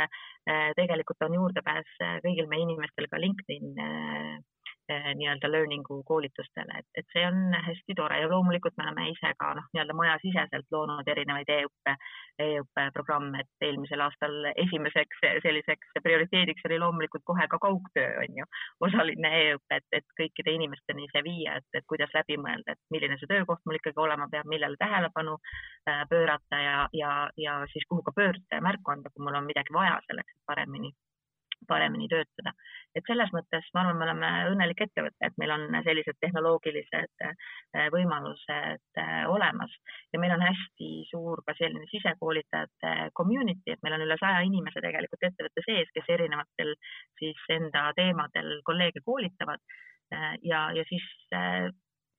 tegelikult 0.79 1.25
on 1.27 1.37
juurdepääs 1.39 1.97
kõigil 2.25 2.49
meie 2.51 2.65
inimestel 2.67 3.09
ka 3.11 3.21
LinkedIn 3.21 3.73
nii-öelda 4.89 5.51
learning'u 5.51 6.03
koolitustele, 6.07 6.81
et, 6.81 6.87
et 7.01 7.07
see 7.13 7.25
on 7.27 7.55
hästi 7.69 7.97
tore. 7.99 8.21
Ja 8.21 8.29
loomulikult 8.31 8.77
me 8.79 8.87
oleme 8.87 9.09
ise 9.11 9.33
ka 9.39 9.53
noh, 9.59 9.67
nii-öelda 9.75 9.97
majasiseselt 9.99 10.71
loonud 10.75 11.09
erinevaid 11.09 11.51
e-õppe, 11.57 11.97
e-õppeprogramme, 12.47 13.43
et 13.43 13.67
eelmisel 13.69 14.05
aastal 14.05 14.51
esimeseks 14.55 15.23
selliseks 15.45 16.01
prioriteediks 16.03 16.67
oli 16.69 16.79
loomulikult 16.83 17.25
kohe 17.25 17.49
ka 17.51 17.59
kaugtöö 17.63 18.23
on 18.23 18.41
ju, 18.43 18.49
osaline 18.89 19.33
e-õpe, 19.41 19.81
et, 19.81 19.89
et 20.01 20.07
kõikide 20.21 20.55
inimesteni 20.59 21.09
see 21.13 21.25
viia, 21.27 21.57
et, 21.61 21.69
et 21.75 21.89
kuidas 21.91 22.13
läbi 22.15 22.39
mõelda, 22.41 22.77
et 22.77 22.95
milline 22.95 23.19
see 23.21 23.31
töökoht 23.31 23.65
mul 23.65 23.81
ikkagi 23.81 24.03
olema 24.03 24.29
peab, 24.33 24.49
millele 24.51 24.79
tähelepanu 24.83 25.39
äh, 25.39 26.05
pöörata 26.11 26.63
ja, 26.63 26.79
ja, 26.93 27.17
ja 27.41 27.59
siis 27.73 27.89
kuhu 27.89 28.05
ka 28.07 28.15
pöörduda 28.17 28.61
ja 28.61 28.65
märku 28.65 28.95
anda, 28.95 29.11
kui 29.13 29.25
mul 29.25 29.41
on 29.41 29.49
midagi 29.49 29.75
vaja 29.75 29.99
selleks, 30.07 30.37
et 30.37 30.47
paremini 30.47 30.93
paremini 31.69 32.09
töötada. 32.09 32.53
et 32.97 33.05
selles 33.05 33.29
mõttes 33.35 33.67
ma 33.75 33.83
arvan, 33.83 33.99
me 33.99 34.05
oleme 34.07 34.29
õnnelik 34.53 34.79
ettevõte, 34.87 35.29
et 35.29 35.35
meil 35.37 35.51
on 35.53 35.67
sellised 35.85 36.17
tehnoloogilised 36.25 37.25
äh, 37.27 37.89
võimalused 37.93 39.01
äh, 39.03 39.25
olemas 39.29 39.75
ja 40.15 40.21
meil 40.23 40.33
on 40.33 40.45
hästi 40.47 40.89
suur 41.11 41.43
ka 41.47 41.53
selline 41.59 41.85
sisekoolitajate 41.91 43.11
community, 43.21 43.75
et 43.75 43.83
meil 43.85 43.99
on 43.99 44.07
üle 44.07 44.17
saja 44.21 44.41
inimese 44.49 44.81
tegelikult 44.81 45.29
ettevõtte 45.29 45.67
sees, 45.67 45.93
kes 45.93 46.09
erinevatel 46.17 46.73
siis 47.21 47.43
enda 47.59 47.91
teemadel 48.01 48.63
kolleege 48.65 49.05
koolitavad 49.05 49.61
äh, 49.61 50.33
ja, 50.43 50.71
ja 50.73 50.89
siis 50.89 51.05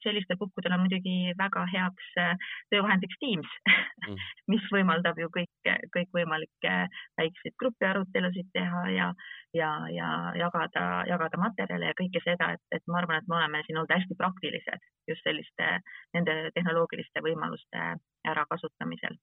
sellistel 0.08 0.40
puhkudel 0.40 0.76
on 0.78 0.84
muidugi 0.86 1.34
väga 1.40 1.66
heaks 1.74 2.10
äh, 2.24 2.50
töövahendiks 2.74 3.20
Teams 3.24 3.54
mm. 3.68 4.18
mis 4.54 4.68
võimaldab 4.74 5.20
ju 5.22 5.30
kõik, 5.38 5.72
kõikvõimalikke 5.96 6.76
väikseid 7.22 7.58
grupiarutelusid 7.64 8.52
teha 8.58 8.84
ja, 8.96 9.12
ja, 9.58 9.72
ja 9.94 10.12
jagada, 10.40 10.86
jagada 11.12 11.42
materjale 11.44 11.92
ja 11.92 11.98
kõike 12.02 12.24
seda, 12.26 12.54
et, 12.58 12.64
et 12.76 12.86
ma 12.88 13.02
arvan, 13.02 13.22
et 13.22 13.32
me 13.32 13.40
oleme 13.42 13.64
siin 13.68 13.80
olnud 13.80 13.96
hästi 13.96 14.20
praktilised 14.20 14.92
just 15.12 15.28
selliste, 15.28 15.72
nende 16.18 16.38
tehnoloogiliste 16.56 17.24
võimaluste 17.26 17.90
ärakasutamisel 18.28 19.20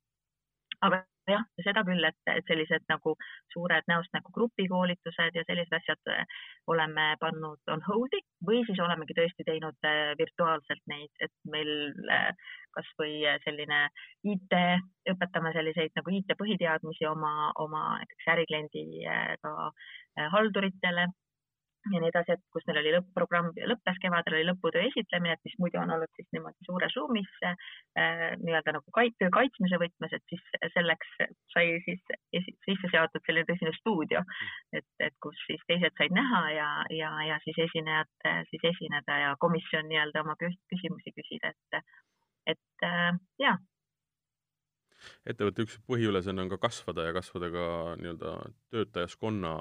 aga 0.85 1.05
jah, 1.29 1.45
seda 1.65 1.83
küll, 1.87 2.05
et, 2.05 2.19
et 2.31 2.45
sellised 2.49 2.85
nagu 2.91 3.15
suured 3.53 3.87
näost 3.89 4.13
näkku 4.17 4.33
grupikoolitused 4.35 5.39
ja 5.39 5.45
sellised 5.49 5.77
asjad 5.79 6.13
äh, 6.13 6.37
oleme 6.71 7.07
pannud 7.21 7.73
on 7.73 7.85
hold'i 7.89 8.21
või 8.47 8.61
siis 8.69 8.81
olemegi 8.85 9.17
tõesti 9.17 9.47
teinud 9.49 9.89
äh, 9.89 10.13
virtuaalselt 10.21 10.85
neid, 10.91 11.11
et 11.25 11.33
meil 11.51 11.73
äh, 12.13 12.31
kasvõi 12.77 13.23
selline 13.47 13.81
IT, 14.35 14.55
õpetame 15.15 15.55
selliseid 15.57 15.95
nagu 15.97 16.17
IT 16.19 16.37
põhiteadmisi 16.39 17.07
oma, 17.07 17.53
oma 17.63 17.85
näiteks 18.01 18.33
ärikliendiga 18.35 19.69
halduritele 20.35 21.07
ja 21.93 22.01
nii 22.01 22.11
edasi, 22.11 22.35
et 22.35 22.43
kus 22.55 22.65
neil 22.69 22.81
oli 22.81 22.93
lõpp-programm, 22.95 23.51
lõppes 23.71 23.99
kevadel 24.03 24.39
oli 24.39 24.47
lõputöö 24.49 24.85
esitlemine, 24.89 25.37
et 25.37 25.49
mis 25.49 25.57
muidu 25.61 25.81
on 25.81 25.93
olnud 25.97 26.11
siis 26.17 26.29
niimoodi 26.33 26.67
suures 26.67 26.97
ruumis 26.99 27.35
äh, 27.45 27.57
nii-öelda 28.41 28.77
nagu 28.79 28.95
kait-, 28.97 29.17
töö 29.21 29.33
kaitsmise 29.35 29.81
võtmes, 29.83 30.17
et 30.17 30.25
siis 30.33 30.47
selleks 30.77 31.13
sai 31.53 31.77
siis 31.85 32.01
sisse 32.65 32.93
seatud 32.93 33.25
selline 33.27 33.49
tõsine 33.51 33.75
stuudio, 33.77 34.25
et, 34.73 34.89
et 35.05 35.17
kus 35.25 35.45
siis 35.49 35.63
teised 35.69 35.97
said 36.01 36.17
näha 36.17 36.43
ja, 36.57 36.71
ja, 36.95 37.13
ja 37.29 37.39
siis 37.45 37.61
esinejad 37.69 38.29
siis 38.51 38.67
esineda 38.73 39.21
ja 39.27 39.37
komisjon 39.41 39.89
nii-öelda 39.91 40.25
oma 40.25 40.39
küsimusi 40.41 41.15
küsida, 41.17 41.53
et, 41.53 41.95
et 42.57 42.89
äh, 42.89 43.13
ja 43.45 43.57
ettevõtte 45.29 45.67
üks 45.67 45.81
põhiülesanne 45.85 46.47
on 46.47 46.53
ka 46.55 46.63
kasvada 46.69 47.11
ja 47.11 47.17
kasvada 47.17 47.51
ka 47.53 47.65
nii-öelda 48.01 48.37
töötajaskonna 48.73 49.57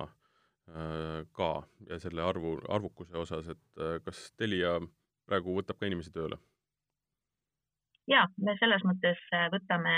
Äh, 0.72 1.03
ka 1.38 1.52
ja 1.90 2.00
selle 2.00 2.24
arvu, 2.26 2.58
arvukuse 2.70 3.18
osas, 3.18 3.48
et 3.54 3.82
äh, 3.82 3.98
kas 4.06 4.26
Telia 4.38 4.80
praegu 5.28 5.56
võtab 5.60 5.80
ka 5.80 5.90
inimesi 5.90 6.14
tööle? 6.16 6.40
ja 8.08 8.26
me 8.38 8.58
selles 8.60 8.84
mõttes 8.84 9.20
äh, 9.36 9.48
võtame, 9.54 9.96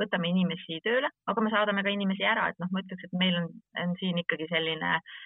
võtame 0.00 0.30
inimesi 0.34 0.80
tööle, 0.84 1.10
aga 1.26 1.44
me 1.44 1.52
saadame 1.54 1.84
ka 1.84 1.94
inimesi 1.94 2.26
ära, 2.28 2.50
et 2.50 2.60
noh, 2.60 2.68
ma 2.72 2.84
ütleks, 2.84 3.08
et 3.08 3.18
meil 3.18 3.40
on, 3.40 3.48
on 3.84 3.96
siin 4.00 4.20
ikkagi 4.20 4.50
selline 4.52 4.96
äh, 4.98 5.16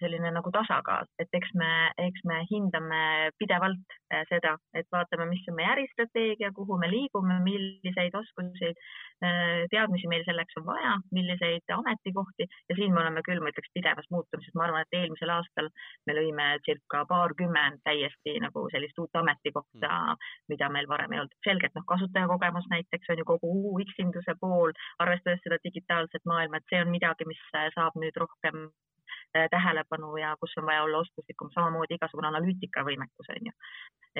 selline 0.00 0.32
nagu 0.34 0.50
tasakaal, 0.50 1.06
et 1.22 1.36
eks 1.38 1.52
me, 1.54 1.68
eks 2.02 2.24
me 2.26 2.40
hindame 2.50 3.30
pidevalt 3.38 3.94
äh, 4.10 4.24
seda, 4.26 4.56
et 4.74 4.88
vaatame, 4.90 5.28
mis 5.30 5.44
on 5.50 5.54
meie 5.54 5.70
äristrateegia, 5.70 6.50
kuhu 6.56 6.78
me 6.80 6.88
liigume, 6.90 7.36
milliseid 7.44 8.16
oskusi, 8.18 8.72
äh, 9.22 9.68
teadmisi 9.70 10.10
meil 10.10 10.24
selleks 10.26 10.58
on 10.58 10.66
vaja, 10.66 10.96
milliseid 11.14 11.74
ametikohti 11.76 12.48
ja 12.48 12.78
siin 12.78 12.94
me 12.94 13.04
oleme 13.04 13.22
küll, 13.26 13.38
ma 13.38 13.54
ütleks, 13.54 13.70
pidevas 13.76 14.10
muutumises, 14.10 14.54
ma 14.58 14.66
arvan, 14.66 14.82
et 14.82 14.98
eelmisel 14.98 15.34
aastal 15.36 15.70
me 16.10 16.18
lõime 16.18 16.50
circa 16.66 17.04
paarkümmend 17.14 17.84
täiesti 17.86 18.36
nagu 18.42 18.66
sellist 18.74 18.98
uut 18.98 19.22
ametikohta, 19.22 20.18
mida 20.50 20.72
meil 20.74 20.90
varem 20.90 21.14
ei 21.14 21.22
olnud. 21.22 21.38
selgelt 21.46 21.78
noh, 21.78 21.86
kasutajakogemus 21.86 22.66
näiteks 22.74 23.14
on 23.14 23.22
ju 23.22 23.30
kogu 23.30 23.54
UX-induse 23.76 24.34
pool, 24.42 24.74
arvestades 24.98 25.42
seda 25.46 25.62
digitaalset 25.64 26.26
maailma, 26.26 26.58
et 26.58 26.70
see 26.74 26.82
on 26.82 26.90
midagi, 26.90 27.30
mis 27.30 27.42
saab 27.78 27.94
nüüd 28.00 28.18
rohkem 28.18 28.66
Äh, 28.68 28.89
tähelepanu 29.32 30.16
ja 30.16 30.34
kus 30.40 30.56
on 30.58 30.66
vaja 30.66 30.82
olla 30.82 31.02
oskuslikum, 31.04 31.50
samamoodi 31.54 31.98
igasugune 31.98 32.30
analüütikavõimekus 32.30 33.32
on 33.34 33.50
ju. 33.50 33.52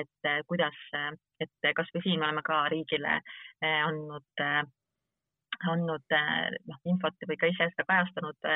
et 0.03 0.27
äh, 0.27 0.39
kuidas, 0.47 0.77
äh, 0.95 1.11
et 1.39 1.71
kasvõi 1.75 2.03
siin 2.03 2.19
me 2.19 2.29
oleme 2.29 2.43
ka 2.47 2.61
riigile 2.73 3.19
andnud 3.61 4.45
andnud 5.71 6.13
noh, 6.67 6.79
infot 6.85 7.27
või 7.29 7.37
ka 7.37 7.49
ise 7.51 7.67
seda 7.73 7.85
kajastanud 7.87 8.47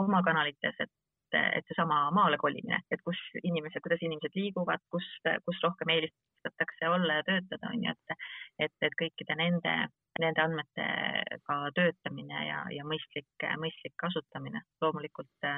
oma 0.00 0.22
kanalites, 0.22 0.78
et 0.80 0.92
et 1.34 1.66
seesama 1.68 2.10
maale 2.14 2.38
kolimine, 2.38 2.80
et 2.92 3.02
kus 3.06 3.18
inimesed, 3.42 3.82
kuidas 3.82 4.02
inimesed 4.06 4.36
liiguvad, 4.38 4.82
kus, 4.92 5.06
kus 5.46 5.62
rohkem 5.64 5.90
eelistatakse 5.94 6.88
olla 6.88 7.18
ja 7.18 7.26
töötada, 7.26 7.70
on 7.72 7.84
ju, 7.84 7.94
et, 7.94 8.26
et, 8.66 8.76
et 8.88 8.96
kõikide 9.00 9.36
nende, 9.40 9.74
nende 10.22 10.44
andmetega 10.44 11.58
töötamine 11.78 12.44
ja, 12.48 12.60
ja 12.76 12.86
mõistlik, 12.86 13.48
mõistlik 13.62 13.96
kasutamine 14.04 14.62
loomulikult 14.84 15.50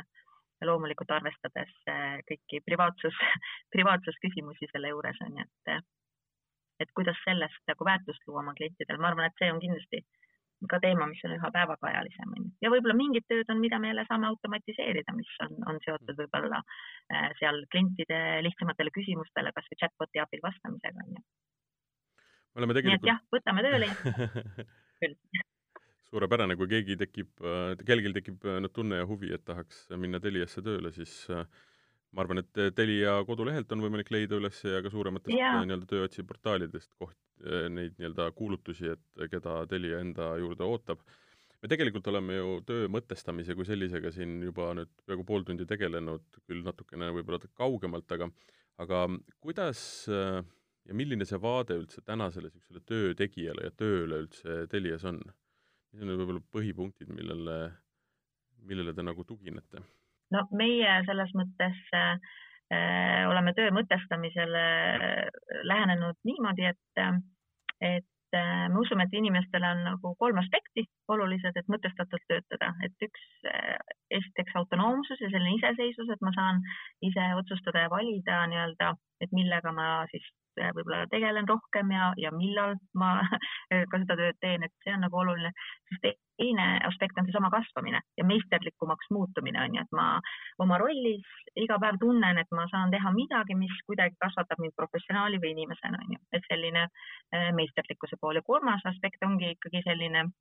äh, 0.63 0.67
loomulikult 0.69 1.13
arvestades 1.17 1.73
äh, 1.91 2.19
kõiki 2.29 2.63
privaatsus, 2.67 3.17
privaatsusküsimusi 3.75 4.71
selle 4.73 4.93
juures 4.93 5.21
on 5.27 5.41
ju, 5.41 5.47
et, 5.47 5.89
et 6.85 6.95
kuidas 6.97 7.19
sellest 7.25 7.73
nagu 7.73 7.89
väärtust 7.89 8.29
luua 8.29 8.45
oma 8.45 8.57
klientidele, 8.59 9.01
ma 9.01 9.13
arvan, 9.13 9.29
et 9.29 9.43
see 9.43 9.53
on 9.53 9.61
kindlasti 9.63 10.05
ka 10.71 10.79
teema, 10.81 11.05
mis 11.11 11.21
on 11.29 11.35
üha 11.37 11.49
päevakajalisem 11.53 12.31
ja 12.65 12.71
võib-olla 12.73 12.97
mingid 12.97 13.27
tööd 13.29 13.51
on, 13.53 13.61
mida 13.61 13.79
me 13.83 13.91
jälle 13.91 14.07
saame 14.09 14.31
automatiseerida, 14.31 15.13
mis 15.17 15.33
on, 15.45 15.59
on 15.69 15.81
seotud 15.85 16.17
võib-olla 16.17 16.63
äh, 16.63 17.29
seal 17.41 17.61
klientide 17.73 18.21
lihtsamatele 18.47 18.95
küsimustele 18.97 19.53
kasvõi 19.57 19.81
chatbot'i 19.83 20.23
abil 20.25 20.41
vastamisega 20.47 21.05
on 21.05 21.19
ju. 21.19 21.27
me 22.55 22.63
oleme 22.63 22.79
tegelikult. 22.79 23.05
nii 23.05 23.05
et 23.05 23.13
jah, 23.13 23.21
võtame 23.37 23.67
tööle 23.69 23.93
küll 25.05 25.19
suurepärane, 26.11 26.57
kui 26.59 26.69
keegi 26.71 26.97
tekib, 27.01 27.33
kellelgi 27.87 28.13
tekib 28.21 28.47
no 28.63 28.71
tunne 28.73 29.01
ja 29.01 29.07
huvi, 29.09 29.33
et 29.35 29.45
tahaks 29.47 29.87
minna 29.99 30.21
Teliasse 30.23 30.63
tööle, 30.65 30.93
siis 30.95 31.15
ma 31.27 32.23
arvan, 32.23 32.41
et 32.43 32.63
Telia 32.77 33.19
kodulehelt 33.29 33.73
on 33.75 33.85
võimalik 33.85 34.11
leida 34.15 34.39
üles 34.41 34.63
ja 34.65 34.81
ka 34.85 34.93
suurematest 34.93 35.35
yeah. 35.35 35.59
nii-öelda 35.67 35.89
tööotsiportaalidest 35.91 36.93
koht, 37.01 37.19
neid 37.73 37.97
nii-öelda 37.99 38.31
kuulutusi, 38.39 38.93
et 38.95 39.31
keda 39.33 39.63
Telia 39.71 40.01
enda 40.05 40.35
juurde 40.41 40.65
ootab. 40.67 41.03
me 41.63 41.69
tegelikult 41.73 42.07
oleme 42.13 42.37
ju 42.37 42.61
töö 42.67 42.89
mõtestamise 42.93 43.57
kui 43.57 43.67
sellisega 43.67 44.13
siin 44.15 44.39
juba 44.45 44.73
nüüd 44.79 44.93
peaaegu 45.07 45.25
pool 45.25 45.43
tundi 45.45 45.67
tegelenud, 45.67 46.27
küll 46.47 46.63
natukene 46.65 47.11
võib-olla 47.17 47.41
kaugemalt, 47.55 48.13
aga 48.13 48.31
aga 48.79 49.07
kuidas 49.41 49.81
ja 50.87 50.95
milline 50.95 51.27
see 51.27 51.41
vaade 51.43 51.77
üldse 51.81 52.03
tänasele 52.07 52.51
niisugusele 52.51 52.83
töötegijale 52.87 53.69
ja 53.69 53.75
tööle 53.75 54.23
üldse 54.25 54.65
Telias 54.71 55.05
on? 55.09 55.21
Mis 55.93 56.03
on 56.03 56.17
võib-olla 56.17 56.43
põhipunktid, 56.55 57.13
millele, 57.13 57.61
millele 58.67 58.95
te 58.97 59.05
nagu 59.07 59.25
tuginete? 59.29 59.85
no 60.35 60.43
meie 60.59 60.99
selles 61.07 61.31
mõttes 61.39 61.79
äh, 61.95 62.19
oleme 63.31 63.55
töö 63.55 63.71
mõtestamisele 63.75 64.67
lähenenud 65.71 66.19
niimoodi, 66.27 66.67
et, 66.73 67.03
et 67.79 68.07
me 68.35 68.81
usume, 68.81 69.07
et 69.07 69.15
inimestele 69.15 69.69
on 69.71 69.85
nagu 69.87 70.11
kolm 70.19 70.41
aspekti 70.43 70.83
olulised, 71.15 71.55
et 71.57 71.71
mõtestatult 71.71 72.27
töötada, 72.27 72.73
et 72.85 73.07
üks, 73.07 73.29
esiteks 74.19 74.59
autonoomsus 74.59 75.23
ja 75.23 75.31
selline 75.31 75.55
iseseisvus, 75.61 76.11
et 76.11 76.27
ma 76.27 76.35
saan 76.35 76.59
ise 77.07 77.29
otsustada 77.39 77.87
ja 77.87 77.93
valida 77.93 78.43
nii-öelda, 78.51 78.91
et 79.23 79.33
millega 79.39 79.73
ma 79.73 79.87
siis 80.11 80.27
Äh, 80.27 80.46
võib-olla 80.57 81.07
tegelen 81.13 81.49
rohkem 81.49 81.91
ja, 81.95 82.13
ja 82.21 82.33
millal 82.35 82.77
ma 82.95 83.19
ka 83.91 84.01
seda 84.03 84.17
tööd 84.17 84.39
teen, 84.41 84.65
et 84.67 84.73
see 84.85 84.95
on 84.95 85.05
nagu 85.07 85.21
oluline. 85.23 85.53
siis 85.89 86.17
teine 86.37 86.67
aspekt 86.85 87.19
on 87.19 87.29
seesama 87.29 87.51
kasvamine 87.51 88.01
ja 88.19 88.25
meisterlikumaks 88.25 89.11
muutumine 89.11 89.63
on 89.63 89.77
ju, 89.77 89.85
et 89.85 89.95
ma 89.97 90.07
oma 90.65 90.79
rollis 90.83 91.25
iga 91.57 91.79
päev 91.81 92.01
tunnen, 92.01 92.39
et 92.39 92.51
ma 92.59 92.67
saan 92.73 92.93
teha 92.93 93.13
midagi, 93.15 93.57
mis 93.57 93.77
kuidagi 93.89 94.19
kasvatab 94.25 94.61
mind 94.61 94.77
professionaali 94.77 95.41
või 95.43 95.55
inimesena 95.57 96.03
on 96.05 96.17
ju, 96.17 96.21
et 96.37 96.51
selline 96.51 96.85
äh, 96.89 97.49
meisterlikkuse 97.57 98.21
pool 98.21 98.41
ja 98.41 98.45
kolmas 98.45 98.85
aspekt 98.93 99.25
ongi 99.25 99.55
ikkagi 99.57 99.85
selline 99.89 100.27
äh, 100.27 100.35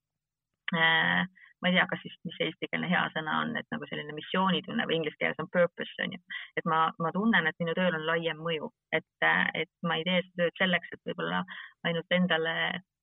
ma 0.74 1.70
ei 1.70 1.76
tea, 1.76 1.86
kas 1.90 2.02
siis, 2.04 2.16
mis 2.28 2.40
eestikeelne 2.48 2.90
hea 2.90 3.04
sõna 3.14 3.40
on, 3.44 3.54
et 3.58 3.68
nagu 3.74 3.88
selline 3.90 4.14
missioonitunne 4.18 4.88
või 4.90 5.00
inglise 5.00 5.18
keeles 5.20 5.40
on 5.42 5.50
purpose 5.54 6.04
on 6.04 6.18
ju. 6.18 6.20
et 6.58 6.66
ma, 6.70 6.82
ma 7.00 7.12
tunnen, 7.16 7.48
et 7.48 7.62
minu 7.64 7.74
tööl 7.78 7.96
on 7.96 8.06
laiem 8.10 8.42
mõju, 8.48 8.72
et, 8.94 9.28
et 9.54 9.72
ma 9.82 10.00
ei 10.00 10.04
tee 10.08 10.20
seda 10.26 10.44
tööd 10.44 10.60
selleks, 10.62 10.92
et 10.94 11.10
võib-olla 11.10 11.46
ainult 11.88 12.20
endale 12.20 12.56
Äh, 12.66 12.95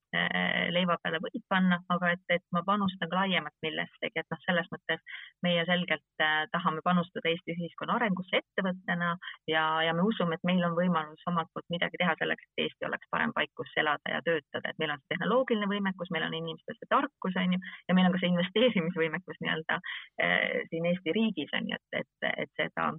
leiva 0.72 0.96
peale 1.02 1.18
võib 1.22 1.44
panna, 1.48 1.78
aga 1.92 2.12
et, 2.14 2.22
et 2.34 2.44
ma 2.52 2.62
panustan 2.66 3.10
ka 3.10 3.16
laiemalt 3.22 3.54
millessegi, 3.64 4.20
et 4.20 4.28
noh, 4.32 4.40
selles 4.44 4.68
mõttes 4.72 5.00
meie 5.44 5.64
selgelt 5.68 6.24
äh, 6.24 6.44
tahame 6.52 6.82
panustada 6.84 7.30
Eesti 7.30 7.54
ühiskonna 7.56 7.96
arengusse 7.96 8.40
ettevõttena 8.42 9.14
ja, 9.50 9.64
ja 9.86 9.94
me 9.96 10.04
usume, 10.08 10.36
et 10.36 10.46
meil 10.48 10.62
on 10.66 10.76
võimalus 10.78 11.24
omalt 11.30 11.50
poolt 11.54 11.68
midagi 11.74 12.00
teha 12.02 12.16
selleks, 12.20 12.44
et 12.50 12.64
Eesti 12.66 12.88
oleks 12.88 13.08
parem 13.14 13.32
paik, 13.36 13.52
kus 13.58 13.72
elada 13.80 14.16
ja 14.16 14.20
töötada, 14.26 14.72
et 14.72 14.82
meil 14.82 14.94
on 14.94 15.02
see 15.02 15.14
tehnoloogiline 15.14 15.70
võimekus, 15.72 16.12
meil 16.14 16.28
on 16.28 16.36
inimestel 16.40 16.78
see 16.78 16.92
tarkus, 16.92 17.38
on 17.40 17.56
ju, 17.56 17.62
ja 17.88 17.96
meil 17.96 18.08
on 18.10 18.16
ka 18.16 18.22
see 18.22 18.32
investeerimisvõimekus 18.34 19.40
nii-öelda 19.40 19.80
äh, 19.80 20.60
siin 20.70 20.92
Eesti 20.92 21.16
riigis 21.18 21.56
on 21.58 21.72
ju, 21.72 21.80
et, 21.80 22.04
et, 22.04 22.30
et 22.46 22.54
seda, 22.60 22.92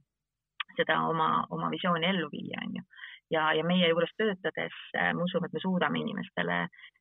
seda 0.78 1.02
oma, 1.10 1.32
oma 1.54 1.70
visiooni 1.74 2.10
ellu 2.10 2.32
viia, 2.34 2.66
on 2.66 2.80
ju 2.80 2.88
ja, 3.34 3.50
ja 3.58 3.66
meie 3.68 3.90
juures 3.92 4.14
töötades 4.20 4.76
äh, 4.98 5.12
ma 5.18 5.26
usun, 5.26 5.46
et 5.48 5.56
me 5.56 5.62
suudame 5.64 6.02
inimestele 6.04 6.60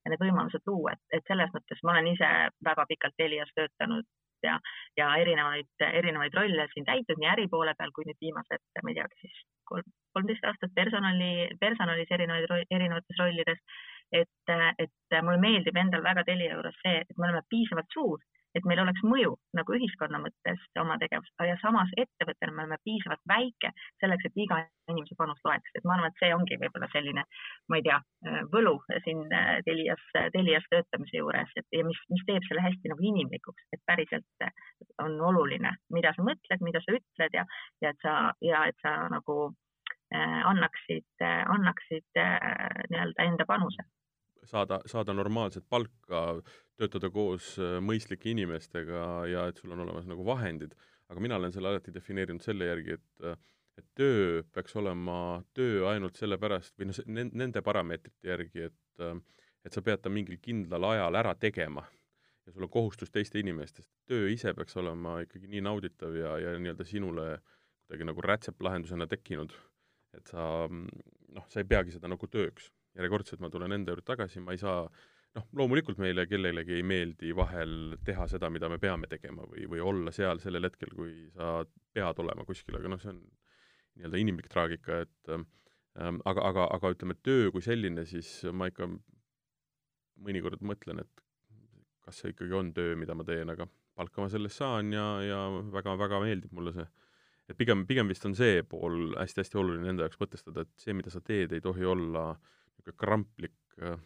need 0.08 0.24
võimalused 0.24 0.66
luua, 0.66 0.96
et, 0.96 1.04
et 1.18 1.30
selles 1.30 1.52
mõttes 1.54 1.84
ma 1.84 1.96
olen 1.96 2.12
ise 2.14 2.32
väga 2.68 2.86
pikalt 2.90 3.16
Telias 3.20 3.52
töötanud 3.56 4.08
ja, 4.46 4.58
ja 4.98 5.12
erinevaid, 5.22 5.70
erinevaid 6.00 6.34
rolle 6.34 6.66
siin 6.72 6.86
täitnud 6.88 7.20
nii 7.20 7.30
äri 7.34 7.48
poole 7.52 7.74
peal 7.78 7.94
kui 7.94 8.06
nüüd 8.08 8.20
viimased, 8.24 8.64
ma 8.82 8.92
ei 8.92 8.98
teagi 8.98 9.20
siis 9.20 9.40
kolm, 9.70 9.94
kolmteist 10.16 10.48
aastat 10.50 10.74
personali, 10.74 11.32
personalis 11.60 12.10
erinevaid, 12.18 12.68
erinevates 12.70 13.22
rollides. 13.22 13.64
et, 14.12 14.50
et 14.84 15.14
mulle 15.24 15.40
meeldib 15.40 15.76
endal 15.80 16.02
väga 16.04 16.24
Telia 16.28 16.52
juures 16.52 16.74
see, 16.82 16.98
et 17.00 17.16
me 17.16 17.28
oleme 17.28 17.40
piisavalt 17.48 17.94
suur 17.94 18.18
et 18.54 18.66
meil 18.68 18.82
oleks 18.82 19.02
mõju 19.06 19.34
nagu 19.56 19.76
ühiskonna 19.78 20.20
mõttes 20.22 20.62
oma 20.80 20.98
tegevus 21.00 21.30
ja 21.48 21.56
samas 21.62 21.90
ettevõttena 21.96 22.52
me 22.52 22.64
oleme 22.64 22.78
piisavalt 22.84 23.22
väike 23.28 23.72
selleks, 24.02 24.28
et 24.28 24.40
iga 24.44 24.60
inimese 24.90 25.16
panus 25.18 25.40
loeks, 25.46 25.74
et 25.74 25.84
ma 25.86 25.96
arvan, 25.96 26.10
et 26.10 26.20
see 26.20 26.32
ongi 26.34 26.58
võib-olla 26.60 26.88
selline, 26.92 27.24
ma 27.70 27.78
ei 27.78 27.86
tea, 27.86 27.98
võlu 28.52 28.74
siin 29.06 29.24
äh, 29.32 29.54
Telias, 29.66 30.02
Telias 30.34 30.66
töötamise 30.72 31.20
juures, 31.20 31.54
et 31.56 31.78
ja 31.78 31.84
mis, 31.86 31.98
mis 32.12 32.24
teeb 32.28 32.46
selle 32.48 32.64
hästi 32.64 32.92
nagu 32.92 33.08
inimlikuks, 33.12 33.66
et 33.72 33.82
päriselt 33.88 34.46
on 35.02 35.18
oluline, 35.30 35.74
mida 35.94 36.14
sa 36.16 36.26
mõtled, 36.26 36.64
mida 36.66 36.82
sa 36.84 36.96
ütled 36.98 37.38
ja, 37.38 37.46
ja 37.84 37.94
et 37.94 38.04
sa 38.04 38.14
ja 38.44 38.66
et 38.70 38.78
sa 38.84 38.94
nagu 39.12 39.38
äh, 40.14 40.38
annaksid, 40.50 41.08
annaksid 41.24 42.20
äh, 42.20 42.38
nii-öelda 42.90 43.28
enda 43.30 43.48
panuse. 43.48 43.86
Saada, 44.42 44.80
saada 44.90 45.14
normaalset 45.14 45.64
palka, 45.70 46.40
töötada 46.82 47.10
koos 47.14 47.54
äh, 47.62 47.78
mõistlike 47.84 48.30
inimestega 48.32 49.06
ja 49.30 49.46
et 49.50 49.62
sul 49.62 49.72
on 49.74 49.84
olemas 49.86 50.08
nagu 50.10 50.26
vahendid, 50.26 50.74
aga 51.12 51.22
mina 51.22 51.38
olen 51.38 51.54
selle 51.54 51.72
alati 51.72 51.94
defineerinud 51.94 52.44
selle 52.44 52.70
järgi, 52.70 52.98
et 52.98 53.26
äh, 53.32 53.40
et 53.80 53.86
töö 53.96 54.42
peaks 54.52 54.74
olema 54.76 55.16
töö 55.56 55.86
ainult 55.88 56.18
sellepärast 56.20 56.74
või 56.76 56.90
noh, 56.90 56.98
nende 57.32 57.62
parameetrite 57.64 58.28
järgi, 58.28 58.68
et 58.68 59.04
äh, 59.04 59.16
et 59.62 59.72
sa 59.74 59.82
pead 59.84 60.02
ta 60.02 60.10
mingil 60.10 60.40
kindlal 60.42 60.90
ajal 60.90 61.16
ära 61.20 61.32
tegema 61.38 61.84
ja 62.46 62.52
sul 62.52 62.66
on 62.66 62.70
kohustus 62.70 63.10
teiste 63.10 63.38
inimestest. 63.38 63.88
töö 64.06 64.28
ise 64.30 64.54
peaks 64.54 64.76
olema 64.76 65.20
ikkagi 65.22 65.48
nii 65.48 65.62
nauditav 65.64 66.16
ja, 66.16 66.36
ja 66.42 66.54
nii-öelda 66.58 66.84
sinule 66.84 67.26
kuidagi 67.86 68.08
nagu 68.08 68.24
rätseplahendusena 68.24 69.06
tekkinud, 69.06 69.54
et 70.16 70.30
sa 70.32 70.66
noh, 70.68 71.46
sa 71.48 71.60
ei 71.60 71.68
peagi 71.68 71.94
seda 71.94 72.10
nagu 72.10 72.28
tööks. 72.28 72.70
Järjekordselt 72.96 73.40
ma 73.40 73.48
tulen 73.52 73.72
enda 73.72 73.92
juurde 73.92 74.04
tagasi, 74.04 74.40
ma 74.44 74.52
ei 74.52 74.60
saa 74.60 74.84
noh, 75.38 75.46
loomulikult 75.58 76.00
meile 76.02 76.26
kellelegi 76.28 76.76
ei 76.78 76.84
meeldi 76.86 77.32
vahel 77.36 77.96
teha 78.04 78.26
seda, 78.30 78.50
mida 78.52 78.68
me 78.72 78.78
peame 78.82 79.08
tegema 79.10 79.46
või, 79.48 79.66
või 79.70 79.82
olla 79.92 80.12
seal 80.14 80.42
sellel 80.42 80.68
hetkel, 80.68 80.92
kui 80.96 81.14
sa 81.36 81.62
pead 81.94 82.20
olema 82.24 82.46
kuskil, 82.48 82.76
aga 82.78 82.92
noh, 82.92 83.00
see 83.02 83.12
on 83.14 83.22
nii-öelda 83.96 84.20
inimlik 84.20 84.48
traagika, 84.52 85.02
et 85.06 85.32
ähm, 85.32 86.20
aga, 86.28 86.46
aga, 86.48 86.68
aga 86.76 86.92
ütleme, 86.94 87.16
töö 87.24 87.50
kui 87.54 87.64
selline, 87.64 88.06
siis 88.08 88.30
ma 88.52 88.68
ikka 88.70 88.88
mõnikord 90.22 90.62
mõtlen, 90.64 91.02
et 91.02 91.24
kas 92.02 92.22
see 92.22 92.32
ikkagi 92.32 92.56
on 92.56 92.72
töö, 92.76 92.96
mida 92.98 93.14
ma 93.16 93.26
teen, 93.26 93.52
aga 93.52 93.68
palka 93.96 94.24
ma 94.24 94.30
selle 94.32 94.48
eest 94.50 94.62
saan 94.62 94.92
ja, 94.94 95.06
ja 95.24 95.40
väga-väga 95.72 96.20
meeldib 96.22 96.54
mulle 96.56 96.72
see. 96.76 96.86
et 97.50 97.58
pigem, 97.58 97.84
pigem 97.86 98.08
vist 98.08 98.24
on 98.24 98.34
see 98.38 98.62
pool 98.64 99.12
hästi-hästi 99.18 99.60
oluline 99.60 99.92
enda 99.92 100.06
jaoks 100.06 100.20
mõtestada, 100.20 100.64
et 100.64 100.72
see, 100.80 100.96
mida 100.96 101.12
sa 101.12 101.20
teed, 101.20 101.52
ei 101.52 101.64
tohi 101.64 101.84
olla 101.88 102.30
niisugune 102.32 102.98
kramplik 102.98 103.76
äh, 103.82 104.00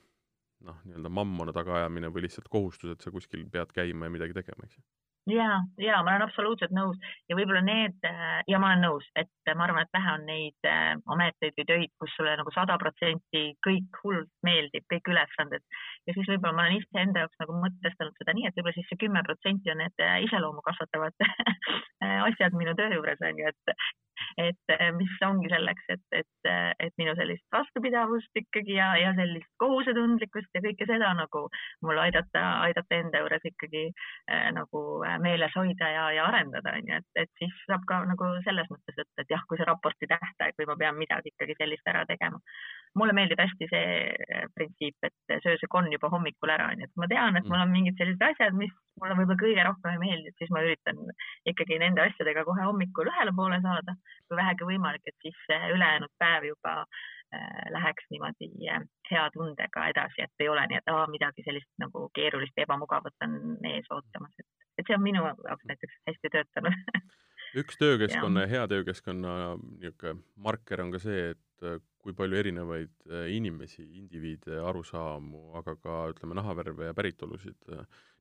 noh, 0.65 0.79
nii-öelda 0.85 1.13
mammona 1.13 1.53
tagaajamine 1.57 2.13
või 2.13 2.27
lihtsalt 2.27 2.49
kohustus, 2.53 2.95
et 2.95 3.05
sa 3.05 3.13
kuskil 3.15 3.45
pead 3.53 3.75
käima 3.77 4.09
ja 4.09 4.15
midagi 4.15 4.37
tegema, 4.37 4.69
eks 4.69 4.79
ju 4.79 4.85
ja, 5.27 5.61
ja 5.79 5.99
ma 6.05 6.15
olen 6.15 6.25
absoluutselt 6.27 6.73
nõus 6.75 6.99
ja 7.31 7.37
võib-olla 7.39 7.63
need 7.67 8.07
äh, 8.07 8.41
ja 8.51 8.61
ma 8.63 8.71
olen 8.73 8.85
nõus, 8.87 9.07
et 9.19 9.51
ma 9.59 9.67
arvan, 9.67 9.87
et 9.87 9.99
vähe 9.99 10.13
on 10.15 10.27
neid 10.29 10.69
äh, 10.71 10.93
ameteid 11.15 11.57
või 11.59 11.67
töid, 11.71 11.93
kus 12.01 12.15
sulle 12.17 12.37
nagu 12.39 12.53
sada 12.55 12.79
protsenti 12.83 13.45
kõik 13.67 14.01
hullult 14.05 14.31
meeldib, 14.47 14.87
kõik 14.93 15.11
ülesanded. 15.13 15.65
ja 16.07 16.17
siis 16.17 16.31
võib-olla 16.31 16.55
ma 16.55 16.67
olen 16.67 16.79
iseenda 16.81 17.25
jaoks 17.25 17.43
nagu 17.43 17.59
mõtestanud 17.65 18.19
seda 18.21 18.37
nii, 18.39 18.49
et 18.49 18.59
võib-olla 18.59 18.79
siis 18.79 18.91
see 18.93 19.03
kümme 19.03 19.25
protsenti 19.27 19.75
on 19.75 19.83
need 19.83 20.07
iseloomu 20.29 20.63
kasvatavad 20.67 21.27
asjad 22.31 22.59
minu 22.59 22.77
töö 22.79 22.93
juures 22.95 23.27
on 23.27 23.43
ju, 23.43 23.51
et 23.51 23.77
et 24.41 24.75
eh, 24.75 24.91
mis 24.97 25.15
ongi 25.27 25.51
selleks, 25.53 25.89
et, 25.95 26.05
et, 26.21 26.51
et 26.87 26.95
minu 27.01 27.15
sellist 27.19 27.45
vastupidavust 27.53 28.41
ikkagi 28.43 28.77
ja, 28.79 28.93
ja 29.01 29.13
sellist 29.19 29.51
kohusetundlikkust 29.63 30.57
ja 30.57 30.63
kõike 30.65 30.89
seda 30.89 31.13
nagu 31.19 31.47
mul 31.87 32.01
aidata, 32.03 32.45
aidata 32.67 33.01
enda 33.01 33.23
juures 33.23 33.49
ikkagi 33.51 33.85
äh, 33.91 34.49
nagu 34.57 34.83
eh, 35.07 35.19
meeles 35.23 35.55
hoida 35.59 35.91
ja, 35.93 36.09
ja 36.19 36.29
arendada, 36.31 36.77
on 36.79 36.91
ju, 36.93 37.01
et, 37.01 37.23
et 37.25 37.33
siis 37.43 37.63
saab 37.67 37.87
ka 37.89 38.03
nagu 38.09 38.33
selles 38.47 38.71
mõttes 38.73 38.99
võtta, 39.01 39.23
et 39.23 39.37
jah, 39.37 39.45
kui 39.49 39.61
see 39.61 39.69
raporti 39.69 40.11
tähtaeg 40.11 40.59
või 40.61 40.71
ma 40.73 40.81
pean 40.85 41.01
midagi 41.01 41.33
ikkagi 41.35 41.59
sellist 41.61 41.93
ära 41.93 42.05
tegema. 42.09 42.43
Mulle 42.99 43.15
meeldib 43.17 43.41
hästi 43.41 43.69
see 43.71 44.47
printsiip, 44.57 44.97
et 45.09 45.35
söö 45.45 45.57
see 45.61 45.71
konn 45.73 45.93
juba 45.93 46.11
hommikul 46.13 46.53
ära, 46.53 46.69
on 46.73 46.83
ju, 46.83 46.89
et 46.89 47.01
ma 47.03 47.09
tean, 47.11 47.39
et 47.39 47.49
mul 47.49 47.63
on 47.63 47.73
mingid 47.73 47.99
sellised 48.01 48.23
asjad, 48.29 48.57
mis 48.59 48.73
mulle 49.01 49.17
võib-olla 49.19 49.41
kõige 49.43 49.67
rohkem 49.67 49.93
ei 49.93 50.03
meeldi, 50.05 50.33
et 50.33 50.43
siis 50.43 50.53
ma 50.55 50.63
üritan 50.65 51.03
ikkagi 51.53 51.81
nende 51.83 52.05
asjadega 52.07 52.47
kohe 52.49 52.69
hommikul 52.69 53.11
ühele 53.13 53.35
poole 53.37 53.61
saada, 53.65 53.97
kui 54.29 54.41
vähegi 54.41 54.71
võimalik, 54.71 55.05
et 55.11 55.27
siis 55.27 55.43
ülejäänud 55.75 56.13
päev 56.23 56.49
juba 56.51 56.77
äh, 56.85 57.67
läheks 57.77 58.09
niimoodi 58.15 58.51
äh, 58.71 58.89
hea 59.11 59.27
tundega 59.35 59.89
edasi, 59.93 60.25
et 60.25 60.47
ei 60.47 60.53
ole 60.53 60.65
nii, 60.71 60.81
et 60.81 60.95
aa, 60.95 61.05
midagi 61.13 61.45
sellist 61.47 61.73
nagu 61.83 62.09
keerulist 62.17 62.57
ja 62.57 62.69
ebamugavat 62.69 63.29
on 63.29 63.39
ees 63.75 63.91
ootamas, 63.91 64.33
et, 64.41 64.69
et 64.79 64.89
see 64.89 64.97
on 64.97 65.05
minu 65.05 65.27
jaoks 65.27 65.73
näiteks 65.73 66.03
hästi 66.11 66.35
töötanud 66.39 66.81
üks 67.57 67.79
töökeskkonna 67.81 68.45
ja 68.45 68.53
hea 68.55 68.65
töökeskkonna 68.71 69.35
niisugune 69.57 70.21
marker 70.45 70.83
on 70.85 70.91
ka 70.95 71.03
see, 71.03 71.31
et 71.35 71.67
äh, 71.67 71.79
kui 72.07 72.15
palju 72.15 72.39
erinevaid 72.39 72.93
inimesi, 73.35 73.83
indiviide, 73.99 74.61
arusaamu, 74.63 75.49
aga 75.59 75.73
ka 75.83 75.95
ütleme, 76.13 76.37
nahavärve 76.39 76.87
ja 76.87 76.95
päritolusid 76.95 77.57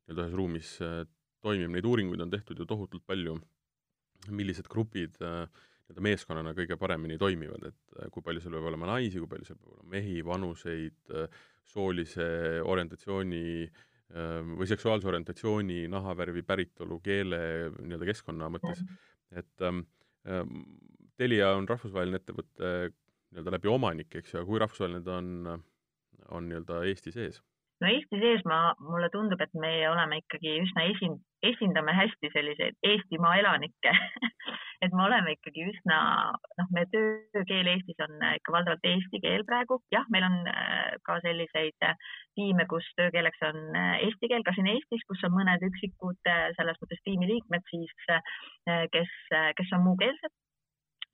nii-öelda 0.06 0.26
ühes 0.26 0.36
ruumis 0.38 0.72
äh, 0.84 1.00
toimib, 1.42 1.72
neid 1.74 1.86
uuringuid 1.86 2.22
on 2.22 2.30
tehtud 2.30 2.58
ju 2.58 2.66
tohutult 2.66 3.04
palju, 3.06 3.36
millised 4.30 4.68
grupid 4.70 5.18
äh, 5.22 5.46
nii-öelda 5.86 6.04
meeskonnana 6.06 6.54
kõige 6.54 6.78
paremini 6.78 7.18
toimivad, 7.18 7.66
et 7.70 7.98
äh, 7.98 8.10
kui 8.14 8.22
palju 8.22 8.42
seal 8.42 8.56
peab 8.56 8.70
olema 8.70 8.92
naisi, 8.92 9.18
kui 9.18 9.30
palju 9.30 9.48
seal 9.48 9.58
peab 9.58 9.74
olema 9.74 9.96
mehi, 9.96 10.22
vanuseid, 10.26 11.12
soolise 11.66 12.28
orientatsiooni 12.62 13.46
või 14.06 14.68
seksuaalse 14.70 15.08
orientatsiooni, 15.10 15.88
nahavärvi, 15.90 16.44
päritolu, 16.46 17.00
keele, 17.02 17.40
nii-öelda 17.74 18.06
keskkonna 18.06 18.46
mõttes, 18.54 18.84
et 19.32 19.66
ähm, 19.66 19.84
ähm, 20.28 20.62
Telia 21.16 21.54
on 21.56 21.68
rahvusvaheline 21.68 22.20
ettevõte 22.20 22.70
nii-öelda 23.32 23.54
läbi 23.56 23.70
omanike, 23.72 24.20
eks 24.20 24.34
ju, 24.34 24.40
aga 24.40 24.48
kui 24.48 24.60
rahvusvaheline 24.62 25.02
ta 25.06 25.16
on, 25.20 25.62
on 26.36 26.48
nii-öelda 26.50 26.82
Eesti 26.90 27.14
sees? 27.14 27.40
No 27.80 27.88
Eesti 27.92 28.20
sees 28.22 28.44
ma, 28.48 28.60
mulle 28.80 29.08
tundub, 29.12 29.40
et 29.44 29.52
me 29.54 29.72
oleme 29.90 30.20
ikkagi 30.22 30.58
üsna 30.62 30.86
esin-, 30.92 31.20
esindame 31.44 31.94
hästi 31.96 32.30
selliseid 32.34 32.78
Eestimaa 32.92 33.36
elanikke. 33.42 33.92
Et 34.84 34.92
me 34.92 35.06
oleme 35.06 35.32
ikkagi 35.32 35.62
üsna, 35.70 35.98
noh, 36.60 36.66
meie 36.76 36.84
töökeel 36.92 37.70
Eestis 37.72 38.02
on 38.04 38.18
ikka 38.36 38.52
valdavalt 38.52 38.84
eesti 38.84 39.22
keel 39.24 39.44
praegu, 39.48 39.78
jah, 39.94 40.04
meil 40.12 40.26
on 40.26 40.36
ka 41.08 41.16
selliseid 41.24 41.86
tiime, 42.36 42.66
kus 42.68 42.84
töökeeleks 43.00 43.40
on 43.48 43.72
eesti 43.78 44.28
keel, 44.28 44.44
ka 44.44 44.52
siin 44.52 44.68
Eestis, 44.74 45.04
kus 45.08 45.24
on 45.24 45.32
mõned 45.38 45.64
üksikud 45.70 46.32
selles 46.58 46.82
mõttes 46.82 47.00
tiimiliikmed 47.08 47.64
siis, 47.72 47.94
kes, 48.92 49.14
kes 49.56 49.72
on 49.78 49.86
muukeelsed. 49.88 50.36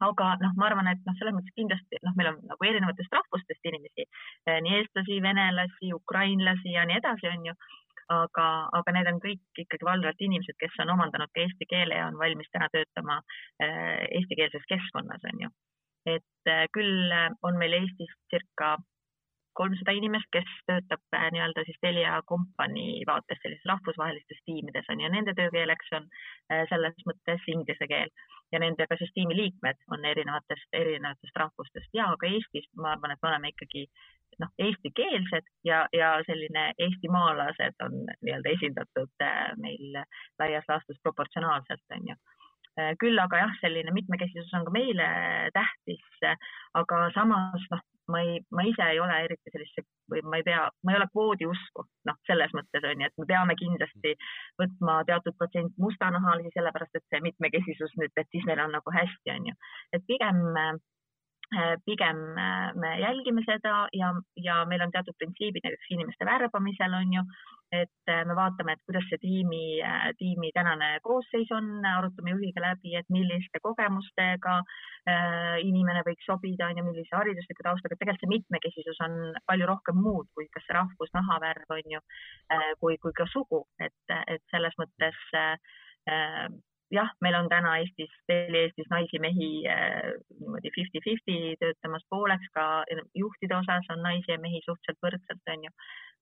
Aga 0.02 0.32
noh, 0.42 0.54
ma 0.58 0.66
arvan, 0.66 0.88
et 0.90 1.02
noh, 1.06 1.14
selles 1.18 1.34
mõttes 1.36 1.54
kindlasti 1.54 2.00
noh, 2.02 2.14
meil 2.18 2.32
on 2.32 2.40
nagu 2.50 2.66
erinevatest 2.66 3.12
rahvustest 3.14 3.70
inimesi, 3.70 4.08
nii 4.46 4.74
eestlasi, 4.78 5.20
venelasi, 5.22 5.92
ukrainlasi 5.94 6.74
ja 6.74 6.86
nii 6.88 6.98
edasi, 7.02 7.28
on 7.34 7.46
ju. 7.50 7.54
aga, 8.12 8.46
aga 8.76 8.92
need 8.92 9.08
on 9.08 9.18
kõik 9.22 9.60
ikkagi 9.62 9.86
valdavalt 9.88 10.20
inimesed, 10.20 10.56
kes 10.60 10.74
on 10.84 10.90
omandanud 10.92 11.30
ka 11.32 11.40
eesti 11.44 11.68
keele 11.70 11.96
ja 11.96 12.08
on 12.10 12.18
valmis 12.20 12.50
täna 12.52 12.66
töötama 12.72 13.20
äh, 13.62 14.02
eestikeelses 14.18 14.66
keskkonnas, 14.68 15.22
on 15.32 15.44
ju. 15.44 15.52
et 16.16 16.50
äh, 16.50 16.66
küll 16.76 17.14
on 17.46 17.60
meil 17.62 17.78
Eestis 17.78 18.12
circa 18.34 18.74
kolmsada 19.58 19.92
inimest, 19.96 20.28
kes 20.32 20.48
töötab 20.68 21.16
äh, 21.16 21.28
nii-öelda 21.34 21.64
siis 21.66 21.78
Telia 21.84 22.20
kompanii 22.26 23.02
vaates 23.08 23.40
sellises 23.42 23.68
rahvusvahelistes 23.68 24.40
tiimides 24.48 24.88
on 24.92 25.02
ju, 25.04 25.10
nende 25.12 25.34
töökeeleks 25.38 25.92
on 25.98 26.08
äh, 26.08 26.64
selles 26.70 26.96
mõttes 27.08 27.44
inglise 27.54 27.88
keel 27.90 28.12
ja 28.52 28.60
nendega 28.64 28.96
siis 29.00 29.12
tiimi 29.16 29.36
liikmed 29.36 29.84
on 29.94 30.04
erinevatest, 30.12 30.68
erinevatest 30.76 31.40
rahvustest 31.44 32.00
ja 32.00 32.08
ka 32.20 32.30
Eestis 32.30 32.68
ma 32.76 32.94
arvan, 32.96 33.14
et 33.14 33.22
me 33.22 33.32
oleme 33.32 33.52
ikkagi 33.52 33.86
noh, 34.40 34.52
eestikeelsed 34.58 35.48
ja, 35.68 35.84
ja 35.92 36.14
selline 36.26 36.72
eestimaalased 36.78 37.84
on 37.86 37.98
nii-öelda 38.08 38.54
esindatud 38.56 39.26
äh, 39.26 39.52
meil 39.60 39.98
laias 40.40 40.68
laastus 40.68 41.00
proportsionaalselt 41.02 41.98
on 41.98 42.12
ju 42.12 42.20
küll 42.96 43.18
aga 43.20 43.36
jah, 43.36 43.50
selline 43.60 43.92
mitmekesisus 43.92 44.52
on 44.56 44.62
ka 44.64 44.72
meile 44.72 45.06
tähtis, 45.52 46.04
aga 46.78 47.00
samas 47.12 47.66
noh, 47.68 47.82
ma 48.12 48.22
ei, 48.24 48.38
ma 48.50 48.64
ise 48.66 48.86
ei 48.94 49.00
ole 49.00 49.18
eriti 49.26 49.52
sellisse 49.52 49.84
või 50.10 50.22
ma 50.26 50.40
ei 50.40 50.46
pea, 50.46 50.62
ma 50.84 50.94
ei 50.94 50.98
ole 50.98 51.08
kvoodi 51.12 51.46
usku, 51.48 51.84
noh, 52.08 52.16
selles 52.28 52.54
mõttes 52.56 52.86
on 52.88 53.04
ju, 53.04 53.10
et 53.10 53.20
me 53.20 53.28
peame 53.28 53.56
kindlasti 53.60 54.14
võtma 54.60 55.02
teatud 55.08 55.36
protsent 55.38 55.76
mustanahalisi, 55.84 56.54
sellepärast 56.56 56.98
et 56.98 57.06
see 57.12 57.22
mitmekesisus 57.28 57.94
nüüd, 58.00 58.14
et 58.16 58.32
siis 58.34 58.48
meil 58.48 58.64
on 58.64 58.74
nagu 58.78 58.96
hästi, 58.96 59.36
on 59.36 59.52
ju. 59.52 59.58
et 59.92 60.08
pigem 60.08 60.42
Äh, 60.56 60.78
pigem 61.84 62.20
äh, 62.38 62.72
me 62.74 62.92
jälgime 63.00 63.42
seda 63.44 63.88
ja, 63.92 64.12
ja 64.36 64.64
meil 64.68 64.82
on 64.84 64.92
teatud 64.92 65.16
printsiibid 65.18 65.64
näiteks 65.66 65.90
inimeste 65.92 66.24
värbamisel 66.24 66.94
on 66.96 67.12
ju, 67.16 67.24
et 67.72 68.12
äh, 68.12 68.22
me 68.28 68.36
vaatame, 68.36 68.76
et 68.76 68.84
kuidas 68.88 69.04
see 69.10 69.20
tiimi, 69.20 69.64
tiimi 70.18 70.52
tänane 70.56 70.88
koosseis 71.04 71.52
on, 71.56 71.68
arutame 71.92 72.34
juhiga 72.34 72.64
läbi, 72.64 72.94
et 72.96 73.08
milliste 73.12 73.60
kogemustega 73.64 74.56
äh, 74.62 75.60
inimene 75.66 76.04
võiks 76.08 76.28
sobida, 76.28 76.70
on 76.70 76.80
ju, 76.80 76.88
millise 76.88 77.16
haridusliku 77.16 77.68
taustaga, 77.68 78.00
tegelikult 78.00 78.24
see 78.24 78.34
mitmekesisus 78.34 79.04
on 79.04 79.20
palju 79.48 79.68
rohkem 79.68 80.02
muud 80.08 80.28
kui 80.36 80.48
kas 80.56 80.68
rahvus, 80.80 81.12
nahavärv 81.16 81.78
on 81.78 81.96
ju 81.96 82.02
äh,, 82.52 82.72
kui, 82.80 82.96
kui 83.02 83.16
ka 83.16 83.28
sugu, 83.32 83.64
et, 83.80 84.16
et 84.26 84.44
selles 84.54 84.76
mõttes 84.80 85.24
äh, 85.36 85.56
jah, 86.92 87.10
meil 87.24 87.36
on 87.38 87.48
täna 87.48 87.76
Eestis, 87.80 88.12
veel 88.28 88.54
Eestis 88.62 88.88
naisi-mehi 88.92 89.50
äh, 89.70 90.12
niimoodi 90.40 90.72
fifty-fifty 90.76 91.36
töötamas 91.60 92.04
pooleks, 92.12 92.48
ka 92.56 92.84
juhtide 93.16 93.56
osas 93.56 93.88
on 93.94 94.02
naisi 94.04 94.32
ja 94.32 94.40
mehi 94.42 94.60
suhteliselt 94.64 95.00
võrdselt, 95.06 95.52
on 95.54 95.68
ju. 95.68 95.76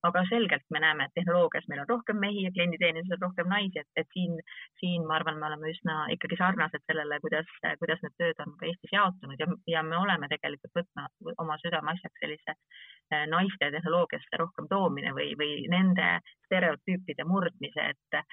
aga 0.08 0.22
selgelt 0.30 0.64
me 0.72 0.80
näeme, 0.80 1.04
et 1.04 1.12
tehnoloogias 1.18 1.66
meil 1.68 1.82
on 1.82 1.88
rohkem 1.90 2.16
mehi 2.16 2.46
ja 2.46 2.50
klienditeeninduses 2.56 3.18
on 3.18 3.26
rohkem 3.26 3.50
naisi, 3.52 3.82
et, 3.82 3.88
et 4.00 4.08
siin, 4.16 4.38
siin 4.80 5.04
ma 5.06 5.18
arvan, 5.18 5.36
me 5.36 5.50
oleme 5.50 5.72
üsna 5.74 5.96
ikkagi 6.14 6.38
sarnased 6.40 6.86
sellele, 6.88 7.18
kuidas, 7.20 7.50
kuidas 7.82 8.00
need 8.06 8.16
tööd 8.22 8.40
on 8.46 8.54
ka 8.60 8.70
Eestis 8.70 8.94
jaotunud 8.96 9.42
ja, 9.42 9.48
ja 9.74 9.82
me 9.84 9.98
oleme 10.00 10.30
tegelikult 10.32 10.80
võtnud 10.80 11.34
oma 11.44 11.58
südameasjaks 11.60 12.24
sellise 12.24 12.54
äh, 12.54 13.26
naiste 13.34 13.72
tehnoloogiasse 13.76 14.40
rohkem 14.40 14.70
toomine 14.72 15.12
või, 15.18 15.34
või 15.40 15.66
nende 15.68 16.14
stereotüüpide 16.46 17.28
murdmise, 17.28 17.90
et, 17.92 18.24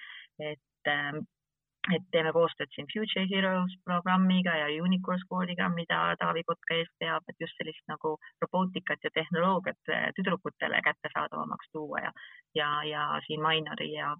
et 0.53 0.93
ähm, 0.93 1.25
et 1.95 2.05
teeme 2.11 2.31
koostööd 2.35 2.71
siin 2.73 2.87
Future 2.91 3.25
Heroes 3.31 3.75
programmiga 3.87 4.55
ja 4.61 4.67
Unicorn 4.83 5.19
School'iga, 5.23 5.69
mida 5.73 5.99
Taavi 6.21 6.43
Kotka 6.47 6.77
eest 6.77 6.93
peab, 6.99 7.25
et 7.29 7.43
just 7.43 7.57
sellist 7.59 7.83
nagu 7.91 8.15
robootikat 8.43 9.03
ja 9.07 9.11
tehnoloogiat 9.15 9.93
eh, 9.95 10.07
tüdrukutele 10.17 10.81
kättesaadavamaks 10.87 11.71
tuua 11.71 12.03
ja, 12.07 12.11
ja, 12.55 12.71
ja 12.91 13.05
siin 13.27 13.41
Mainori 13.41 13.91
ja, 13.93 14.11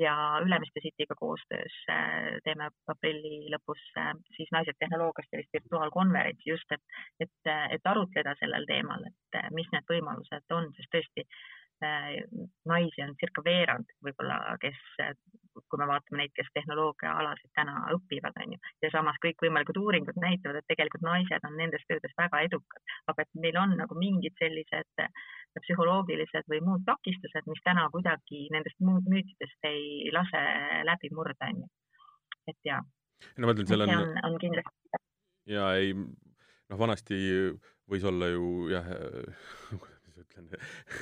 ja 0.00 0.16
Ülemiste 0.44 0.82
City'ga 0.84 1.14
koostöös 1.18 1.78
eh, 1.94 2.38
teeme 2.44 2.70
aprilli 2.94 3.50
lõpus 3.54 3.82
eh, 4.02 4.12
siis 4.36 4.52
Naised 4.52 4.78
tehnoloogias 4.82 5.30
sellist 5.30 5.58
virtuaalkonverentsi 5.58 6.54
just, 6.54 6.78
et, 6.78 7.00
et, 7.20 7.52
et 7.78 7.92
arutleda 7.94 8.34
sellel 8.42 8.66
teemal, 8.70 9.10
et 9.10 9.42
mis 9.54 9.70
need 9.74 9.90
võimalused 9.94 10.58
on, 10.58 10.72
sest 10.78 10.96
tõesti 10.96 11.28
naisi 12.68 13.02
on 13.04 13.14
circa 13.20 13.44
veerand 13.44 13.94
võib-olla, 14.04 14.38
kes 14.62 14.78
kui 15.52 15.80
me 15.80 15.86
vaatame 15.88 16.22
neid, 16.22 16.32
kes 16.36 16.48
tehnoloogiaalasid 16.56 17.52
täna 17.56 17.74
õpivad, 17.96 18.36
on 18.44 18.54
ju, 18.54 18.60
ja 18.84 18.90
samas 18.94 19.18
kõikvõimalikud 19.24 19.78
uuringud 19.82 20.18
näitavad, 20.22 20.60
et 20.60 20.68
tegelikult 20.70 21.04
naised 21.06 21.46
on 21.48 21.56
nendes 21.60 21.84
töödes 21.88 22.14
väga 22.18 22.42
edukad, 22.46 22.94
aga 23.12 23.24
et 23.24 23.40
meil 23.44 23.58
on 23.60 23.76
nagu 23.80 23.98
mingid 23.98 24.36
sellised 24.40 25.04
psühholoogilised 25.60 26.48
või 26.48 26.62
muud 26.64 26.86
takistused, 26.88 27.48
mis 27.52 27.62
täna 27.66 27.88
kuidagi 27.92 28.46
nendest 28.54 28.80
müütidest 28.80 29.68
ei 29.68 30.10
lase 30.14 30.42
läbi 30.88 31.12
murda, 31.12 31.52
on 31.52 31.64
ju. 31.64 31.70
et 32.52 32.68
ja. 32.68 32.80
no 33.36 33.48
ma 33.48 33.56
ütlen, 33.56 33.68
seal 33.68 33.86
on, 33.86 33.94
on, 33.98 34.18
on 34.30 34.40
kindlasti. 34.40 35.02
ja 35.52 35.68
ei, 35.76 35.92
noh, 35.92 36.80
vanasti 36.80 37.20
võis 37.92 38.04
olla 38.08 38.32
ju 38.32 38.68
jah 38.72 38.92
ütlen 40.32 40.48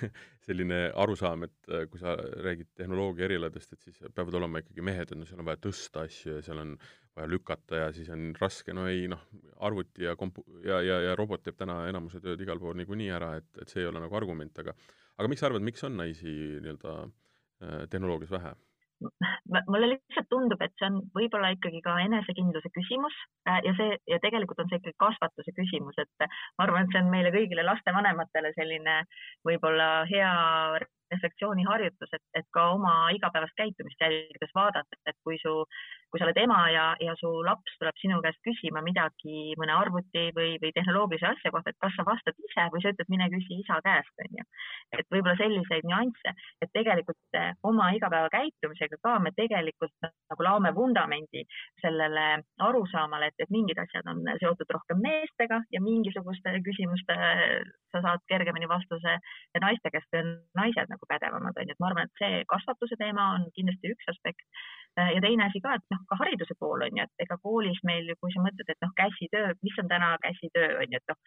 selline 0.47 0.81
arusaam, 0.99 1.47
et 1.47 1.71
äh, 1.71 1.87
kui 1.91 2.01
sa 2.03 2.17
räägid 2.19 2.71
tehnoloogia 2.79 3.29
erialadest, 3.29 3.75
et 3.75 3.87
siis 3.87 4.01
peavad 4.15 4.37
olema 4.41 4.63
ikkagi 4.63 4.85
mehed, 4.85 5.11
et 5.11 5.19
no 5.19 5.29
seal 5.29 5.43
on 5.43 5.49
vaja 5.49 5.63
tõsta 5.69 6.05
asju 6.09 6.39
ja 6.39 6.45
seal 6.47 6.63
on 6.63 6.75
vaja 7.17 7.31
lükata 7.31 7.85
ja 7.85 7.91
siis 7.95 8.11
on 8.15 8.31
raske, 8.41 8.75
no 8.77 8.87
ei 8.91 9.07
noh, 9.11 9.23
arvuti 9.67 10.07
ja 10.07 10.17
kompu- 10.19 10.47
ja, 10.67 10.81
ja, 10.85 11.01
ja 11.09 11.19
robot 11.19 11.45
teeb 11.45 11.59
täna 11.59 11.83
enamuse 11.91 12.23
tööd 12.23 12.41
igal 12.45 12.61
pool 12.63 12.79
niikuinii 12.79 13.11
ära, 13.15 13.37
et, 13.41 13.51
et 13.63 13.71
see 13.73 13.85
ei 13.85 13.91
ole 13.91 14.03
nagu 14.03 14.17
argument, 14.19 14.63
aga 14.63 14.75
aga 15.21 15.31
miks 15.31 15.43
sa 15.43 15.51
arvad, 15.51 15.65
miks 15.67 15.85
on 15.87 15.99
naisi 16.01 16.35
nii-öelda 16.65 16.97
äh, 17.05 17.81
tehnoloogias 17.93 18.35
vähe? 18.35 18.55
Mulle 19.01 19.89
lihtsalt 19.95 20.29
tundub, 20.33 20.61
et 20.65 20.75
see 20.79 20.89
on 20.91 21.01
võib-olla 21.17 21.53
ikkagi 21.55 21.81
ka 21.85 21.97
enesekindluse 22.05 22.71
küsimus 22.75 23.17
äh, 23.49 23.61
ja 23.67 23.75
see 23.79 23.99
ja 24.13 24.21
tegelikult 24.23 24.61
on 24.63 24.71
see 24.71 24.81
ikkagi 24.83 24.99
kasvatuse 25.01 25.55
küsimus, 25.57 25.99
et 26.03 26.27
ma 26.27 26.67
arvan, 26.67 26.87
et 26.87 26.95
see 26.95 27.03
on 27.03 27.13
meile 27.13 27.33
kõigile 27.35 27.67
lastevanematele 27.67 28.53
selline 28.59 29.03
võib-olla 29.49 29.91
hea 30.11 30.33
refleksiooniharjutus, 31.15 32.13
et, 32.17 32.23
et 32.39 32.47
ka 32.55 32.67
oma 32.75 33.11
igapäevast 33.17 33.57
käitumist 33.59 34.01
jälgides 34.03 34.53
vaadata, 34.55 34.99
et 35.07 35.17
kui 35.25 35.39
su, 35.43 35.53
kui 36.11 36.21
sa 36.21 36.27
oled 36.27 36.39
ema 36.43 36.61
ja, 36.73 36.87
ja 37.03 37.15
su 37.21 37.31
laps 37.47 37.77
tuleb 37.81 37.99
sinu 38.03 38.21
käest 38.25 38.41
küsima 38.47 38.83
midagi 38.87 39.55
mõne 39.61 39.75
arvuti 39.77 40.29
või, 40.37 40.57
või 40.63 40.73
tehnoloogilise 40.77 41.31
asja 41.33 41.53
kohta, 41.55 41.73
et 41.73 41.81
kas 41.83 41.97
sa 41.99 42.07
vastad 42.07 42.39
ise 42.47 42.67
või 42.75 42.83
sa 42.85 42.95
ütled, 42.95 43.11
mine 43.13 43.31
küsi 43.35 43.61
isa 43.63 43.81
käest, 43.87 44.15
onju. 44.27 44.47
et 44.99 45.07
võib-olla 45.15 45.37
selliseid 45.41 45.89
nüansse, 45.91 46.35
et 46.63 46.73
tegelikult 46.77 47.41
eh, 47.41 47.53
oma 47.67 47.91
igapäevakäitumisega 47.99 49.01
ka 49.03 49.19
me 49.23 49.35
tegelikult 49.37 49.97
nagu 50.05 50.47
laome 50.47 50.75
vundamendi 50.77 51.45
sellele 51.83 52.27
arusaamale, 52.67 53.31
et, 53.31 53.47
et 53.47 53.55
mingid 53.55 53.79
asjad 53.83 54.07
on 54.11 54.23
seotud 54.43 54.77
rohkem 54.77 55.03
meestega 55.03 55.63
ja 55.75 55.83
mingisuguste 55.83 56.55
küsimuste 56.67 57.17
sa 57.91 58.03
saad 58.05 58.23
kergemini 58.31 58.69
vastuse 58.71 59.17
naiste 59.63 59.91
käest 59.93 60.19
naised 60.57 60.91
nagu 61.01 61.09
pädevamad, 61.09 61.57
on 61.57 61.69
ju, 61.69 61.73
et 61.73 61.81
ma 61.81 61.89
arvan, 61.89 62.09
et 62.09 62.21
see 62.21 62.45
kasvatuse 62.49 62.97
teema 63.01 63.35
on 63.37 63.49
kindlasti 63.57 63.93
üks 63.95 64.09
aspekt. 64.13 64.45
ja 64.97 65.21
teine 65.23 65.45
asi 65.47 65.61
ka, 65.65 65.75
et 65.79 65.85
noh, 65.95 66.01
ka 66.09 66.17
hariduse 66.21 66.55
pool 66.59 66.83
on 66.83 66.97
ju, 66.99 67.05
et 67.05 67.25
ega 67.25 67.37
koolis 67.43 67.81
meil 67.85 68.11
kui 68.21 68.33
sa 68.35 68.43
mõtled, 68.43 68.69
et 68.69 68.81
noh, 68.85 68.93
käsitöö, 68.97 69.55
mis 69.63 69.79
on 69.79 69.89
täna 69.89 70.17
käsitöö, 70.21 70.77
on 70.83 70.93
ju, 70.93 70.99
et 70.99 71.09
noh, 71.09 71.19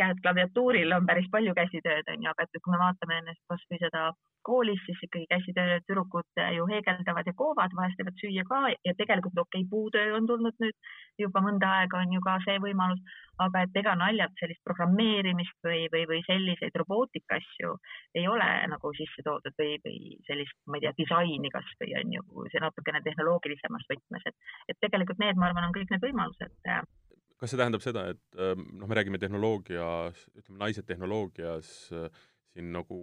käed 0.00 0.22
klaviatuuril 0.24 0.92
on 0.96 1.06
päris 1.08 1.28
palju 1.32 1.54
käsitööd, 1.58 2.08
on 2.12 2.24
ju, 2.24 2.32
aga 2.32 2.46
et 2.46 2.62
kui 2.62 2.72
me 2.74 2.80
vaatame 2.82 3.20
ennast 3.22 3.42
kasvõi 3.52 3.80
seda 3.82 4.08
koolis, 4.46 4.80
siis 4.86 4.98
ikkagi 5.02 5.26
käsitöö 5.30 5.78
tüdrukud 5.88 6.40
ju 6.56 6.66
heegeldavad 6.70 7.26
ja 7.26 7.34
koovad, 7.40 7.72
vahest 7.78 7.98
teevad 7.98 8.18
süüa 8.20 8.44
ka 8.50 8.60
ja 8.88 8.92
tegelikult 9.00 9.38
okei 9.42 9.62
okay,, 9.64 9.70
puutöö 9.72 10.12
on 10.18 10.28
tulnud 10.30 10.60
nüüd 10.62 10.76
juba 11.22 11.42
mõnda 11.46 11.70
aega 11.78 12.02
on 12.04 12.12
ju 12.14 12.20
ka 12.26 12.36
see 12.44 12.60
võimalus, 12.66 13.16
aga 13.46 13.64
et 13.66 13.80
ega 13.82 13.94
naljalt 14.02 14.36
sellist 14.42 14.62
programmeerimist 14.68 15.58
või, 15.66 15.80
või, 15.94 16.04
või 16.12 16.20
selliseid 16.28 16.78
robootika 16.82 17.40
asju 17.40 17.72
ei 18.20 18.28
ole 18.34 18.50
nagu 18.74 18.92
sisse 19.00 19.24
toodud 19.26 19.58
või, 19.62 19.80
või 19.86 20.14
sellist, 20.28 20.58
ma 20.66 20.78
ei 20.78 20.86
tea, 20.86 20.94
disaini 21.00 21.50
kasvõi 21.56 21.96
on 22.02 22.14
ju, 22.18 22.46
see 22.52 22.62
natukene 22.62 23.02
tehnoloogilisemas 23.08 23.90
võtmes, 23.90 24.30
et, 24.30 24.54
et 24.70 24.80
tegelikult 24.86 25.20
need, 25.24 25.40
ma 25.40 25.50
arvan, 25.50 25.68
on 25.70 25.76
kõik 25.76 25.90
need 25.90 26.06
võimalused 26.06 26.54
kas 27.40 27.52
see 27.52 27.60
tähendab 27.60 27.84
seda, 27.84 28.08
et 28.14 28.40
ähm, 28.40 28.66
noh, 28.80 28.88
me 28.88 28.96
räägime 28.98 29.20
tehnoloogias, 29.20 30.26
ütleme 30.38 30.60
naised 30.64 30.86
tehnoloogias 30.88 31.72
äh, 31.92 32.22
siin 32.52 32.72
nagu 32.72 33.00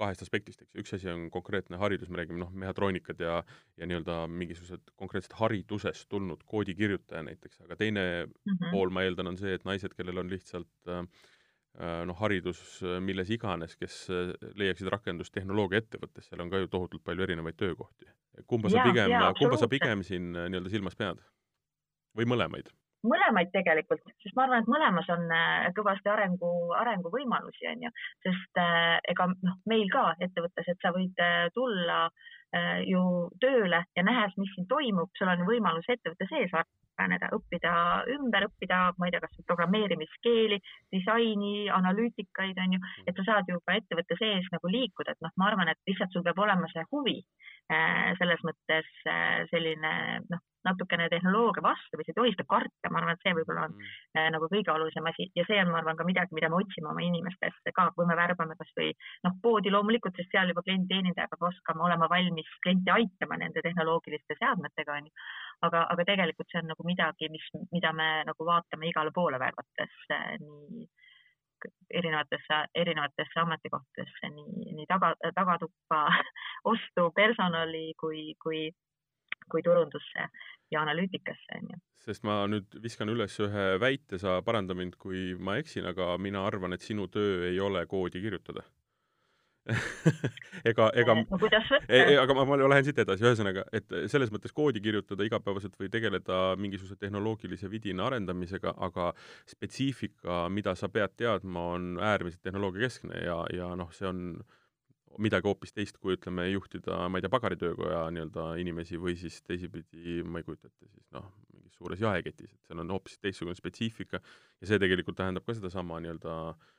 kahest 0.00 0.22
aspektist, 0.24 0.62
eks 0.62 0.72
ju, 0.72 0.82
üks 0.82 0.94
asi 0.96 1.10
on 1.12 1.26
konkreetne 1.32 1.80
haridus, 1.80 2.08
me 2.12 2.22
räägime 2.22 2.40
noh, 2.40 2.52
mehhatroonikad 2.62 3.20
ja 3.20 3.40
ja 3.80 3.88
nii-öelda 3.88 4.22
mingisugused 4.32 4.94
konkreetselt 5.00 5.36
haridusest 5.40 6.08
tulnud 6.12 6.44
koodikirjutaja 6.48 7.24
näiteks, 7.26 7.60
aga 7.66 7.76
teine 7.76 8.04
mm 8.24 8.32
-hmm. 8.54 8.72
pool, 8.72 8.92
ma 8.92 9.04
eeldan, 9.04 9.32
on 9.32 9.38
see, 9.40 9.52
et 9.56 9.66
naised, 9.68 9.96
kellel 9.96 10.22
on 10.24 10.32
lihtsalt 10.32 10.88
äh, 10.88 11.04
äh 11.80 12.00
noh, 12.08 12.16
haridus 12.20 12.62
milles 13.00 13.30
iganes, 13.30 13.76
kes 13.76 14.08
leiaksid 14.54 14.88
rakendust 14.92 15.32
tehnoloogiaettevõttes, 15.36 16.28
seal 16.28 16.40
on 16.44 16.50
ka 16.50 16.64
ju 16.64 16.68
tohutult 16.68 17.04
palju 17.04 17.28
erinevaid 17.28 17.56
töökohti. 17.56 18.08
kumba 18.46 18.70
sa 18.70 18.84
pigem, 18.84 19.10
kumba 19.38 19.56
sa 19.56 19.68
pigem 19.68 20.02
siin 20.02 20.32
nii-öelda 20.32 20.70
silmas 20.70 20.96
pead? 20.96 21.20
või 22.16 22.26
mõlemaid? 22.26 22.72
Mõlemaid 23.06 23.52
tegelikult, 23.54 24.02
sest 24.22 24.36
ma 24.36 24.46
arvan, 24.46 24.64
et 24.64 24.70
mõlemas 24.70 25.08
on 25.12 25.24
äh, 25.34 25.68
kõvasti 25.76 26.10
arengu, 26.12 26.50
arenguvõimalusi, 26.80 27.68
on 27.72 27.86
ju, 27.86 27.92
sest 28.26 28.60
äh, 28.60 28.98
ega 29.12 29.30
noh, 29.32 29.56
meil 29.70 29.88
ka 29.92 30.10
ettevõttes, 30.18 30.68
et 30.68 30.84
sa 30.84 30.92
võid 30.96 31.24
äh, 31.24 31.48
tulla 31.56 32.08
ju 32.82 33.00
tööle 33.38 33.78
ja 33.94 34.02
nähes, 34.02 34.32
mis 34.34 34.50
siin 34.56 34.64
toimub, 34.66 35.12
sul 35.14 35.28
on 35.30 35.44
võimalus 35.46 35.86
ettevõtte 35.86 36.26
sees 36.26 36.50
areneda, 37.00 37.30
õppida 37.36 37.72
ümber, 38.16 38.46
õppida, 38.50 38.80
ma 38.98 39.08
ei 39.08 39.14
tea, 39.14 39.22
kas 39.24 39.46
programmeerimiskeeli, 39.50 40.60
disaini, 40.94 41.54
analüütikaid 41.74 42.60
on 42.64 42.76
ju, 42.76 42.82
et 43.06 43.16
sa 43.16 43.26
saad 43.30 43.50
ju 43.50 43.60
ka 43.64 43.78
ettevõtte 43.80 44.18
sees 44.20 44.48
nagu 44.54 44.72
liikuda, 44.76 45.16
et 45.16 45.24
noh, 45.24 45.34
ma 45.40 45.50
arvan, 45.50 45.72
et 45.72 45.90
lihtsalt 45.90 46.12
sul 46.12 46.26
peab 46.26 46.44
olema 46.44 46.68
see 46.72 46.86
huvi 46.92 47.20
selles 48.18 48.40
mõttes 48.42 48.86
selline 49.52 49.90
noh, 50.26 50.40
natukene 50.66 51.08
tehnoloogia 51.12 51.62
vastu 51.64 51.98
või 51.98 52.06
sa 52.06 52.12
ei 52.12 52.18
tohi 52.18 52.32
seda 52.34 52.46
karta, 52.48 52.90
ma 52.92 53.00
arvan, 53.00 53.16
et 53.16 53.24
see 53.24 53.34
võib-olla 53.36 53.66
on 53.68 53.74
mm. 53.76 53.92
äh, 54.18 54.28
nagu 54.34 54.48
kõige 54.52 54.72
olulisem 54.74 55.06
asi 55.08 55.28
ja 55.38 55.44
see 55.48 55.60
on, 55.62 55.70
ma 55.72 55.80
arvan, 55.80 55.96
ka 55.98 56.06
midagi, 56.08 56.36
mida 56.36 56.50
me 56.52 56.60
otsime 56.60 56.90
oma 56.92 57.04
inimestest 57.04 57.70
ka, 57.76 57.86
kui 57.96 58.08
me 58.08 58.16
värbame 58.18 58.56
kasvõi 58.60 58.90
noh, 59.26 59.36
poodi 59.42 59.72
loomulikult, 59.72 60.16
sest 60.20 60.34
seal 60.34 60.52
juba 60.52 60.64
klienditeenindaja 60.66 61.30
peab 61.32 61.48
oskama 61.50 61.86
olema 61.88 62.10
valmis 62.12 62.50
klienti 62.64 62.92
aitama 62.96 63.40
nende 63.40 63.64
tehnoloogiliste 63.64 64.36
seadmetega 64.40 64.98
onju. 65.00 65.14
Aga, 65.66 65.84
aga 65.92 66.06
tegelikult 66.08 66.50
see 66.50 66.62
on 66.62 66.70
nagu 66.72 66.86
midagi, 66.88 67.30
mis, 67.32 67.46
mida 67.72 67.92
me 67.96 68.08
nagu 68.28 68.46
vaatame 68.48 68.90
igale 68.90 69.12
poole 69.14 69.40
värvates 69.42 69.96
äh, 70.16 70.34
nii 70.40 70.86
erinevatesse, 71.92 72.58
erinevatesse 72.82 73.40
ametikohtadesse, 73.42 74.30
nii, 74.36 74.70
nii 74.78 74.86
taga, 74.88 75.12
tagatuppa 75.36 76.06
ostu 76.72 77.10
personali 77.16 77.90
kui, 78.00 78.30
kui 78.42 78.70
kui 79.50 79.62
turundusse 79.66 80.26
ja 80.70 80.82
analüütikasse, 80.84 81.56
on 81.58 81.70
ju. 81.72 81.78
sest 82.04 82.24
ma 82.24 82.42
nüüd 82.48 82.76
viskan 82.82 83.10
üles 83.12 83.34
ühe 83.42 83.64
väite, 83.82 84.18
sa 84.22 84.38
paranda 84.46 84.76
mind, 84.78 84.94
kui 85.00 85.34
ma 85.34 85.56
eksin, 85.60 85.88
aga 85.90 86.12
mina 86.22 86.44
arvan, 86.46 86.76
et 86.76 86.84
sinu 86.86 87.08
töö 87.12 87.48
ei 87.48 87.58
ole 87.60 87.82
koodi 87.90 88.22
kirjutada 88.22 88.62
ega, 90.70 90.88
ega 90.98 91.16
no 91.20 91.38
kuidas 91.40 91.66
võtta? 91.70 92.00
aga 92.22 92.36
ma, 92.36 92.44
ma 92.48 92.58
lähen 92.72 92.86
siit 92.86 93.00
edasi, 93.02 93.24
ühesõnaga, 93.26 93.64
et 93.76 93.90
selles 94.12 94.32
mõttes 94.34 94.54
koodi 94.56 94.82
kirjutada 94.84 95.26
igapäevaselt 95.26 95.76
või 95.80 95.90
tegeleda 95.92 96.40
mingisuguse 96.60 96.98
tehnoloogilise 97.00 97.70
vidina 97.72 98.08
arendamisega, 98.08 98.74
aga 98.88 99.10
spetsiifika, 99.50 100.46
mida 100.52 100.74
sa 100.78 100.90
pead 100.92 101.16
teadma, 101.20 101.66
on 101.76 101.92
äärmiselt 102.00 102.42
tehnoloogiakeskne 102.46 103.22
ja, 103.26 103.42
ja 103.54 103.74
noh, 103.78 103.92
see 103.96 104.08
on 104.10 104.24
midagi 105.20 105.48
hoopis 105.50 105.74
teist, 105.74 105.98
kui 106.00 106.14
ütleme, 106.16 106.46
juhtida, 106.52 107.02
ma 107.10 107.18
ei 107.18 107.24
tea, 107.24 107.32
pagaritöökoja 107.32 108.04
nii-öelda 108.14 108.50
inimesi 108.62 108.98
või 109.00 109.16
siis 109.20 109.40
teisipidi, 109.42 110.20
ma 110.24 110.40
ei 110.40 110.46
kujuta 110.46 110.70
ette, 110.70 110.86
siis 110.86 111.08
noh, 111.16 111.26
mingis 111.52 111.74
suures 111.76 112.00
jaeketis, 112.00 112.52
et 112.54 112.70
seal 112.70 112.82
on 112.84 112.92
hoopis 112.94 113.18
teistsugune 113.18 113.58
spetsiifika 113.58 114.20
ja 114.20 114.70
see 114.70 114.80
tegelikult 114.80 115.18
tähendab 115.18 115.44
ka 115.46 115.56
sedasama 115.58 115.98
nii-öelda 116.04 116.36
äh, 116.52 116.70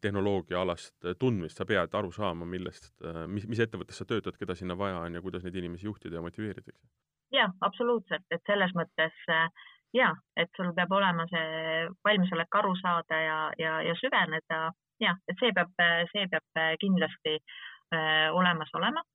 tehnoloogiaalast 0.00 1.06
tundmist, 1.18 1.60
sa 1.60 1.66
pead 1.66 1.94
aru 1.94 2.10
saama, 2.12 2.46
millest, 2.48 2.90
äh, 3.06 3.22
mis, 3.30 3.46
mis 3.48 3.60
ettevõttes 3.62 4.00
sa 4.00 4.06
töötad, 4.08 4.38
keda 4.38 4.56
sinna 4.58 4.76
vaja 4.78 4.98
on 5.04 5.14
ja 5.14 5.22
kuidas 5.22 5.44
neid 5.46 5.56
inimesi 5.60 5.86
juhtida 5.86 6.18
ja 6.18 6.24
motiveerida, 6.24 6.72
eks. 6.74 6.88
jah, 7.36 7.52
absoluutselt, 7.66 8.26
et 8.34 8.42
selles 8.50 8.74
mõttes 8.74 9.22
äh, 9.30 9.46
ja, 9.94 10.10
et 10.36 10.50
sul 10.58 10.72
peab 10.74 10.92
olema 10.98 11.26
see 11.30 11.86
valmisolek 12.06 12.58
aru 12.62 12.74
saada 12.82 13.20
ja, 13.22 13.38
ja, 13.62 13.76
ja 13.86 13.94
süveneda 14.02 14.60
ja, 15.02 15.14
et 15.28 15.38
see 15.38 15.54
peab, 15.54 15.70
see 16.12 16.26
peab 16.34 16.64
kindlasti 16.82 17.38
äh, 17.38 18.26
olemas 18.34 18.74
olema. 18.74 19.06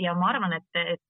ja 0.00 0.14
ma 0.16 0.28
arvan, 0.30 0.54
et, 0.56 0.78
et 0.80 1.02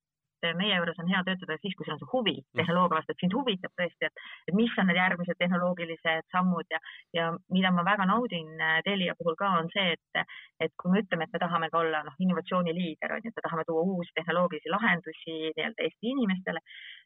meie 0.58 0.76
juures 0.76 0.98
on 1.02 1.10
hea 1.10 1.22
töötada 1.26 1.56
siis, 1.60 1.74
kui 1.76 1.86
sul 1.86 1.94
on 1.96 2.00
see 2.02 2.10
huvi 2.12 2.34
mm. 2.40 2.60
tehnoloogia 2.60 2.98
vastu, 2.98 3.14
et 3.14 3.24
sind 3.24 3.36
huvitab 3.36 3.74
tõesti, 3.80 4.08
et, 4.08 4.24
et 4.50 4.56
mis 4.58 4.78
on 4.80 4.88
need 4.90 5.00
järgmised 5.00 5.38
tehnoloogilised 5.40 6.28
sammud 6.34 6.76
ja, 6.76 6.80
ja 7.18 7.30
mida 7.54 7.72
ma 7.74 7.86
väga 7.86 8.06
naudin 8.10 8.52
äh, 8.60 8.78
Telia 8.86 9.16
puhul 9.18 9.38
ka 9.40 9.52
on 9.60 9.70
see, 9.74 9.96
et, 9.96 10.24
et 10.66 10.74
kui 10.80 10.92
me 10.92 11.02
ütleme, 11.04 11.28
et 11.28 11.36
me 11.36 11.42
tahame 11.42 11.70
ka 11.72 11.82
olla 11.82 12.02
noh, 12.06 12.16
innovatsiooni 12.26 12.74
liider 12.76 13.16
on 13.16 13.24
ju, 13.24 13.32
et 13.32 13.40
me 13.40 13.46
tahame 13.48 13.66
tuua 13.68 13.84
uusi 13.94 14.14
tehnoloogilisi 14.18 14.72
lahendusi 14.72 15.38
nii-öelda 15.56 15.88
Eesti 15.88 16.14
inimestele, 16.16 16.64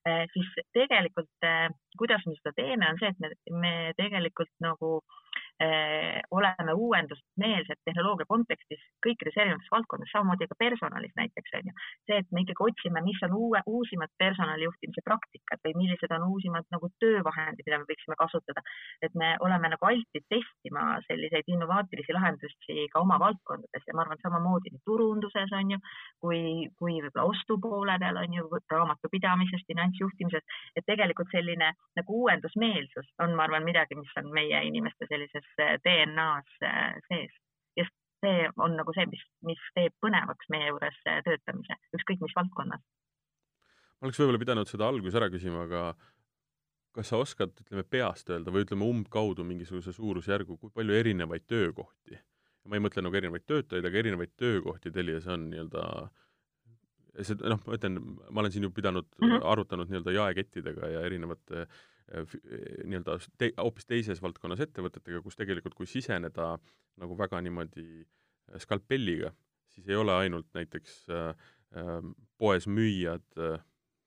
äh, 0.08 0.24
siis 0.34 0.52
tegelikult 0.76 1.32
kuidas 1.96 2.22
me 2.26 2.34
seda 2.36 2.52
teeme, 2.56 2.88
on 2.90 2.98
see, 3.00 3.10
et 3.10 3.20
me, 3.22 3.30
me 3.62 3.72
tegelikult 3.98 4.52
nagu 4.64 4.90
eh, 5.00 5.25
oleme 6.30 6.72
uuendusmeelsed 6.72 7.78
tehnoloogia 7.88 8.26
kontekstis 8.28 8.82
kõikides 9.04 9.36
erinevates 9.40 9.70
valdkondades, 9.72 10.12
samamoodi 10.12 10.48
ka 10.50 10.56
personalis 10.58 11.14
näiteks 11.16 11.54
on 11.58 11.70
ju. 11.70 11.72
see, 12.06 12.18
et 12.20 12.28
me 12.32 12.42
ikkagi 12.44 12.64
otsime, 12.68 13.00
mis 13.06 13.22
on 13.24 13.32
uue, 13.34 13.62
uusimad 13.66 14.12
personalijuhtimise 14.18 15.04
praktikad 15.04 15.62
või 15.64 15.74
millised 15.80 16.12
on 16.16 16.26
uusimad 16.28 16.68
nagu 16.74 16.90
töövahendid, 17.00 17.64
mida 17.66 17.78
me 17.80 17.88
võiksime 17.88 18.18
kasutada. 18.20 18.60
et 19.02 19.14
me 19.14 19.36
oleme 19.40 19.72
nagu 19.72 19.88
altid 19.88 20.24
testima 20.28 20.84
selliseid 21.08 21.48
innovaatilisi 21.54 22.12
lahendusi 22.12 22.86
ka 22.92 23.00
oma 23.00 23.18
valdkondades 23.22 23.88
ja 23.88 23.94
ma 23.96 24.04
arvan, 24.04 24.20
samamoodi 24.22 24.74
nii 24.74 24.84
turunduses 24.84 25.52
on 25.60 25.70
ju, 25.74 25.78
kui, 26.20 26.40
kui 26.78 27.00
võib-olla 27.00 27.30
ostu 27.32 27.58
poole 27.60 27.96
peal 28.02 28.20
on 28.20 28.38
ju, 28.38 28.48
raamatupidamises, 28.72 29.64
finantsjuhtimises, 29.72 30.44
et 30.76 30.86
tegelikult 30.86 31.32
selline 31.32 31.72
nagu 31.96 32.20
uuendusmeelsus 32.22 33.08
on, 33.24 33.34
ma 33.38 33.48
arvan, 33.48 33.64
midagi, 33.64 33.96
mis 33.98 34.16
on 34.20 34.32
meie 34.36 34.62
inimeste 34.68 35.08
sellises 35.08 35.45
selles 35.54 35.82
DNA-s 35.84 36.66
äh, 36.66 36.98
sees. 37.08 37.38
ja 37.76 37.86
see 38.24 38.50
on 38.56 38.76
nagu 38.78 38.94
see, 38.96 39.06
mis, 39.12 39.22
mis 39.46 39.62
teeb 39.78 39.94
põnevaks 40.04 40.50
meie 40.52 40.70
juures 40.70 40.98
äh, 41.06 41.22
töötamise, 41.26 41.78
ükskõik 41.98 42.22
mis 42.24 42.36
valdkonnas. 42.36 42.84
ma 44.00 44.08
oleks 44.08 44.20
võib-olla 44.20 44.42
pidanud 44.42 44.70
seda 44.70 44.88
alguses 44.90 45.18
ära 45.20 45.30
küsima, 45.32 45.64
aga 45.68 45.88
kas 46.96 47.12
sa 47.12 47.20
oskad, 47.20 47.52
ütleme, 47.60 47.84
peast 47.84 48.30
öelda 48.32 48.52
või 48.52 48.64
ütleme 48.64 48.86
umbkaudu 48.88 49.44
mingisuguse 49.44 49.92
suurusjärgu, 49.92 50.56
kui 50.60 50.72
palju 50.72 50.94
erinevaid 50.96 51.44
töökohti, 51.48 52.16
ma 52.64 52.78
ei 52.78 52.84
mõtle 52.84 53.04
nagu 53.04 53.18
erinevaid 53.18 53.44
töötajaid, 53.44 53.84
aga 53.84 54.00
erinevaid 54.00 54.32
töökohti 54.40 54.92
Telias 54.94 55.28
on 55.28 55.50
nii-öelda 55.50 55.82
see 57.24 57.36
noh, 57.40 57.60
ma 57.64 57.76
ütlen, 57.76 58.00
ma 58.28 58.42
olen 58.42 58.52
siin 58.52 58.66
ju 58.66 58.70
pidanud 58.76 59.06
mm, 59.16 59.28
-hmm. 59.28 59.44
arutanud 59.52 59.92
nii-öelda 59.92 60.12
jaekettidega 60.12 60.88
ja 60.92 61.04
erinevate 61.08 61.62
äh, 61.64 61.84
nii-öelda 62.14 63.16
te, 63.38 63.50
hoopis 63.58 63.88
teises 63.88 64.22
valdkonnas 64.22 64.62
ettevõtetega, 64.62 65.22
kus 65.24 65.38
tegelikult, 65.38 65.74
kui 65.74 65.88
siseneda 65.90 66.52
nagu 67.02 67.16
väga 67.18 67.40
niimoodi 67.44 67.86
äh, 68.02 68.60
skalpelliga, 68.62 69.32
siis 69.74 69.88
ei 69.90 69.98
ole 69.98 70.14
ainult 70.14 70.48
näiteks 70.56 70.98
äh, 71.10 71.48
äh, 71.76 71.96
poes 72.38 72.68
müüjad 72.70 73.26
äh,, 73.40 73.58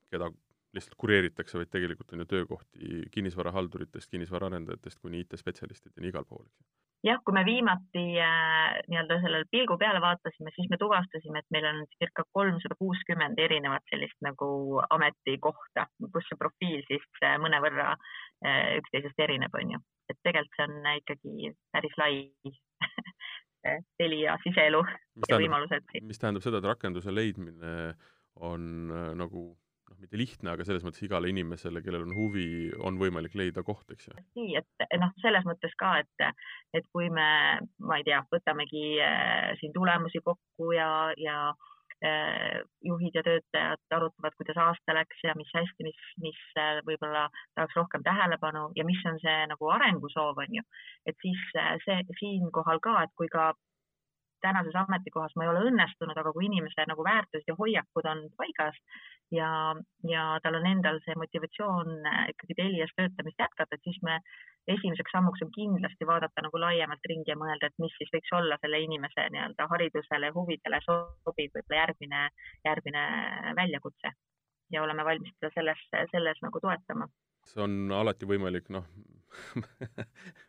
keda 0.09 0.31
lihtsalt 0.73 0.95
kureeritakse, 1.01 1.57
vaid 1.57 1.71
tegelikult 1.73 2.13
on 2.13 2.23
ju 2.23 2.29
töökohti 2.29 3.05
kinnisvarahalduritest, 3.11 4.09
kinnisvaraarendajatest 4.11 5.01
kuni 5.01 5.23
IT-spetsialistideni 5.25 6.11
igal 6.13 6.27
pool, 6.29 6.45
eks 6.45 6.61
ju 6.61 6.78
jah, 7.05 7.19
kui 7.25 7.35
me 7.35 7.43
viimati 7.47 8.03
äh, 8.23 8.79
nii-öelda 8.91 9.19
sellele 9.23 9.47
pilgu 9.51 9.77
peale 9.79 10.01
vaatasime, 10.03 10.51
siis 10.55 10.69
me 10.71 10.79
tuvastasime, 10.81 11.41
et 11.41 11.55
meil 11.55 11.67
on 11.71 11.81
circa 11.95 12.25
kolmsada 12.35 12.75
kuuskümmend 12.79 13.39
erinevat 13.39 13.85
sellist 13.91 14.17
nagu 14.25 14.49
ametikohta, 14.97 15.87
kus 16.13 16.27
see 16.29 16.39
profiil 16.41 16.83
siis 16.89 17.07
äh, 17.23 17.37
mõnevõrra 17.41 17.93
äh, 17.93 18.77
üksteisest 18.81 19.25
erineb, 19.27 19.55
on 19.55 19.75
ju. 19.75 19.81
et 20.09 20.19
tegelikult 20.25 20.57
see 20.57 20.67
on 20.67 20.91
ikkagi 20.97 21.53
päris 21.75 21.99
lai 22.01 22.13
Telia 23.99 24.37
siseelu 24.39 24.79
ja 25.27 25.37
võimalused. 25.39 25.89
mis 26.07 26.21
tähendab 26.21 26.43
seda, 26.45 26.61
et 26.61 26.67
rakenduse 26.67 27.11
leidmine 27.11 27.93
on 28.39 28.91
äh, 28.91 29.09
nagu 29.19 29.51
noh, 29.89 29.97
mitte 30.01 30.19
lihtne, 30.19 30.53
aga 30.53 30.65
selles 30.67 30.85
mõttes 30.85 31.03
igale 31.05 31.31
inimesele, 31.31 31.81
kellel 31.85 32.05
on 32.07 32.15
huvi, 32.17 32.47
on 32.85 32.99
võimalik 33.01 33.35
leida 33.39 33.63
koht, 33.65 33.89
eks 33.93 34.09
ju. 34.09 34.17
nii, 34.39 34.59
et 34.59 34.99
noh, 35.01 35.13
selles 35.23 35.47
mõttes 35.47 35.73
ka, 35.79 35.95
et, 36.03 36.45
et 36.77 36.87
kui 36.93 37.09
me, 37.13 37.29
ma 37.81 37.99
ei 37.99 38.07
tea, 38.07 38.21
võtamegi 38.33 38.85
äh, 39.03 39.51
siin 39.61 39.75
tulemusi 39.75 40.21
kokku 40.25 40.71
ja, 40.75 40.89
ja 41.19 41.39
äh, 42.05 42.59
juhid 42.85 43.17
ja 43.17 43.23
töötajad 43.25 43.97
arutavad, 43.97 44.35
kuidas 44.39 44.59
aasta 44.65 44.95
läks 44.97 45.23
ja 45.23 45.35
mis 45.39 45.49
hästi, 45.55 45.87
mis, 45.87 46.03
mis 46.25 46.41
äh, 46.57 46.81
võib-olla 46.87 47.27
tahaks 47.57 47.79
rohkem 47.79 48.05
tähelepanu 48.07 48.69
ja 48.79 48.85
mis 48.87 49.01
on 49.09 49.19
see 49.23 49.39
nagu 49.51 49.73
arengusoov, 49.75 50.43
on 50.45 50.59
ju. 50.59 50.65
et 51.09 51.17
siis 51.25 51.41
äh, 51.59 51.75
see 51.85 52.19
siinkohal 52.21 52.81
ka, 52.83 53.01
et 53.03 53.15
kui 53.19 53.31
ka 53.31 53.51
tänases 54.41 54.75
ametikohas 54.81 55.35
ma 55.35 55.45
ei 55.45 55.51
ole 55.51 55.63
õnnestunud, 55.69 56.17
aga 56.17 56.33
kui 56.35 56.47
inimese 56.47 56.85
nagu 56.89 57.05
väärtused 57.05 57.47
ja 57.47 57.55
hoiakud 57.59 58.09
on 58.11 58.25
paigas 58.39 58.77
ja, 59.35 59.49
ja 60.09 60.23
tal 60.43 60.57
on 60.59 60.67
endal 60.69 60.99
see 61.05 61.15
motivatsioon 61.19 61.91
äh, 62.11 62.23
ikkagi 62.33 62.57
Telias 62.57 62.93
töötamist 62.97 63.43
jätkata, 63.43 63.77
et 63.77 63.85
siis 63.87 63.99
me 64.05 64.19
esimeseks 64.75 65.13
sammuks 65.15 65.43
on 65.45 65.51
kindlasti 65.55 66.07
vaadata 66.09 66.45
nagu 66.45 66.61
laiemalt 66.61 67.11
ringi 67.11 67.33
ja 67.33 67.37
mõelda, 67.39 67.69
et 67.69 67.83
mis 67.83 67.95
siis 67.97 68.11
võiks 68.15 68.33
olla 68.39 68.57
selle 68.63 68.81
inimese 68.85 69.29
nii-öelda 69.35 69.69
haridusele, 69.73 70.33
huvidele 70.35 70.81
sobiv 70.85 71.53
võib-olla 71.55 71.81
järgmine, 71.83 72.25
järgmine 72.65 73.05
väljakutse 73.61 74.13
ja 74.73 74.83
oleme 74.83 75.05
valmis 75.05 75.33
teda 75.39 75.53
selles, 75.55 75.81
selles 76.11 76.41
nagu 76.45 76.61
toetama. 76.61 77.09
see 77.49 77.63
on 77.63 77.91
alati 77.95 78.29
võimalik, 78.29 78.69
noh 78.73 78.85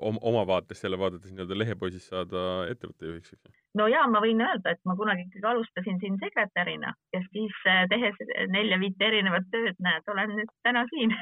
oma 0.00 0.46
vaatest 0.46 0.84
jälle 0.84 0.98
vaadates 0.98 1.32
nii-öelda 1.32 1.58
lehepoisist 1.58 2.12
saada 2.12 2.42
ettevõtte 2.70 3.08
juhiks, 3.08 3.32
eks 3.32 3.48
ju? 3.48 3.54
no 3.80 3.88
ja 3.90 4.04
ma 4.10 4.22
võin 4.24 4.40
öelda, 4.44 4.74
et 4.74 4.80
ma 4.88 4.96
kunagi 4.98 5.26
ikkagi 5.26 5.48
alustasin 5.52 6.00
siin 6.02 6.18
sekretärina 6.20 6.94
ja 7.16 7.22
siis 7.30 7.58
äh, 7.70 7.82
tehes 7.92 8.18
nelja-viite 8.54 9.08
erinevat 9.08 9.50
tööd, 9.54 9.76
näed, 9.84 10.08
olen 10.14 10.36
nüüd 10.38 10.54
täna 10.66 10.84
siin 10.92 11.14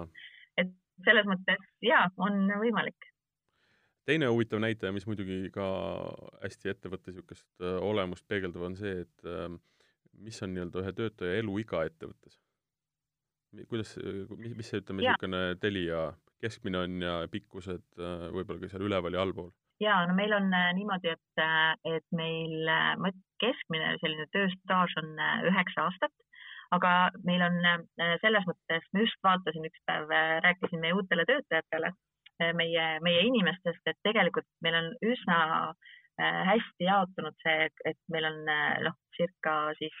et 0.60 0.74
selles 1.06 1.28
mõttes 1.28 1.64
ja, 1.84 2.06
on 2.16 2.46
võimalik. 2.60 3.10
teine 4.08 4.30
huvitav 4.32 4.62
näitaja, 4.62 4.92
mis 4.92 5.06
muidugi 5.06 5.42
ka 5.54 5.66
hästi 6.44 6.74
ettevõtte 6.74 7.12
niisugust 7.12 7.50
äh, 7.64 7.80
olemust 7.90 8.28
peegeldab, 8.28 8.68
on 8.70 8.78
see, 8.80 9.02
et 9.06 9.28
äh, 9.28 9.48
mis 10.20 10.42
on 10.42 10.54
nii-öelda 10.54 10.84
ühe 10.84 10.96
töötaja 10.96 11.42
eluiga 11.42 11.84
ettevõttes? 11.88 12.38
kuidas, 13.68 13.96
mis, 14.38 14.54
mis 14.54 14.68
see, 14.70 14.80
ütleme, 14.82 15.02
niisugune 15.02 15.40
Telia 15.62 16.10
keskmine 16.44 16.84
on 16.84 17.02
ja 17.04 17.16
pikkused 17.32 17.84
äh, 17.98 18.28
võib-olla 18.34 18.62
ka 18.62 18.70
seal 18.72 18.86
üleval 18.88 19.16
ja 19.16 19.24
allpool? 19.24 19.50
ja 19.80 20.00
no 20.08 20.16
meil 20.16 20.32
on 20.36 20.50
äh, 20.56 20.70
niimoodi, 20.76 21.14
et, 21.14 21.42
äh, 21.42 21.96
et 21.96 22.06
meil 22.16 22.68
keskmine 23.42 23.94
selline 24.02 24.26
tööstaaž 24.34 24.96
on 25.00 25.14
üheksa 25.48 25.86
aastat, 25.86 26.12
aga 26.76 26.92
meil 27.26 27.42
on 27.42 27.56
selles 28.22 28.44
mõttes, 28.46 28.84
ma 28.92 29.04
just 29.04 29.16
vaatasin 29.26 29.64
üks 29.66 29.80
päev, 29.88 30.12
rääkisin 30.44 30.82
meie 30.82 30.94
uutele 30.94 31.24
töötajatele, 31.26 31.90
meie, 32.54 32.84
meie 33.02 33.24
inimestest, 33.26 33.80
et 33.90 33.98
tegelikult 34.06 34.46
meil 34.62 34.76
on 34.78 34.92
üsna 35.02 35.40
hästi 36.20 36.84
jaotunud 36.84 37.36
see, 37.40 37.68
et 37.88 37.98
meil 38.12 38.26
on 38.28 38.42
noh, 38.84 38.96
circa 39.16 39.52
siis 39.78 39.96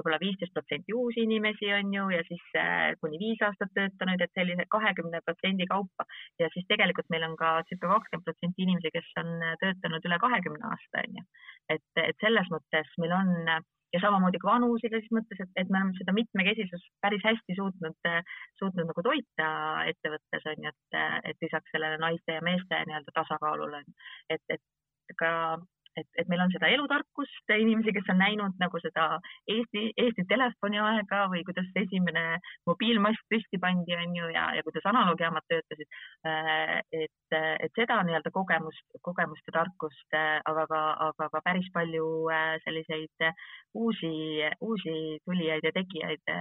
võib-olla 0.00 0.18
viisteist 0.20 0.54
protsenti 0.56 0.94
uusi 0.96 1.24
inimesi 1.26 1.72
on 1.76 1.92
ju 1.94 2.06
ja 2.14 2.20
siis 2.28 2.44
äh, 2.58 2.92
kuni 3.02 3.20
viis 3.20 3.42
aastat 3.44 3.72
töötanud, 3.76 4.22
et 4.24 4.32
sellise 4.38 4.64
kahekümne 4.76 5.20
protsendi 5.26 5.66
kaupa 5.70 6.06
ja 6.40 6.48
siis 6.54 6.66
tegelikult 6.70 7.10
meil 7.12 7.26
on 7.28 7.36
ka 7.40 7.58
circa 7.68 7.90
kakskümmend 7.92 8.28
protsenti 8.28 8.66
inimesi, 8.66 8.94
kes 8.96 9.10
on 9.22 9.34
äh, 9.44 9.58
töötanud 9.64 10.08
üle 10.08 10.20
kahekümne 10.24 10.72
aasta 10.72 11.04
on 11.04 11.20
ju. 11.20 11.26
et, 11.76 11.90
et 12.06 12.24
selles 12.24 12.48
mõttes 12.54 12.96
meil 13.02 13.14
on 13.18 13.30
ja 13.94 14.00
samamoodi 14.02 14.38
ka 14.40 14.52
vanuselises 14.52 15.12
mõttes, 15.14 15.40
et, 15.42 15.52
et 15.60 15.70
me 15.70 15.80
oleme 15.80 15.96
seda 15.98 16.14
mitmekesisust 16.14 16.90
päris 17.04 17.24
hästi 17.26 17.56
suutnud, 17.58 18.10
suutnud 18.60 18.86
nagu 18.86 19.04
toita 19.06 19.48
ettevõttes 19.90 20.46
on 20.52 20.66
ju, 20.66 20.72
et, 20.72 21.00
et 21.32 21.46
lisaks 21.46 21.74
sellele 21.74 21.98
naiste 22.02 22.38
ja 22.38 22.44
meeste 22.46 22.84
nii-öelda 22.86 23.16
tasakaalule, 23.18 23.82
et, 24.30 24.44
et 24.54 24.62
ka 25.18 25.30
et, 25.96 26.06
et 26.18 26.28
meil 26.30 26.42
on 26.44 26.50
seda 26.52 26.70
elutarkust, 26.72 27.52
inimesi, 27.54 27.92
kes 27.94 28.08
on 28.12 28.20
näinud 28.22 28.58
nagu 28.62 28.80
seda 28.82 29.06
Eesti, 29.54 29.90
Eesti 30.04 30.24
telefoniaega 30.30 31.22
või 31.32 31.42
kuidas 31.46 31.70
esimene 31.82 32.24
mobiilmast 32.68 33.24
püsti 33.32 33.60
pandi, 33.62 33.96
on 33.98 34.16
ju, 34.20 34.30
ja, 34.34 34.46
ja 34.56 34.64
kuidas 34.66 34.86
analoogijaamad 34.90 35.46
töötasid. 35.50 36.00
Äh, 36.30 36.76
et, 37.04 37.38
et 37.66 37.78
seda 37.78 38.00
nii-öelda 38.06 38.32
kogemust, 38.34 38.86
kogemust 39.06 39.50
ja 39.50 39.56
tarkust, 39.60 40.06
äh, 40.16 40.38
aga 40.50 40.66
ka, 40.70 40.82
aga 41.10 41.30
ka 41.34 41.44
päris 41.46 41.70
palju 41.74 42.10
äh, 42.34 42.56
selliseid 42.66 43.30
uusi, 43.74 44.14
uusi 44.60 44.94
tulijaid 45.24 45.66
ja 45.66 45.74
tegijaid 45.74 46.36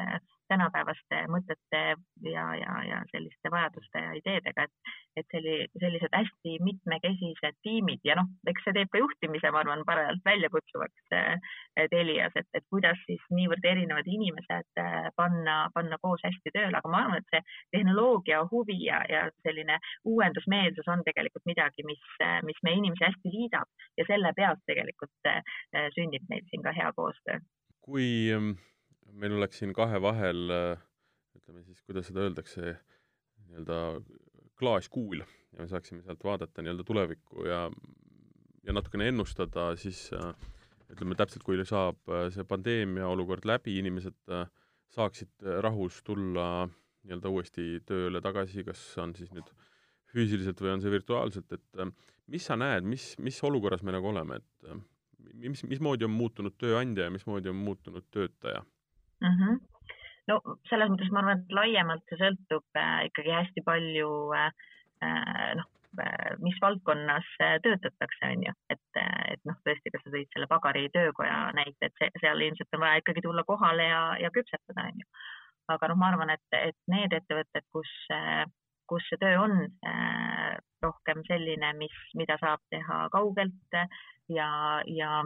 tänapäevaste 0.50 1.22
mõtete 1.32 1.82
ja, 2.26 2.46
ja, 2.58 2.76
ja 2.88 3.00
selliste 3.12 3.52
vajaduste 3.54 4.02
ja 4.04 4.16
ideedega, 4.18 4.66
et, 4.66 4.94
et 5.22 5.34
selli, 5.34 5.56
sellised 5.82 6.16
hästi 6.16 6.56
mitmekesised 6.66 7.60
tiimid 7.66 8.06
ja 8.08 8.18
noh, 8.20 8.30
eks 8.50 8.66
see 8.66 8.76
teeb 8.78 8.92
ka 8.94 9.02
juhtimise, 9.02 9.52
ma 9.54 9.64
arvan, 9.64 9.86
parajalt 9.88 10.24
väljakutsuvaks 10.26 11.16
äh, 11.18 11.52
Telias, 11.94 12.36
et, 12.40 12.50
et 12.58 12.66
kuidas 12.74 13.00
siis 13.06 13.24
niivõrd 13.34 13.66
erinevad 13.72 14.10
inimesed 14.10 14.84
äh, 14.84 15.10
panna, 15.20 15.60
panna 15.76 16.00
koos 16.02 16.24
hästi 16.26 16.54
tööle, 16.56 16.76
aga 16.78 16.92
ma 16.92 17.04
arvan, 17.06 17.24
et 17.24 17.34
see 17.36 17.78
tehnoloogia 17.78 18.42
huvi 18.52 18.80
ja, 18.86 19.02
ja 19.10 19.26
selline 19.46 19.80
uuendusmeelsus 20.10 20.90
on 20.92 21.06
tegelikult 21.08 21.46
midagi, 21.50 21.86
mis, 21.88 22.02
mis 22.48 22.60
meie 22.66 22.82
inimesi 22.82 23.06
hästi 23.06 23.34
liidab 23.34 23.70
ja 24.00 24.08
selle 24.10 24.34
pealt 24.38 24.64
tegelikult 24.70 25.30
äh, 25.30 25.44
sünnib 25.96 26.26
meil 26.30 26.46
siin 26.50 26.66
ka 26.66 26.74
hea 26.76 26.92
koostöö. 26.96 27.40
kui 27.86 28.06
ähm, 28.36 28.52
meil 29.18 29.36
oleks 29.38 29.62
siin 29.62 29.74
kahe 29.76 30.00
vahel, 30.04 30.50
äh, 30.54 30.82
ütleme 31.40 31.64
siis, 31.66 31.82
kuidas 31.86 32.10
seda 32.10 32.26
öeldakse, 32.26 32.76
nii-öelda 33.50 33.80
klaaskuul 34.60 35.24
ja 35.24 35.62
me 35.64 35.68
saaksime 35.72 36.04
sealt 36.06 36.24
vaadata 36.24 36.64
nii-öelda 36.64 36.86
tulevikku 36.88 37.48
ja, 37.48 37.64
ja 38.68 38.76
natukene 38.76 39.10
ennustada, 39.12 39.72
siis 39.80 40.08
äh, 40.16 40.34
ütleme 40.94 41.18
täpselt, 41.18 41.46
kui 41.48 41.60
saab 41.66 42.00
äh, 42.12 42.28
see 42.34 42.46
pandeemia 42.48 43.08
olukord 43.10 43.48
läbi, 43.50 43.80
inimesed 43.82 44.36
saaksid 44.94 45.50
rahus 45.66 46.02
tulla 46.06 46.68
nii-öelda 46.68 47.32
uuesti 47.32 47.68
tööle 47.88 48.22
tagasi, 48.22 48.66
kas 48.68 48.82
on 49.02 49.14
siis 49.18 49.32
nüüd 49.34 49.50
füüsiliselt 50.10 50.62
või 50.62 50.74
on 50.74 50.82
see 50.82 50.92
virtuaalselt, 50.92 51.52
et 51.54 51.84
mis 52.30 52.46
sa 52.50 52.58
näed, 52.58 52.86
mis, 52.90 53.12
mis 53.22 53.38
olukorras 53.46 53.84
me 53.86 53.94
nagu 53.94 54.10
oleme, 54.10 54.40
et 54.42 54.72
mis, 55.38 55.62
mismoodi 55.70 56.08
on 56.08 56.16
muutunud 56.16 56.58
tööandja 56.58 57.06
ja 57.06 57.14
mismoodi 57.14 57.52
on 57.52 57.60
muutunud 57.62 58.08
töötaja? 58.12 58.64
Mm. 59.22 59.36
-hmm. 59.40 59.60
no 60.32 60.40
selles 60.70 60.92
mõttes 60.92 61.12
ma 61.12 61.24
arvan, 61.24 61.42
et 61.42 61.58
laiemalt 61.60 62.06
see 62.10 62.22
sõltub 62.22 62.80
äh, 62.84 63.02
ikkagi 63.10 63.36
hästi 63.36 63.66
palju 63.66 64.14
äh, 64.38 64.54
äh 65.04 65.52
noh, 65.60 65.68
mis 66.46 66.58
valdkonnas 66.62 67.26
töötatakse, 67.64 68.28
on 68.28 68.44
ju, 68.46 68.52
et, 68.70 69.00
et 69.34 69.40
noh, 69.50 69.56
tõesti, 69.66 69.90
kas 69.90 70.04
sa 70.06 70.12
tõid 70.14 70.30
selle 70.34 70.48
pagari 70.52 70.84
töökoja 70.94 71.50
näite, 71.58 71.90
et 71.90 71.96
see, 71.98 72.12
seal 72.22 72.44
ilmselt 72.46 72.78
on 72.78 72.84
vaja 72.84 73.02
ikkagi 73.02 73.24
tulla 73.26 73.44
kohale 73.48 73.88
ja, 73.90 74.04
ja 74.22 74.30
küpsetada, 74.36 74.86
on 74.86 75.02
ju. 75.02 75.08
aga 75.74 75.90
noh, 75.90 75.98
ma 75.98 76.12
arvan, 76.12 76.30
et, 76.36 76.46
et 76.60 76.78
need 76.94 77.16
ettevõtted, 77.18 77.66
kus, 77.74 77.90
kus 78.86 79.10
see 79.10 79.18
töö 79.24 79.42
on 79.42 79.58
rohkem 80.86 81.26
selline, 81.28 81.74
mis, 81.82 81.98
mida 82.22 82.38
saab 82.42 82.62
teha 82.70 83.08
kaugelt 83.16 83.80
ja, 84.30 84.50
ja 84.86 85.24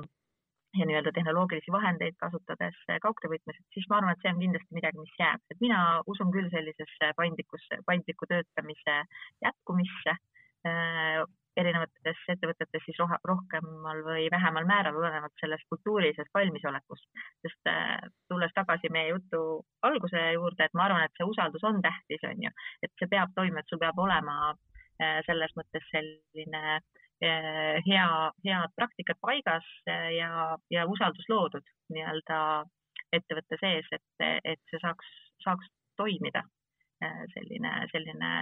ja 0.77 0.85
nii-öelda 0.85 1.11
tehnoloogilisi 1.13 1.71
vahendeid 1.71 2.15
kasutades 2.23 2.77
kaugtöövõtmes, 3.05 3.59
et 3.59 3.77
siis 3.77 3.85
ma 3.89 3.99
arvan, 3.99 4.15
et 4.15 4.23
see 4.23 4.31
on 4.33 4.41
kindlasti 4.41 4.77
midagi, 4.77 4.99
mis 5.03 5.19
jääb, 5.19 5.43
et 5.51 5.61
mina 5.61 5.79
usun 6.13 6.33
küll 6.33 6.49
sellisesse 6.53 7.11
paindlikusse, 7.19 7.79
paindliku 7.89 8.29
töötamise 8.31 8.95
jätkumisse 9.45 10.15
äh, 10.15 11.21
erinevates 11.61 12.23
ettevõtetes 12.33 12.85
siis 12.87 12.97
roh 12.97 13.13
rohkemal 13.29 14.01
või 14.07 14.25
vähemal 14.33 14.65
määral, 14.65 14.97
olenevalt 14.97 15.37
sellest 15.41 15.67
kultuurilisest 15.69 16.33
valmisolekust. 16.33 17.05
sest 17.45 17.69
äh, 17.69 18.09
tulles 18.29 18.55
tagasi 18.57 18.89
meie 18.89 19.13
jutu 19.13 19.43
alguse 19.89 20.25
juurde, 20.37 20.65
et 20.65 20.73
ma 20.73 20.87
arvan, 20.87 21.05
et 21.05 21.17
see 21.17 21.29
usaldus 21.29 21.69
on 21.69 21.81
tähtis, 21.85 22.25
on 22.31 22.47
ju, 22.47 22.53
et 22.81 22.93
see 22.97 23.11
peab 23.13 23.37
toimuma, 23.37 23.61
et 23.61 23.69
sul 23.69 23.83
peab 23.85 23.99
olema 24.07 24.37
äh, 24.49 25.21
selles 25.29 25.53
mõttes 25.59 25.85
selline 25.93 26.65
äh, 26.77 26.81
Eh, 26.81 27.02
hea, 27.23 28.07
head 28.45 28.73
praktikad 28.75 29.19
paigas 29.21 29.67
eh, 29.87 30.09
ja, 30.17 30.57
ja 30.71 30.85
usaldus 30.89 31.27
loodud 31.29 31.65
nii-öelda 31.93 32.39
ettevõtte 33.13 33.59
sees, 33.61 33.87
et, 33.93 34.25
et 34.43 34.61
see 34.71 34.81
saaks, 34.81 35.13
saaks 35.45 35.69
toimida. 35.99 36.43
Eh, 37.03 37.23
selline, 37.33 37.71
selline 37.91 38.33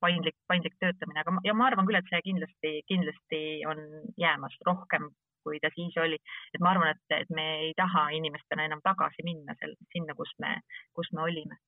paindlik, 0.00 0.36
paindlik 0.50 0.74
töötamine, 0.78 1.22
aga, 1.22 1.34
ja 1.46 1.54
ma 1.56 1.68
arvan 1.68 1.86
küll, 1.88 1.98
et 1.98 2.10
see 2.10 2.22
kindlasti, 2.28 2.72
kindlasti 2.90 3.40
on 3.70 3.80
jäämas 4.20 4.54
rohkem, 4.66 5.08
kui 5.44 5.58
ta 5.62 5.70
siis 5.74 5.96
oli. 6.00 6.18
et 6.54 6.62
ma 6.62 6.72
arvan, 6.72 6.94
et, 6.94 7.16
et 7.18 7.30
me 7.34 7.46
ei 7.66 7.72
taha 7.78 8.08
inimestena 8.16 8.68
enam 8.68 8.82
tagasi 8.84 9.26
minna 9.26 9.56
seal, 9.58 9.74
sinna, 9.92 10.16
kus 10.18 10.30
me, 10.42 10.56
kus 10.96 11.10
me 11.12 11.26
olime. 11.26 11.58